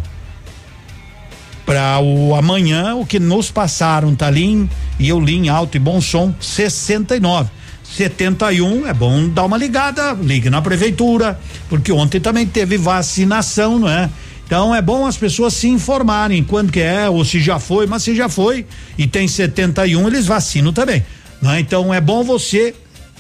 [1.66, 5.76] para o amanhã, o que nos passaram tá ali em, e eu li em alto
[5.76, 7.50] e bom som 69.
[7.84, 13.90] 71 é bom dar uma ligada, ligue na prefeitura, porque ontem também teve vacinação, não
[13.90, 14.08] é?
[14.46, 18.04] Então é bom as pessoas se informarem quando que é ou se já foi, mas
[18.04, 18.66] se já foi
[18.98, 21.04] e tem 71 eles vacinam também,
[21.42, 21.60] não é?
[21.60, 22.74] Então é bom você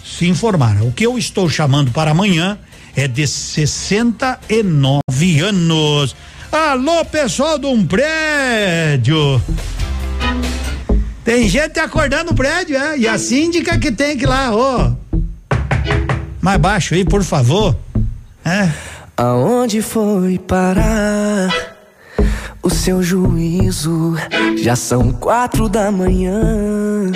[0.03, 0.81] se informar.
[0.81, 2.57] O que eu estou chamando para amanhã
[2.95, 6.15] é de 69 anos.
[6.51, 9.41] Alô, pessoal de um prédio.
[11.23, 12.97] Tem gente acordando o prédio, é?
[12.97, 14.95] E a síndica que tem que ir lá, ô.
[16.41, 17.75] Mais baixo aí, por favor.
[18.43, 18.69] É.
[19.15, 21.75] Aonde foi parar
[22.63, 24.15] o seu juízo?
[24.57, 27.11] Já são quatro da manhã.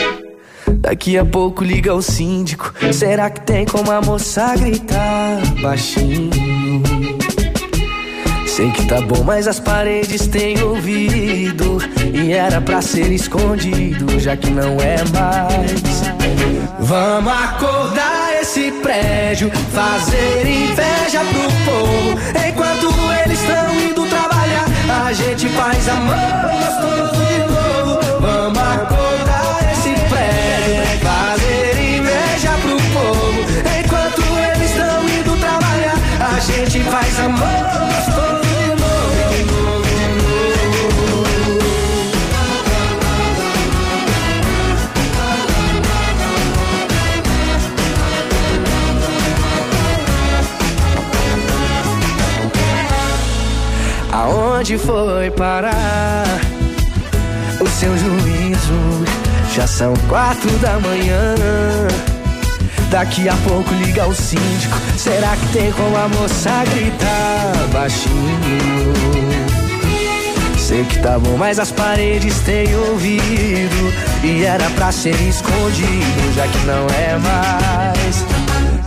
[0.83, 2.73] Daqui a pouco liga o síndico.
[2.91, 6.29] Será que tem como a moça gritar baixinho?
[8.45, 11.77] Sei que tá bom, mas as paredes têm ouvido.
[12.13, 16.03] E era pra ser escondido, já que não é mais.
[16.79, 22.19] Vamos acordar esse prédio, fazer inveja pro povo.
[22.45, 22.93] Enquanto
[23.23, 24.65] eles estão indo trabalhar,
[25.07, 26.13] a gente faz amor
[26.51, 27.32] gostoso
[37.13, 37.63] mais amor.
[54.11, 56.23] Aonde foi parar
[57.59, 58.73] o seu juízo?
[59.53, 62.12] Já são quatro da manhã.
[62.93, 64.77] Daqui a pouco liga o síndico.
[64.95, 68.93] Será que tem como a moça gritar baixinho?
[70.59, 73.91] Sei que tá bom, mas as paredes têm ouvido.
[74.23, 78.23] E era pra ser escondido, já que não é mais.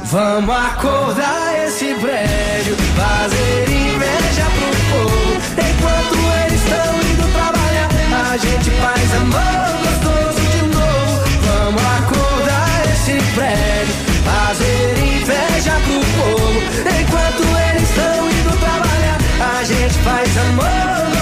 [0.05, 5.35] Vamos acordar esse prédio, fazer inveja pro povo.
[5.51, 6.15] Enquanto
[6.45, 7.89] eles estão indo trabalhar,
[8.31, 11.24] a gente faz amor gostoso de novo.
[11.43, 13.76] Vamos acordar esse prédio,
[14.57, 16.61] fazer inveja pro povo.
[17.01, 19.19] Enquanto eles estão indo trabalhar,
[19.59, 21.15] a gente faz amor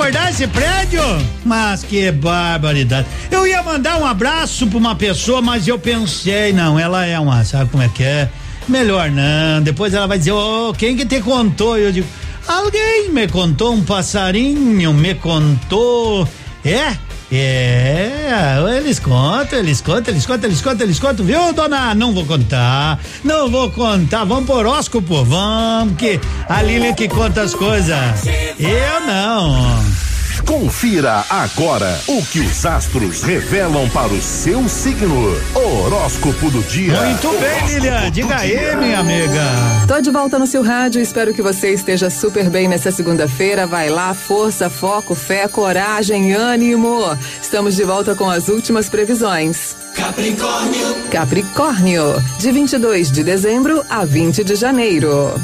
[0.00, 1.02] acordar esse prédio?
[1.44, 3.06] Mas que barbaridade.
[3.30, 7.44] Eu ia mandar um abraço pra uma pessoa, mas eu pensei, não, ela é uma,
[7.44, 8.26] sabe como é que é?
[8.66, 9.60] Melhor não.
[9.62, 11.76] Depois ela vai dizer, ô, quem que te contou?
[11.76, 12.06] Eu digo,
[12.48, 16.26] alguém me contou, um passarinho me contou.
[16.64, 16.96] É?
[17.32, 21.94] É, eles contam, eles contam, eles contam, eles contam, eles contam, viu, dona?
[21.94, 27.42] Não vou contar, não vou contar, vamos pro horóscopo, vamos, que a Lilian que conta
[27.42, 28.26] as coisas.
[28.58, 30.09] Eu não.
[30.46, 35.36] Confira agora o que os astros revelam para o seu signo.
[35.54, 37.00] Horóscopo do dia.
[37.00, 39.42] Muito bem, Lilian, diga aí, minha amiga.
[39.86, 43.66] Tô de volta no seu rádio, espero que você esteja super bem nessa segunda-feira.
[43.66, 47.00] Vai lá, força, foco, fé, coragem, ânimo.
[47.40, 49.76] Estamos de volta com as últimas previsões.
[49.94, 50.94] Capricórnio.
[51.10, 55.34] Capricórnio, de 22 de dezembro a 20 de janeiro.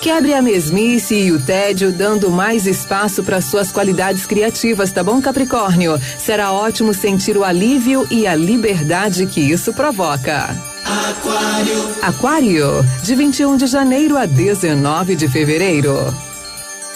[0.00, 5.20] Quebre a mesmice e o tédio, dando mais espaço para suas qualidades criativas, tá bom,
[5.20, 6.00] Capricórnio?
[6.18, 10.54] Será ótimo sentir o alívio e a liberdade que isso provoca.
[10.84, 11.94] Aquário.
[12.02, 12.66] Aquário,
[13.02, 16.14] de 21 de janeiro a 19 de fevereiro.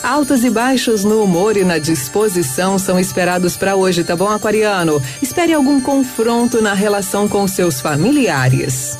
[0.02, 5.02] Altos e baixos no humor e na disposição são esperados para hoje, tá bom, Aquariano?
[5.20, 8.96] Espere algum confronto na relação com seus familiares.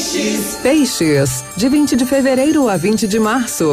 [0.00, 0.56] Peixes.
[0.62, 3.68] Peixes, de 20 de fevereiro a 20 de março.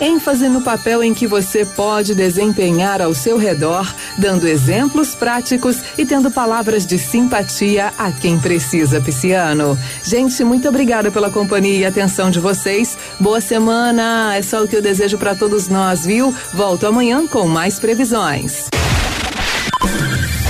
[0.00, 3.86] ênfase no papel em que você pode desempenhar ao seu redor,
[4.16, 9.78] dando exemplos práticos e tendo palavras de simpatia a quem precisa, Pisciano.
[10.02, 12.96] Gente, muito obrigada pela companhia e atenção de vocês.
[13.20, 16.34] Boa semana, é só o que eu desejo para todos nós, viu?
[16.54, 18.68] Volto amanhã com mais previsões.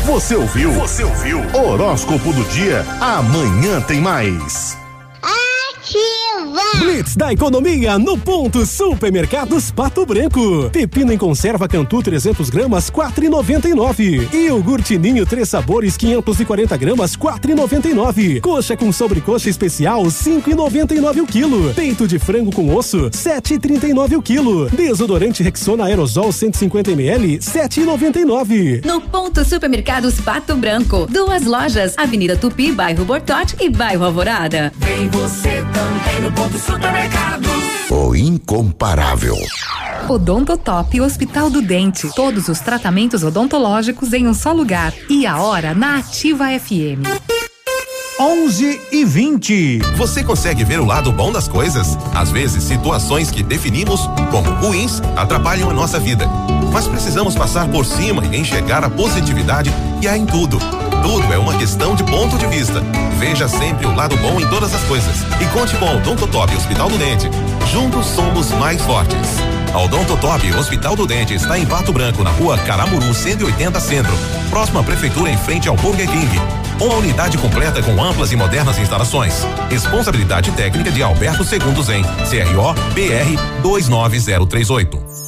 [0.05, 0.71] Você ouviu?
[0.75, 1.41] Você ouviu?
[1.53, 2.87] Horóscopo do dia.
[3.01, 4.79] Amanhã tem mais.
[5.91, 6.18] She
[6.79, 10.71] Blitz da economia no ponto Supermercados Pato Branco.
[10.71, 14.29] Pepino em conserva Cantu 300 gramas 4,99.
[14.33, 18.41] E iogurte Ninho três sabores 540 gramas 4,99.
[18.41, 21.75] Coxa com sobrecoxa especial 5,99 o quilo.
[21.75, 24.71] Peito de frango com osso 7,39 o quilo.
[24.71, 28.85] Desodorante Rexona aerosol 150 ml 7,99.
[28.85, 31.07] No ponto Supermercados Pato Branco.
[31.11, 34.73] Duas lojas, Avenida Tupi, bairro Bortote e bairro Alvorada.
[34.77, 37.51] Vem você também no ponto supermercados.
[37.91, 39.35] O incomparável.
[40.09, 42.09] Odontotop Hospital do Dente.
[42.15, 44.95] Todos os tratamentos odontológicos em um só lugar.
[45.11, 47.48] E a hora na Ativa FM.
[48.21, 49.79] 11 e 20.
[49.97, 51.97] Você consegue ver o lado bom das coisas?
[52.13, 56.27] Às vezes, situações que definimos como ruins atrapalham a nossa vida.
[56.73, 59.71] Mas precisamos passar por cima e enxergar a positividade
[60.01, 60.59] que há em tudo.
[61.01, 62.83] Tudo é uma questão de ponto de vista.
[63.21, 65.23] Veja sempre o lado bom em todas as coisas.
[65.41, 67.31] E conte com o Odontotop Hospital do Dente.
[67.71, 69.39] Juntos somos mais fortes.
[69.73, 74.13] A Odontotop Hospital do Dente está em Pato Branco, na rua Caramuru 180 Centro.
[74.51, 76.41] Próxima prefeitura em frente ao Burger King.
[76.81, 79.47] Uma unidade completa com amplas e modernas instalações.
[79.69, 85.28] Responsabilidade técnica de Alberto Segundos em CRO BR 29038.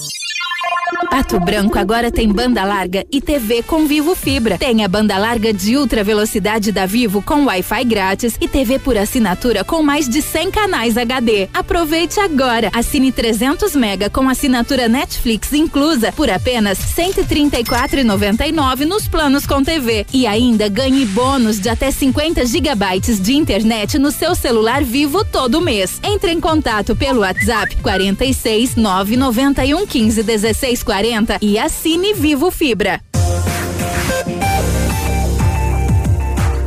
[1.11, 4.57] Pato Branco agora tem banda larga e TV com Vivo Fibra.
[4.57, 8.97] Tem a banda larga de ultra velocidade da Vivo com Wi-Fi grátis e TV por
[8.97, 11.49] assinatura com mais de 100 canais HD.
[11.53, 12.70] Aproveite agora.
[12.73, 20.28] Assine 300 mega com assinatura Netflix inclusa por apenas 134,99 nos planos com TV e
[20.28, 25.99] ainda ganhe bônus de até 50 gigabytes de internet no seu celular Vivo todo mês.
[26.05, 31.00] Entre em contato pelo WhatsApp 46 991 15 16 40
[31.41, 33.01] e assine Vivo Fibra.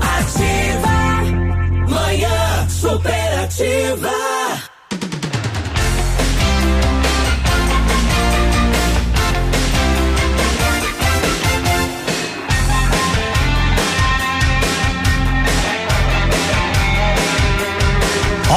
[0.02, 0.90] Ativa,
[1.88, 4.10] manhã superativa.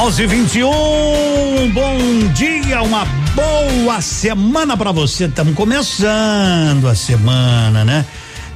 [0.03, 1.98] Onze vinte e um, bom
[2.32, 5.26] dia, uma boa semana para você.
[5.26, 8.06] Estamos começando a semana, né?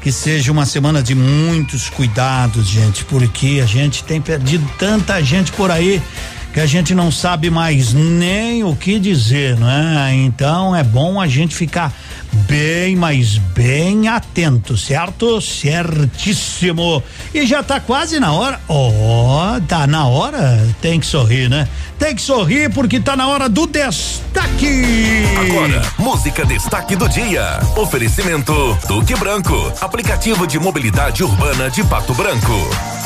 [0.00, 5.52] Que seja uma semana de muitos cuidados, gente, porque a gente tem perdido tanta gente
[5.52, 6.02] por aí
[6.54, 10.12] que a gente não sabe mais nem o que dizer, né?
[10.14, 11.92] Então é bom a gente ficar
[12.32, 15.40] bem, mas bem atento, certo?
[15.40, 17.02] Certíssimo.
[17.32, 18.60] E já tá quase na hora.
[18.68, 20.66] Ó, oh, tá na hora?
[20.80, 21.68] Tem que sorrir, né?
[21.98, 25.24] Tem que sorrir porque tá na hora do destaque.
[25.40, 27.60] Agora, música destaque do dia.
[27.76, 32.99] Oferecimento Duque Branco, aplicativo de mobilidade urbana de Pato Branco.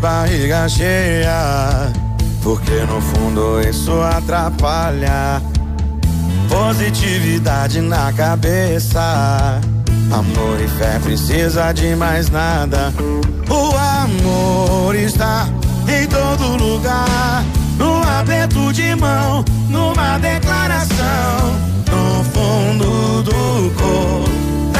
[0.00, 1.92] Barriga cheia,
[2.42, 5.42] porque no fundo isso atrapalha.
[6.48, 9.60] Positividade na cabeça,
[10.12, 12.92] amor e fé precisa de mais nada.
[13.48, 15.48] O amor está
[15.88, 17.44] em todo lugar,
[17.76, 21.58] no aperto de mão, numa declaração,
[21.90, 24.74] no fundo do coração.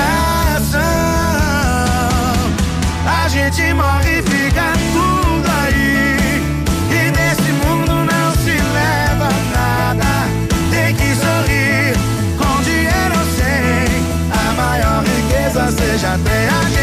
[3.07, 4.73] A gente morre e fica
[16.17, 16.74] riqueza seja ter.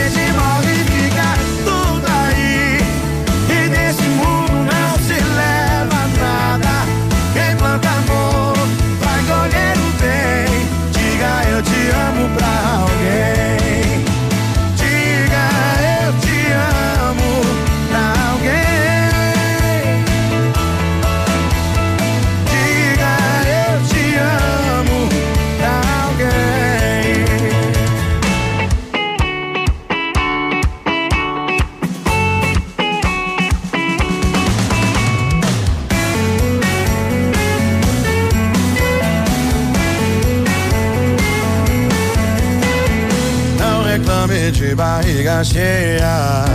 [45.21, 46.45] Barriga cheia,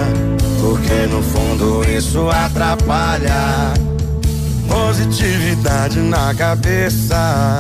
[0.60, 3.72] porque no fundo isso atrapalha.
[4.68, 7.58] Positividade na cabeça,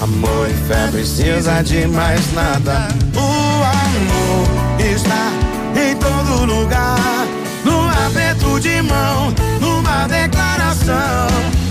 [0.00, 2.88] amor e fé precisa de mais nada.
[3.14, 4.46] O amor
[4.78, 5.32] está
[5.74, 7.26] em todo lugar,
[7.64, 11.28] no aperto de mão, numa declaração,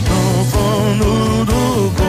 [0.09, 2.05] no fundo do coração.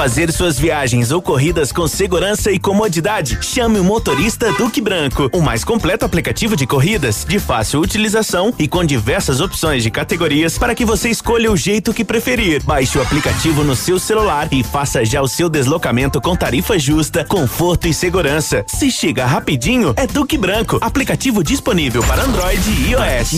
[0.00, 3.38] Fazer suas viagens ou corridas com segurança e comodidade?
[3.42, 8.66] Chame o motorista Duque Branco, o mais completo aplicativo de corridas, de fácil utilização e
[8.66, 12.62] com diversas opções de categorias para que você escolha o jeito que preferir.
[12.64, 17.22] Baixe o aplicativo no seu celular e faça já o seu deslocamento com tarifa justa,
[17.22, 18.64] conforto e segurança.
[18.68, 20.78] Se chega rapidinho, é Duque Branco.
[20.80, 23.32] Aplicativo disponível para Android e iOS.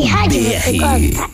[0.00, 1.31] Que rádio você gosta?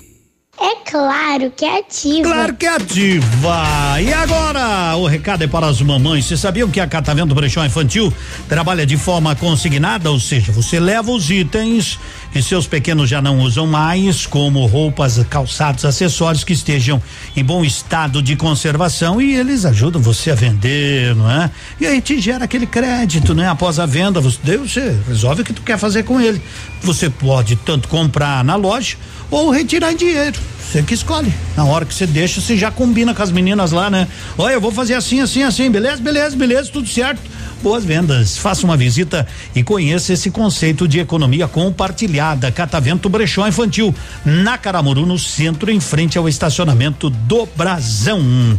[0.61, 2.23] É claro que é ativa.
[2.23, 4.01] Claro que é ativa.
[4.03, 6.25] E agora, o recado é para as mamães.
[6.25, 8.13] Vocês sabiam que a Catavento Brechó Infantil
[8.49, 10.11] trabalha de forma consignada?
[10.11, 11.99] Ou seja, você leva os itens
[12.33, 17.03] que seus pequenos já não usam mais, como roupas, calçados, acessórios que estejam
[17.37, 21.51] em bom estado de conservação e eles ajudam você a vender, não é?
[21.81, 23.49] E aí te gera aquele crédito, né?
[23.49, 26.41] Após a venda, você, você resolve o que tu quer fazer com ele.
[26.83, 28.97] Você pode tanto comprar na loja
[29.31, 30.39] ou retirar em dinheiro.
[30.61, 31.33] Você que escolhe.
[31.57, 34.07] Na hora que você deixa, você já combina com as meninas lá, né?
[34.37, 37.21] Olha, eu vou fazer assim, assim, assim, beleza, beleza, beleza, tudo certo.
[37.63, 38.39] Boas vendas.
[38.39, 42.53] Faça uma visita e conheça esse conceito de economia compartilhada.
[42.53, 43.95] Catavento Brechó Infantil,
[44.25, 48.59] na Caramuru, no centro, em frente ao estacionamento do Brasão.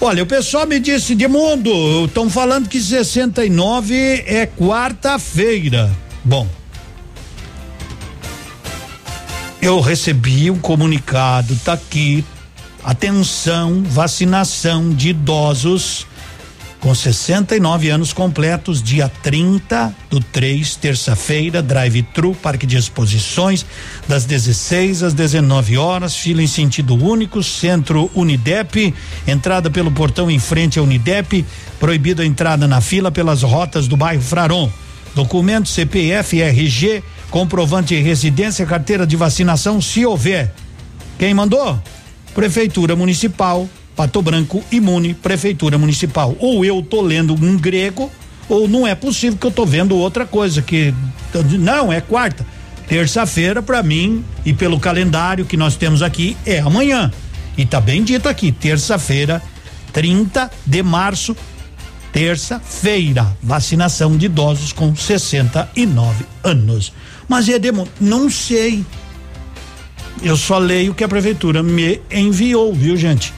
[0.00, 3.94] Olha, o pessoal me disse de mundo, estão falando que 69
[4.26, 5.90] é quarta-feira.
[6.22, 6.46] Bom,
[9.60, 12.24] eu recebi um comunicado, tá aqui.
[12.84, 16.06] Atenção, vacinação de idosos
[16.86, 23.66] com 69 anos completos, dia 30 do 3, terça-feira, drive-thru, parque de exposições,
[24.06, 28.94] das 16 às 19 horas, fila em sentido único, centro Unidep,
[29.26, 31.44] entrada pelo portão em frente à Unidep,
[31.80, 34.70] proibida a entrada na fila pelas rotas do bairro Fraron.
[35.12, 37.02] Documento CPF, RG,
[37.32, 40.54] comprovante de residência, carteira de vacinação, se houver.
[41.18, 41.82] Quem mandou?
[42.32, 46.36] Prefeitura Municipal, Pato Branco Imune, Prefeitura Municipal.
[46.38, 48.12] Ou eu tô lendo um grego,
[48.48, 50.94] ou não é possível que eu tô vendo outra coisa que
[51.58, 52.46] não é quarta.
[52.86, 57.10] Terça-feira para mim e pelo calendário que nós temos aqui é amanhã.
[57.56, 59.42] E tá bem dito aqui, terça-feira,
[59.92, 61.34] 30 de março,
[62.12, 66.92] terça-feira, vacinação de idosos com 69 anos.
[67.26, 68.84] Mas é demo, não sei.
[70.22, 73.32] Eu só leio o que a prefeitura me enviou, viu, gente?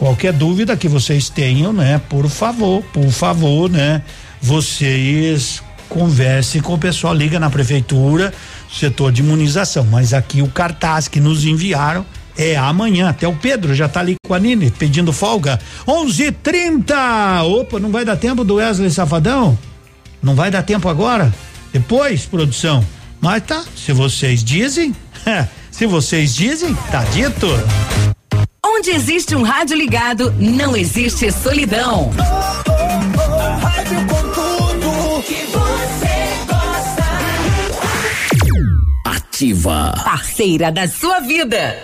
[0.00, 2.00] Qualquer dúvida que vocês tenham, né?
[2.08, 4.00] Por favor, por favor, né?
[4.40, 8.32] Vocês conversem com o pessoal, liga na prefeitura,
[8.72, 9.84] setor de imunização.
[9.84, 13.10] Mas aqui o cartaz que nos enviaram é amanhã.
[13.10, 15.60] Até o Pedro já tá ali com a Nini pedindo folga.
[15.86, 17.42] 11:30.
[17.44, 19.58] Opa, não vai dar tempo do Wesley Safadão?
[20.22, 21.30] Não vai dar tempo agora?
[21.74, 22.82] Depois, produção.
[23.20, 24.96] Mas tá, se vocês dizem,
[25.70, 27.46] se vocês dizem, tá dito.
[28.72, 32.12] Onde existe um rádio ligado, não existe solidão.
[39.04, 39.92] Ativa.
[40.04, 41.76] Parceira da sua vida.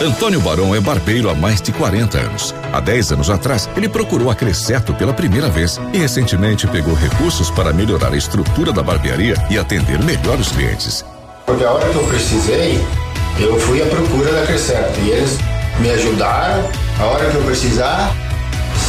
[0.00, 2.54] Antônio Barão é barbeiro há mais de 40 anos.
[2.72, 7.50] Há 10 anos atrás, ele procurou a Crescerto pela primeira vez e recentemente pegou recursos
[7.50, 11.04] para melhorar a estrutura da barbearia e atender melhor os clientes.
[11.44, 12.80] Porque a hora que eu precisei,
[13.40, 16.68] eu fui à procura da Crescerto e eles me ajudaram.
[16.98, 18.14] A hora que eu precisar,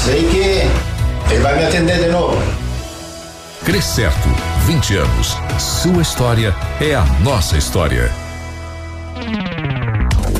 [0.05, 2.37] sei que ele vai me atender de novo.
[3.63, 4.29] Crescerto,
[4.65, 5.37] 20 anos.
[5.57, 8.11] Sua história é a nossa história.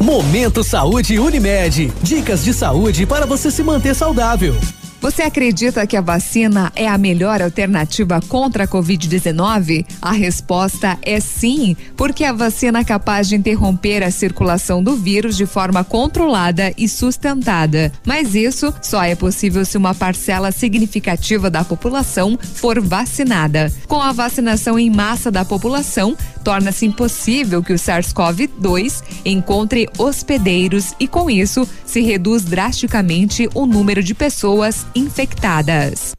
[0.01, 1.93] Momento Saúde Unimed.
[2.01, 4.55] Dicas de saúde para você se manter saudável.
[5.03, 9.85] Você acredita que a vacina é a melhor alternativa contra a Covid-19?
[10.01, 15.35] A resposta é sim, porque a vacina é capaz de interromper a circulação do vírus
[15.35, 17.91] de forma controlada e sustentada.
[18.05, 23.69] Mas isso só é possível se uma parcela significativa da população for vacinada.
[23.89, 31.07] Com a vacinação em massa da população, torna-se impossível que o SARS-CoV-2 encontre hospedeiros e,
[31.07, 36.13] com isso, se reduz drasticamente o número de pessoas infectadas.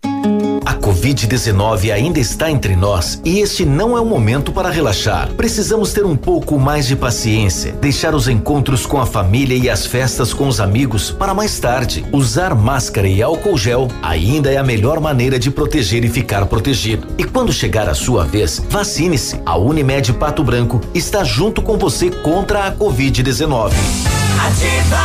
[0.64, 5.28] A Covid-19 ainda está entre nós e este não é o momento para relaxar.
[5.32, 9.86] Precisamos ter um pouco mais de paciência, deixar os encontros com a família e as
[9.86, 12.05] festas com os amigos para mais tarde.
[12.12, 17.06] Usar máscara e álcool gel ainda é a melhor maneira de proteger e ficar protegido.
[17.18, 19.40] E quando chegar a sua vez, vacine-se.
[19.44, 23.72] A Unimed Pato Branco está junto com você contra a Covid-19.
[24.47, 25.05] Ativa.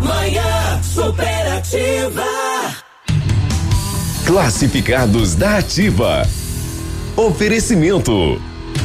[0.00, 2.24] manhã superativa.
[4.24, 6.22] Classificados da Ativa.
[7.16, 8.40] Oferecimento.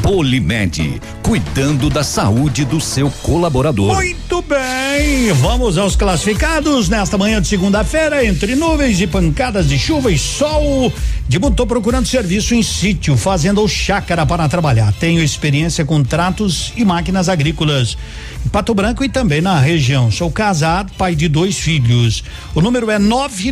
[0.07, 3.93] Polimed, cuidando da saúde do seu colaborador.
[3.93, 10.09] Muito bem, vamos aos classificados nesta manhã de segunda-feira, entre nuvens e pancadas de chuva
[10.09, 10.93] e sol.
[11.27, 14.93] Dimundo, tô procurando serviço em sítio, fazenda ou chácara para trabalhar.
[14.93, 17.97] Tenho experiência com tratos e máquinas agrícolas.
[18.45, 20.09] Em Pato Branco e também na região.
[20.09, 22.23] Sou casado, pai de dois filhos.
[22.55, 23.51] O número é nove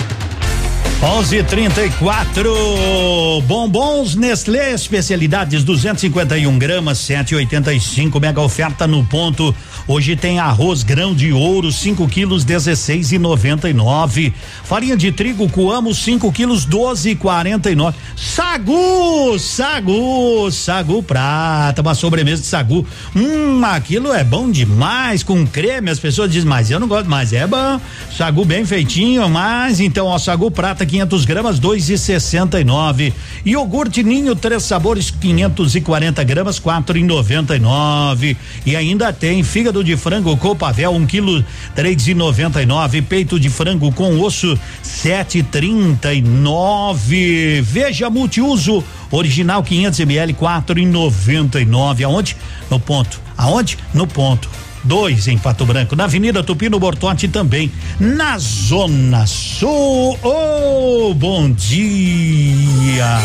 [1.01, 9.55] 11:34 Bombons Nestlé especialidades 251 gramas 7,85 mega oferta no ponto.
[9.87, 14.31] Hoje tem arroz grão de ouro 5 quilos 16,99.
[14.63, 17.95] Farinha de trigo coamo 5 quilos 12,49.
[18.15, 22.85] Sagu, sagu, sagu prata, uma sobremesa de sagu.
[23.15, 25.89] Hum, aquilo é bom demais com creme.
[25.89, 27.81] As pessoas dizem, mas eu não gosto, mas é bom.
[28.15, 33.13] Sagu bem feitinho, mas então ó, sagu prata 500 gramas, dois e sessenta e nove.
[33.45, 38.37] Iogurte ninho, três sabores, 540 gramas, quatro e noventa e.
[38.65, 41.43] E ainda tem fígado de frango Copavel, um quilo,
[41.73, 43.01] três e noventa e nove.
[43.01, 47.61] Peito de frango com osso, sete e trinta e nove.
[47.61, 52.03] Veja multiuso, original 500 ml, quatro e noventa e nove.
[52.03, 52.35] Aonde?
[52.69, 53.21] No ponto.
[53.37, 53.77] Aonde?
[53.93, 54.49] No ponto.
[54.83, 60.17] Dois em Pato Branco, na Avenida Tupi, no Bortote também, na Zona Sul.
[60.23, 63.21] Oh, bom dia!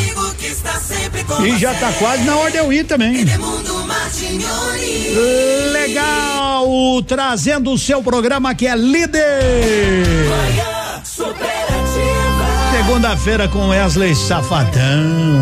[1.45, 3.25] E já tá quase na hora de eu ir também.
[5.73, 7.03] Legal!
[7.07, 9.43] Trazendo o seu programa que é líder.
[12.73, 15.41] Segunda-feira com Wesley Safadão.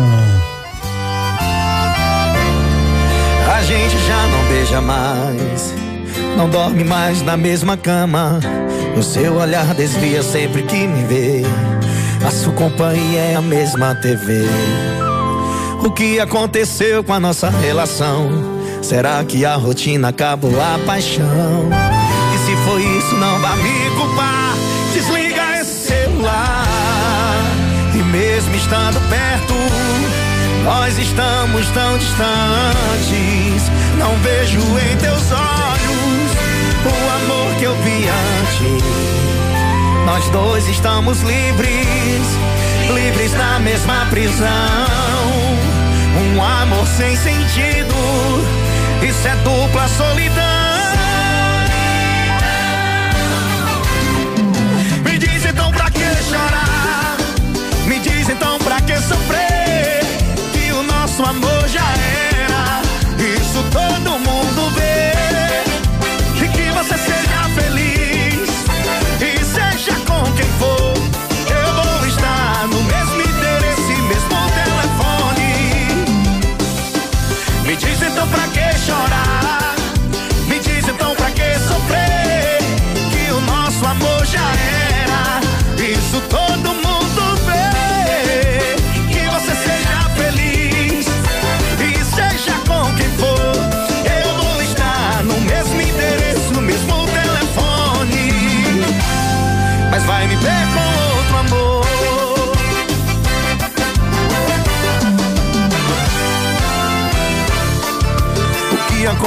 [3.53, 5.73] A gente já não beija mais,
[6.35, 8.39] não dorme mais na mesma cama.
[8.97, 11.43] O seu olhar desvia sempre que me vê.
[12.25, 14.45] A sua companhia é a mesma TV.
[15.83, 18.29] O que aconteceu com a nossa relação?
[18.81, 21.69] Será que a rotina acabou a paixão?
[22.33, 24.55] E se foi isso, não vá me culpar.
[24.93, 26.65] Desliga esse celular.
[27.93, 29.53] E mesmo estando perto,
[30.63, 33.71] nós estamos tão distantes.
[33.97, 35.94] Não vejo em teus olhos
[36.89, 38.83] o amor que eu vi antes.
[40.05, 42.21] Nós dois estamos livres,
[42.93, 44.47] livres na mesma prisão.
[46.35, 47.95] Um amor sem sentido,
[49.01, 50.65] isso é dupla solidão.
[55.03, 57.17] Me diz então pra que chorar?
[57.87, 60.01] Me diz então pra que sofrer?
[60.53, 61.87] Que o nosso amor já
[62.37, 62.81] era.
[63.17, 64.74] Isso todo mundo
[70.59, 70.84] for.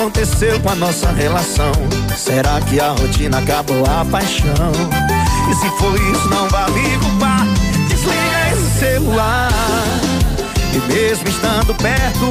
[0.09, 1.72] Aconteceu com a nossa relação?
[2.16, 4.72] Será que a rotina acabou a paixão?
[5.51, 7.47] E se foi isso, não vai me culpar.
[7.89, 9.51] Desliga esse celular.
[10.72, 12.26] E mesmo estando perto,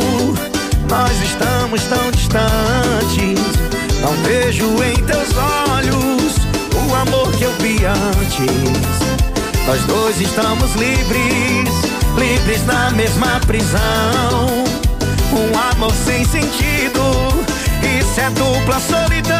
[0.89, 3.39] nós estamos tão distantes.
[4.01, 6.35] Não vejo em teus olhos
[6.73, 9.67] o amor que eu vi antes.
[9.67, 11.69] Nós dois estamos livres,
[12.17, 14.65] livres na mesma prisão.
[15.31, 17.37] Um amor sem sentido,
[17.85, 19.37] isso é dupla solidão.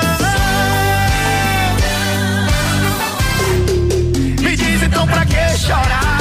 [4.42, 6.18] Me diz então pra que chorar?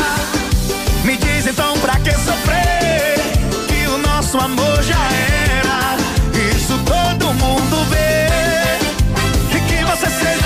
[1.05, 3.18] Me diz então pra que sofrer?
[3.68, 5.05] Que o nosso amor já
[5.60, 5.97] era,
[6.55, 8.28] isso todo mundo vê.
[9.56, 10.45] E que você seja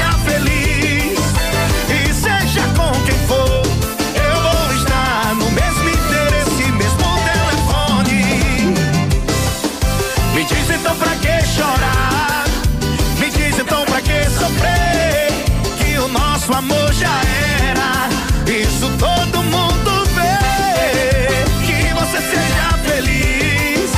[11.61, 12.45] chorar?
[13.19, 15.28] Me diz então pra que sofrer?
[15.78, 17.16] Que o nosso amor já
[17.69, 18.09] era.
[18.51, 21.45] Isso todo mundo vê.
[21.66, 23.91] Que você seja feliz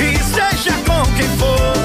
[0.00, 1.81] e seja com quem for.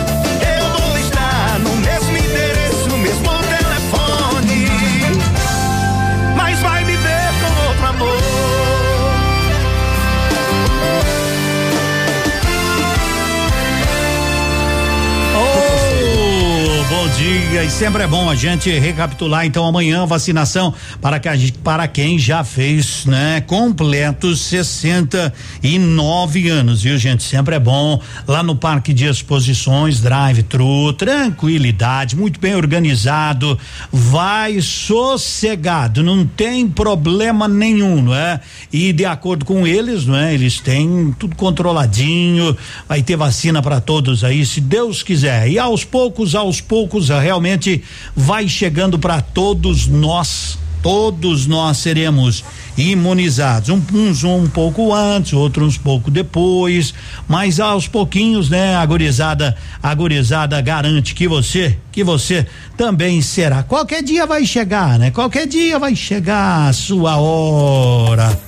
[17.29, 22.17] E sempre é bom a gente recapitular então amanhã vacinação para que gente- para quem
[22.17, 27.23] já fez, né, completos 69 anos, viu gente?
[27.23, 33.59] Sempre é bom lá no Parque de Exposições, drive-thru, tranquilidade, muito bem organizado,
[33.91, 38.39] vai sossegado, não tem problema nenhum, não é?
[38.71, 40.33] E de acordo com eles, não é?
[40.33, 42.55] Eles têm tudo controladinho,
[42.87, 45.49] vai ter vacina para todos aí, se Deus quiser.
[45.49, 47.83] E aos poucos, aos poucos, realmente
[48.15, 50.57] vai chegando para todos nós.
[50.81, 52.43] Todos nós seremos
[52.77, 56.93] imunizados, um, uns um pouco antes, outros um pouco depois,
[57.27, 58.75] mas aos pouquinhos, né?
[58.75, 62.45] A gurizada, garante que você, que você
[62.77, 63.63] também será.
[63.63, 65.09] Qualquer dia vai chegar, né?
[65.09, 68.39] Qualquer dia vai chegar a sua hora.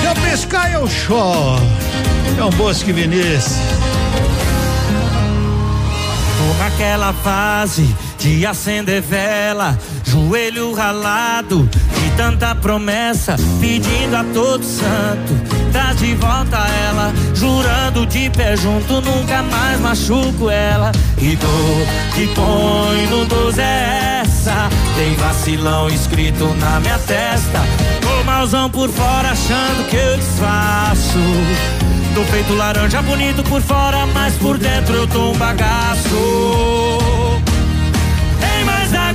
[0.00, 1.62] Se eu pescar, eu choro.
[2.38, 3.95] É um Bosque Vinícius.
[6.58, 15.32] Naquela fase de acender vela, joelho ralado, de tanta promessa, pedindo a todo santo,
[15.70, 16.56] traz de volta
[16.88, 20.92] ela, jurando de pé junto, nunca mais machuco ela.
[21.18, 27.60] E dor que põe no 12 é essa, tem vacilão escrito na minha testa,
[28.26, 31.18] malzão por fora achando que eu disfarço.
[32.14, 37.05] Tô feito laranja bonito por fora, mas por dentro eu tô um bagaço.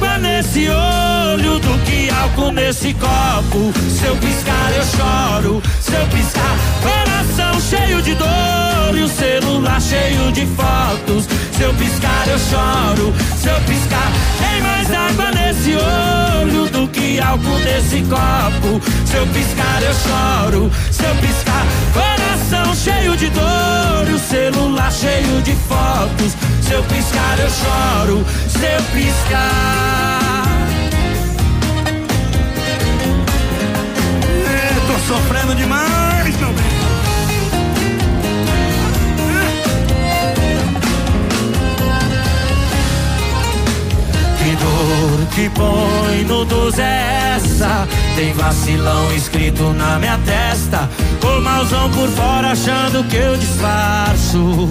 [0.02, 3.72] Água nesse olho do que álcool nesse copo.
[3.88, 5.64] Se eu piscar, eu choro.
[5.80, 11.28] Se eu piscar, coração cheio de dor e o celular cheio de fotos.
[11.56, 13.14] Se eu piscar, eu choro.
[13.38, 18.82] Se eu piscar, tem mais água nesse olho do que álcool nesse copo.
[19.06, 20.72] Se eu piscar, eu choro.
[20.90, 26.36] Se eu piscar, coração cheio de dor e o celular cheio de fotos.
[26.72, 28.26] Se eu piscar, eu choro.
[28.48, 30.46] Se eu piscar.
[34.48, 36.54] É, tô sofrendo demais, meu
[45.34, 47.88] Que põe no 12 é essa?
[48.16, 50.88] Tem vacilão escrito na minha testa.
[51.20, 54.70] Tô malzão por fora achando que eu disfarço.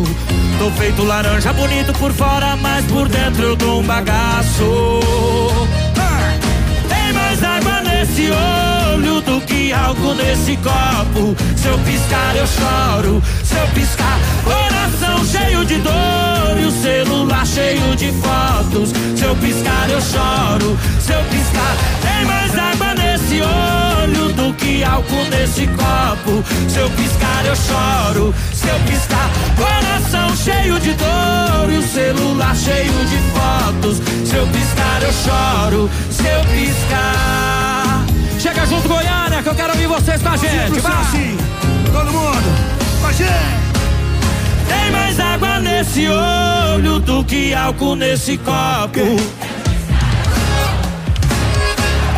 [0.59, 5.01] Tô feito laranja bonito por fora, mas por dentro eu dou um bagaço.
[6.89, 11.35] Tem mais água nesse olho do que álcool nesse copo.
[11.57, 13.23] Se eu piscar, eu choro.
[13.43, 14.70] Se eu piscar, coração
[15.31, 18.91] cheio de dor e o celular cheio de fotos.
[19.17, 20.79] Se eu piscar, eu choro.
[20.99, 26.45] Se eu piscar, tem mais água nesse olho do que álcool nesse copo.
[26.69, 28.35] Se eu piscar, eu choro.
[28.53, 33.99] Se eu piscar, coração cheio de dor e o celular cheio de fotos.
[34.29, 35.91] Se eu piscar, eu choro.
[36.11, 38.05] Se eu piscar.
[38.39, 40.81] Chega junto, Goiânia, que eu quero ouvir vocês com a gente.
[40.81, 40.93] Vai!
[40.93, 41.37] Assim,
[41.93, 43.70] todo mundo, com a gente.
[44.71, 49.01] Tem mais água nesse olho do que álcool nesse copo.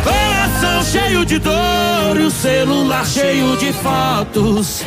[0.03, 4.83] Coração cheio de dor e o celular cheio de fotos.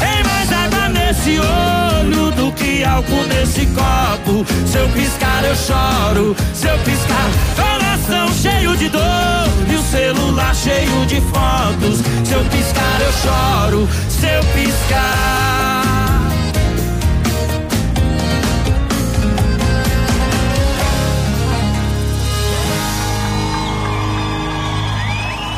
[0.00, 4.44] Tem mais água nesse olho do que álcool nesse copo.
[4.66, 6.36] Se eu piscar, eu choro.
[6.52, 9.00] Se eu piscar, coração cheio de dor.
[9.70, 12.00] E o celular cheio de fotos.
[12.24, 13.88] Se eu piscar, eu choro.
[14.20, 15.40] Se eu piscar.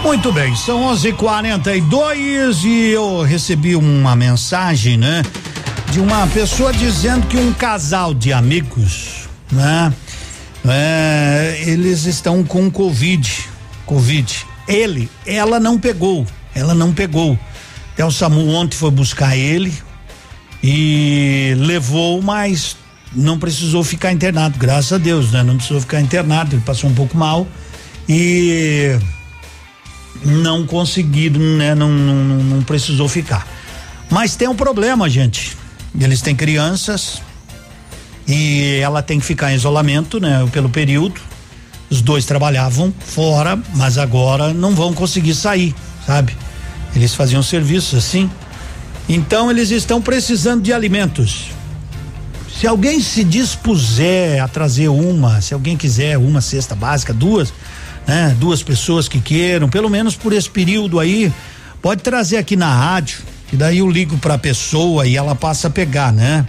[0.04, 5.22] Muito bem, são 11:42 e eu recebi uma mensagem, né,
[5.90, 9.92] de uma pessoa dizendo que um casal de amigos, né,
[10.68, 13.48] é, eles estão com covid,
[13.86, 14.46] covid.
[14.68, 17.38] Ele, ela não pegou, ela não pegou.
[17.92, 19.72] Até o SAMU ontem foi buscar ele
[20.62, 22.76] e levou, mas
[23.14, 25.42] não precisou ficar internado, graças a Deus, né?
[25.42, 27.46] Não precisou ficar internado, ele passou um pouco mal
[28.08, 28.96] e
[30.24, 31.74] não conseguiram, né?
[31.74, 33.46] Não, não, não precisou ficar.
[34.10, 35.56] Mas tem um problema, gente.
[35.98, 37.20] Eles têm crianças
[38.26, 40.48] e ela tem que ficar em isolamento, né?
[40.52, 41.20] Pelo período.
[41.90, 45.74] Os dois trabalhavam fora, mas agora não vão conseguir sair,
[46.06, 46.34] sabe?
[46.94, 48.30] Eles faziam serviços assim.
[49.08, 51.50] Então eles estão precisando de alimentos.
[52.58, 57.52] Se alguém se dispuser a trazer uma, se alguém quiser uma cesta básica, duas,
[58.06, 58.36] né?
[58.38, 61.32] Duas pessoas que queiram, pelo menos por esse período aí,
[61.80, 65.70] pode trazer aqui na rádio, que daí eu ligo pra pessoa e ela passa a
[65.70, 66.46] pegar, né?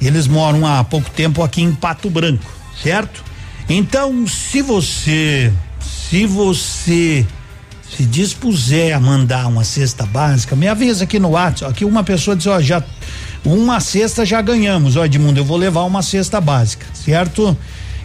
[0.00, 2.44] Eles moram há pouco tempo aqui em Pato Branco,
[2.82, 3.22] certo?
[3.68, 7.26] Então, se você, se você
[7.96, 11.72] se dispuser a mandar uma cesta básica, me avisa aqui no WhatsApp.
[11.72, 12.82] Aqui uma pessoa disse, ó, já
[13.44, 17.56] uma cesta já ganhamos, ó Edmundo, eu vou levar uma cesta básica, certo?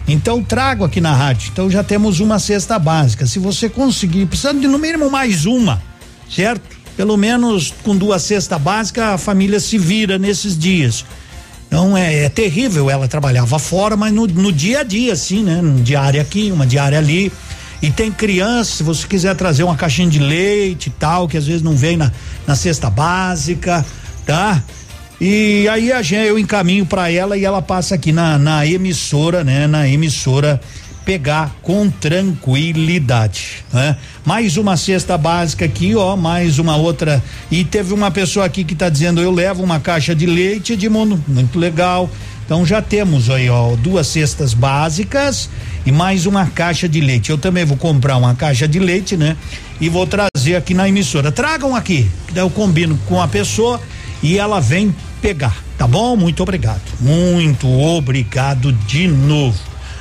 [0.08, 1.50] Então trago aqui na rádio.
[1.52, 3.26] Então já temos uma cesta básica.
[3.26, 5.82] Se você conseguir, precisando de no mínimo mais uma,
[6.30, 6.76] certo?
[6.96, 11.04] Pelo menos com duas cestas básicas a família se vira nesses dias.
[11.66, 12.88] Então é, é terrível.
[12.88, 15.56] Ela trabalhava fora, mas no, no dia a dia, assim, né?
[15.56, 17.30] Um diária aqui, uma diária ali.
[17.86, 21.46] E tem criança, se você quiser trazer uma caixinha de leite e tal, que às
[21.46, 22.10] vezes não vem na,
[22.44, 23.86] na cesta básica,
[24.26, 24.60] tá?
[25.20, 29.44] E aí a gente, eu encaminho para ela e ela passa aqui na, na emissora,
[29.44, 29.68] né?
[29.68, 30.60] Na emissora
[31.04, 33.96] pegar com tranquilidade, né?
[34.24, 37.22] Mais uma cesta básica aqui, ó, mais uma outra.
[37.52, 41.22] E teve uma pessoa aqui que tá dizendo eu levo uma caixa de leite, Edmundo,
[41.28, 42.10] muito legal.
[42.46, 45.50] Então já temos aí, ó, duas cestas básicas
[45.84, 47.30] e mais uma caixa de leite.
[47.30, 49.36] Eu também vou comprar uma caixa de leite, né?
[49.80, 51.32] E vou trazer aqui na emissora.
[51.32, 53.80] Tragam aqui, daí eu combino com a pessoa
[54.22, 56.16] e ela vem pegar, tá bom?
[56.16, 56.82] Muito obrigado.
[57.00, 59.58] Muito obrigado de novo.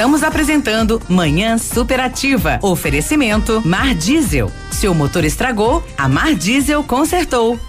[0.00, 2.58] Estamos apresentando Manhã Superativa.
[2.62, 4.50] Oferecimento Mar Diesel.
[4.70, 7.60] Seu motor estragou, a Mar Diesel consertou.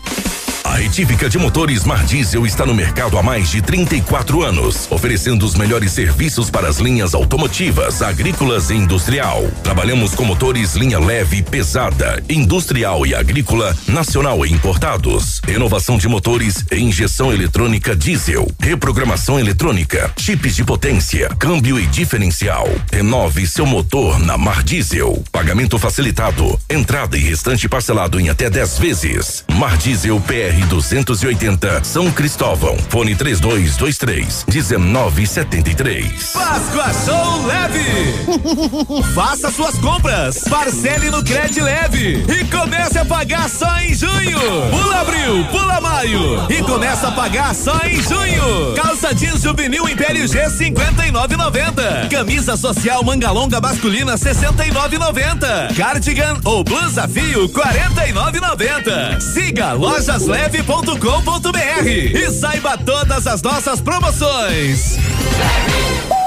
[0.72, 5.45] A Retífica de Motores Mar Diesel está no mercado há mais de 34 anos, oferecendo
[5.45, 9.43] os melhores serviços para as linhas automotivas, agrícolas e industrial.
[9.64, 15.41] Trabalhamos com motores linha leve e pesada, industrial e agrícola, nacional e importados.
[15.45, 22.69] Renovação de motores e injeção eletrônica diesel, reprogramação eletrônica, chips de potência, câmbio e diferencial.
[22.89, 25.22] Renove seu motor na Mar Diesel.
[25.34, 29.43] Pagamento facilitado, entrada e restante parcelado em até 10 vezes.
[29.52, 32.77] Mar Diesel PR 280 São Cristóvão.
[32.89, 34.45] Fone 3223
[34.77, 36.31] 1973.
[36.33, 39.11] Páscoa Show Leve!
[39.13, 44.39] Faça suas compras, parcele no Cred Leve e comece a pagar só em junho.
[44.69, 48.73] Pula abril, pula maio e começa a pagar só em junho.
[48.75, 52.09] Calça jeans juvenil Império G 59,90.
[52.09, 55.75] Camisa social manga longa masculina 69,90.
[55.75, 59.21] Cardigan ou blusa fio 49,90.
[59.21, 64.98] Siga Lojas Leve leve.com.br e saiba todas as nossas promoções.
[64.98, 66.20] Compre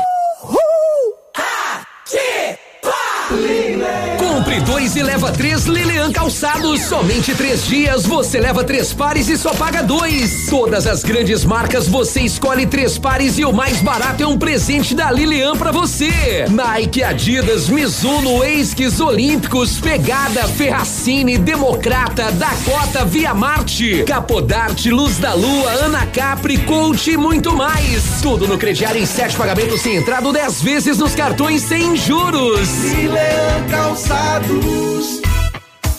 [4.74, 6.82] dois e leva três Lilian Calçados.
[6.82, 10.48] Somente três dias você leva três pares e só paga dois.
[10.50, 14.92] Todas as grandes marcas você escolhe três pares e o mais barato é um presente
[14.92, 16.46] da Lilian pra você.
[16.50, 25.70] Nike, Adidas, Mizuno, Esquis, Olímpicos, Pegada, Ferracini, Democrata, Dakota, Via Marte, Capodarte, Luz da Lua,
[25.70, 28.20] Ana Capri, Coach e muito mais.
[28.20, 32.68] Tudo no crediário em sete pagamentos sem entrada dez vezes nos cartões sem juros.
[32.68, 34.63] Milan Calçados.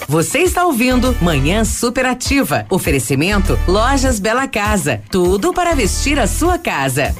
[0.07, 2.65] Você está ouvindo Manhã Superativa.
[2.69, 5.01] Oferecimento Lojas Bela Casa.
[5.09, 7.13] Tudo para vestir a sua casa.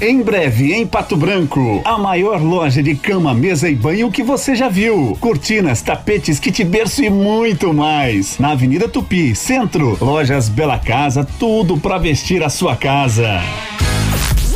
[0.00, 4.54] Em breve, em Pato Branco, a maior loja de cama, mesa e banho que você
[4.54, 5.18] já viu.
[5.18, 8.38] Cortinas, tapetes, kit berço e muito mais.
[8.38, 9.98] Na Avenida Tupi, Centro.
[10.00, 13.42] Lojas Bela Casa, tudo para vestir a sua casa.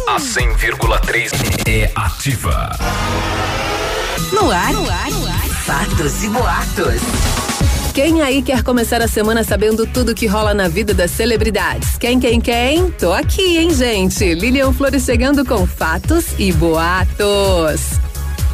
[0.07, 1.33] A 100,3
[1.67, 2.71] é ativa.
[4.33, 5.32] No ar, no ar, no ar.
[5.73, 7.01] Fatos e boatos.
[7.95, 11.97] Quem aí quer começar a semana sabendo tudo que rola na vida das celebridades?
[11.97, 12.91] Quem, quem, quem?
[12.91, 14.35] Tô aqui, hein, gente?
[14.35, 17.99] Lilian Flores chegando com fatos e boatos.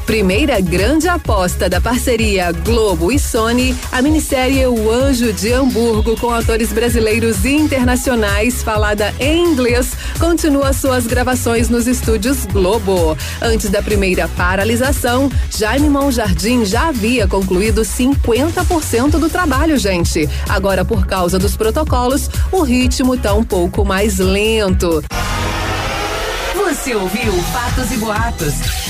[0.09, 6.31] Primeira grande aposta da parceria Globo e Sony, a minissérie O Anjo de Hamburgo, com
[6.31, 13.19] atores brasileiros e internacionais, falada em inglês, continua suas gravações nos estúdios Globo.
[13.43, 20.27] Antes da primeira paralisação, Jaime Monjardim já havia concluído 50% do trabalho, gente.
[20.49, 25.05] Agora, por causa dos protocolos, o ritmo tá um pouco mais lento.
[26.55, 28.88] Você ouviu Fatos e Boatos.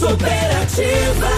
[0.00, 1.28] Superativa.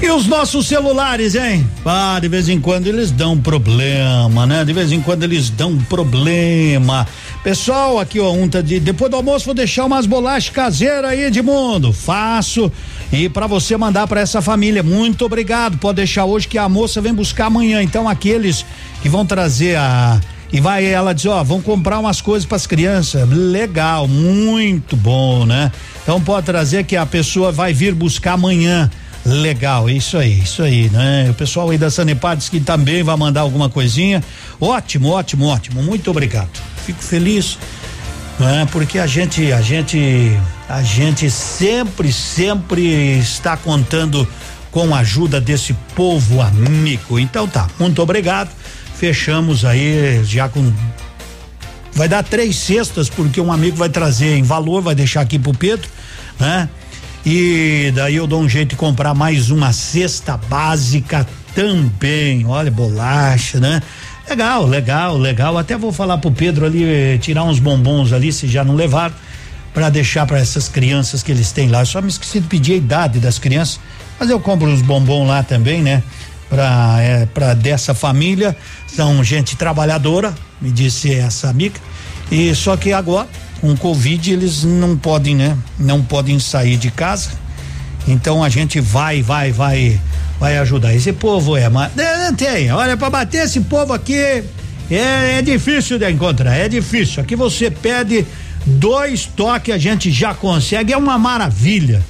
[0.00, 1.66] E os nossos celulares, hein?
[1.84, 4.64] Ah, de vez em quando eles dão problema, né?
[4.64, 7.06] De vez em quando eles dão problema.
[7.42, 11.92] Pessoal, aqui ó, tá de depois do almoço vou deixar umas bolachas caseiras aí, Edmundo.
[11.92, 12.70] Faço.
[13.12, 15.78] E para você mandar para essa família, muito obrigado.
[15.78, 17.82] Pode deixar hoje que a moça vem buscar amanhã.
[17.82, 18.64] Então aqueles
[19.02, 20.20] que vão trazer a
[20.52, 23.28] e vai ela diz, ó, vão comprar umas coisas para as crianças.
[23.28, 25.72] Legal, muito bom, né?
[26.02, 28.90] Então pode trazer que a pessoa vai vir buscar amanhã.
[29.24, 31.26] Legal, isso aí, isso aí, né?
[31.28, 34.22] O pessoal aí da Sanepar diz que também vai mandar alguma coisinha.
[34.60, 35.82] Ótimo, ótimo, ótimo.
[35.82, 36.50] Muito obrigado.
[36.84, 37.58] Fico feliz,
[38.38, 38.68] né?
[38.70, 40.30] Porque a gente, a gente,
[40.68, 44.28] a gente sempre, sempre está contando
[44.70, 47.18] com a ajuda desse povo amigo.
[47.18, 48.50] Então tá, muito obrigado.
[48.98, 50.72] Fechamos aí já com
[51.92, 55.54] vai dar três cestas porque um amigo vai trazer em valor, vai deixar aqui pro
[55.54, 55.88] Pedro,
[56.38, 56.68] né?
[57.24, 62.46] E daí eu dou um jeito de comprar mais uma cesta básica também.
[62.46, 63.82] Olha, bolacha, né?
[64.28, 65.58] Legal, legal, legal.
[65.58, 69.14] Até vou falar pro Pedro ali eh, tirar uns bombons ali, se já não levaram,
[69.74, 71.80] para deixar para essas crianças que eles têm lá.
[71.80, 73.80] Eu só me esqueci de pedir a idade das crianças,
[74.20, 76.02] mas eu compro uns bombons lá também, né?
[76.48, 78.56] Para é, dessa família.
[78.86, 81.80] São gente trabalhadora, me disse essa amiga.
[82.30, 83.28] E só que agora
[83.60, 85.56] com o Covid eles não podem, né?
[85.78, 87.30] Não podem sair de casa.
[88.06, 90.00] Então a gente vai, vai, vai,
[90.38, 90.94] vai ajudar.
[90.94, 92.70] Esse povo é, mas não tem.
[92.70, 97.22] Olha, para bater esse povo aqui é, é difícil de encontrar, é difícil.
[97.22, 98.24] Aqui você pede
[98.64, 102.02] dois toques, a gente já consegue, é uma maravilha.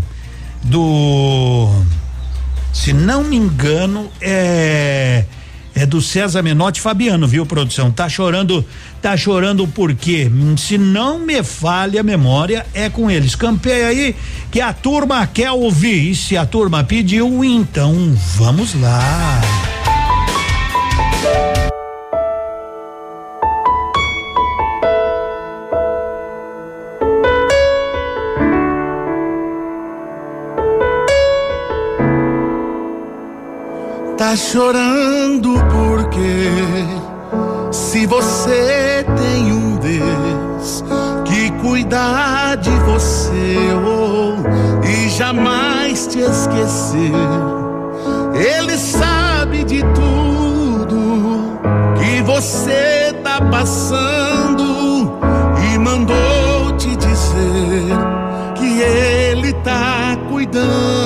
[0.63, 1.69] Do
[2.73, 5.25] se não me engano, é
[5.77, 7.91] é do César Menotti Fabiano, viu, produção?
[7.91, 8.65] Tá chorando,
[9.03, 13.35] tá chorando porque, se não me falha a memória, é com eles.
[13.35, 14.17] Campeia aí
[14.51, 16.11] que a turma quer ouvir.
[16.11, 17.95] E se a turma pediu, então
[18.37, 19.43] vamos lá.
[34.17, 35.06] Tá chorando
[35.43, 36.51] porque
[37.71, 40.83] se você tem um Deus
[41.25, 47.13] que cuida de você oh, e jamais te esquecer,
[48.35, 51.59] Ele sabe de tudo
[51.99, 55.19] que você tá passando
[55.71, 57.95] e mandou te dizer
[58.55, 61.06] que Ele tá cuidando.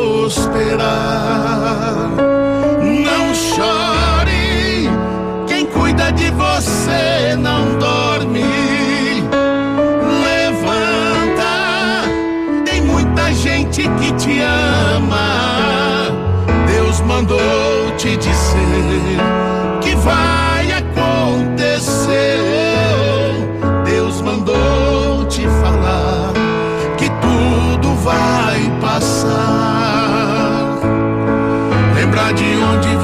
[0.31, 2.09] prosperar.
[2.79, 4.89] Não chore,
[5.47, 8.43] quem cuida de você não dorme.
[10.23, 11.43] Levanta,
[12.65, 16.07] tem muita gente que te ama.
[16.67, 19.30] Deus mandou te dizer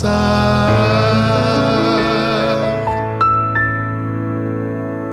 [0.00, 1.90] Passar.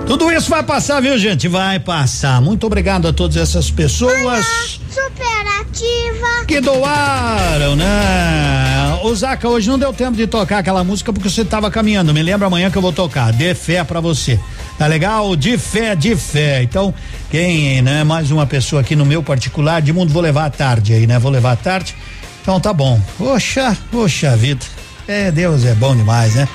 [0.06, 1.46] Tudo isso vai passar, viu, gente?
[1.48, 2.40] Vai passar.
[2.40, 6.46] Muito obrigado a todas essas pessoas Superativa.
[6.46, 8.98] que doaram, né?
[9.04, 12.12] O Zaca, hoje não deu tempo de tocar aquela música porque você estava caminhando.
[12.12, 13.32] Me lembra amanhã que eu vou tocar.
[13.32, 14.40] Dê fé pra você.
[14.78, 15.36] Tá legal?
[15.36, 16.62] De fé, de fé.
[16.62, 16.92] Então,
[17.30, 18.02] quem, né?
[18.02, 21.18] Mais uma pessoa aqui no meu particular, de mundo, vou levar à tarde aí, né?
[21.18, 21.94] Vou levar à tarde.
[22.42, 22.98] Então tá bom.
[23.20, 24.64] Oxa, oxa vida.
[25.08, 26.46] É, Deus é bom demais, né?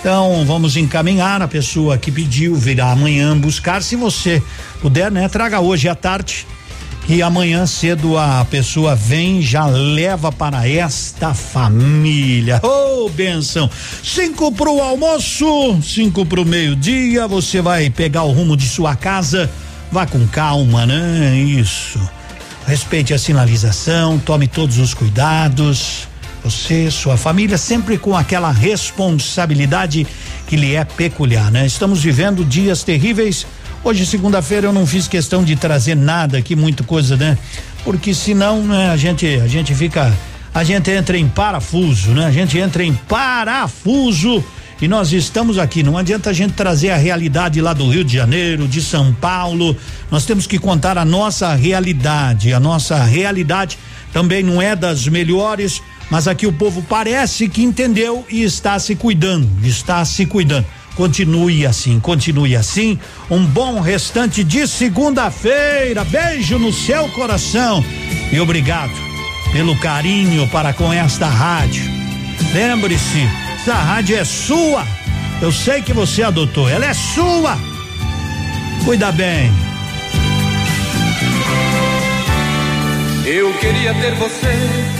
[0.00, 3.84] Então vamos encaminhar a pessoa que pediu virá amanhã buscar.
[3.84, 4.42] Se você
[4.82, 5.28] puder, né?
[5.28, 6.44] Traga hoje à tarde.
[7.08, 12.60] E amanhã cedo a pessoa vem, já leva para esta família.
[12.64, 13.70] Ô, oh, benção!
[14.02, 17.28] Cinco pro almoço, cinco pro meio-dia.
[17.28, 19.48] Você vai pegar o rumo de sua casa.
[19.92, 21.36] Vá com calma, né?
[21.36, 22.00] Isso.
[22.66, 26.09] Respeite a sinalização, tome todos os cuidados.
[26.42, 30.06] Você, sua família, sempre com aquela responsabilidade
[30.46, 31.66] que lhe é peculiar, né?
[31.66, 33.46] Estamos vivendo dias terríveis.
[33.84, 37.36] Hoje, segunda-feira, eu não fiz questão de trazer nada aqui, muita coisa, né?
[37.84, 40.12] Porque senão, né, a gente, a gente fica,
[40.52, 42.26] a gente entra em parafuso, né?
[42.26, 44.44] A gente entra em parafuso
[44.82, 45.82] e nós estamos aqui.
[45.82, 49.76] Não adianta a gente trazer a realidade lá do Rio de Janeiro, de São Paulo.
[50.10, 52.52] Nós temos que contar a nossa realidade.
[52.54, 53.78] A nossa realidade
[54.12, 58.96] também não é das melhores, mas aqui o povo parece que entendeu e está se
[58.96, 60.66] cuidando, está se cuidando.
[60.96, 62.98] Continue assim, continue assim.
[63.30, 66.04] Um bom restante de segunda-feira.
[66.04, 67.82] Beijo no seu coração
[68.32, 68.92] e obrigado
[69.52, 71.82] pelo carinho para com esta rádio.
[72.52, 74.84] Lembre-se, essa rádio é sua.
[75.40, 77.56] Eu sei que você adotou, ela é sua.
[78.84, 79.50] Cuida bem.
[83.24, 84.99] Eu queria ter você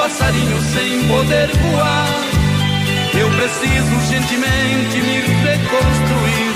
[0.00, 2.08] passarinho sem poder voar.
[3.12, 6.54] Eu preciso urgentemente me reconstruir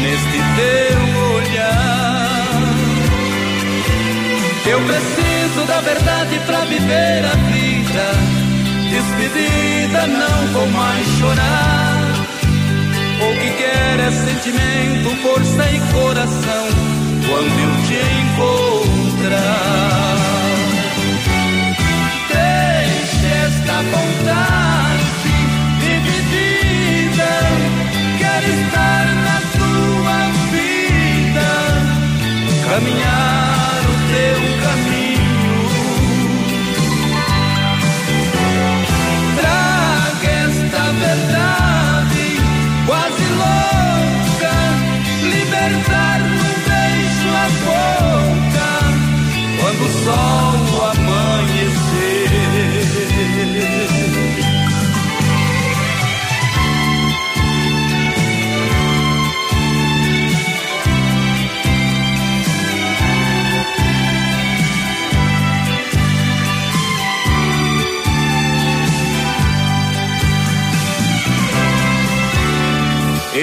[0.00, 1.00] neste teu
[1.34, 2.62] olhar.
[4.64, 8.06] Eu preciso da verdade para viver a vida.
[8.88, 12.14] Despedida, não vou mais chorar.
[13.20, 16.66] O que quer é sentimento, força e coração
[17.28, 17.98] quando eu te
[19.20, 20.05] encontrar.
[23.66, 25.02] Esta vontade
[25.80, 27.32] dividida,
[28.16, 30.18] quero estar na tua
[30.52, 31.50] vida,
[32.64, 35.58] caminhar o teu caminho.
[39.40, 42.26] Traga esta verdade
[42.86, 44.54] quase louca,
[45.24, 48.70] libertar num beijo a boca,
[49.60, 50.45] quando o sol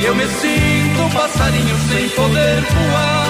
[0.00, 3.28] Eu me sinto um passarinho sem poder voar.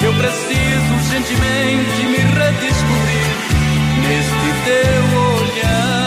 [0.00, 3.48] Eu preciso urgentemente me redescobrir
[4.02, 5.02] neste teu
[5.36, 5.98] olhar.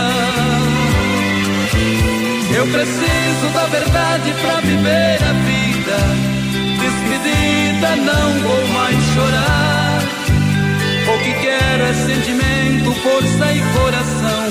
[2.56, 5.98] Eu preciso da verdade para viver a vida.
[6.82, 10.02] Despedida, não vou mais chorar.
[11.08, 14.50] O que quero é sentimento, força e coração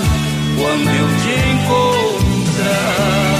[0.57, 3.40] quando eu te encontrar.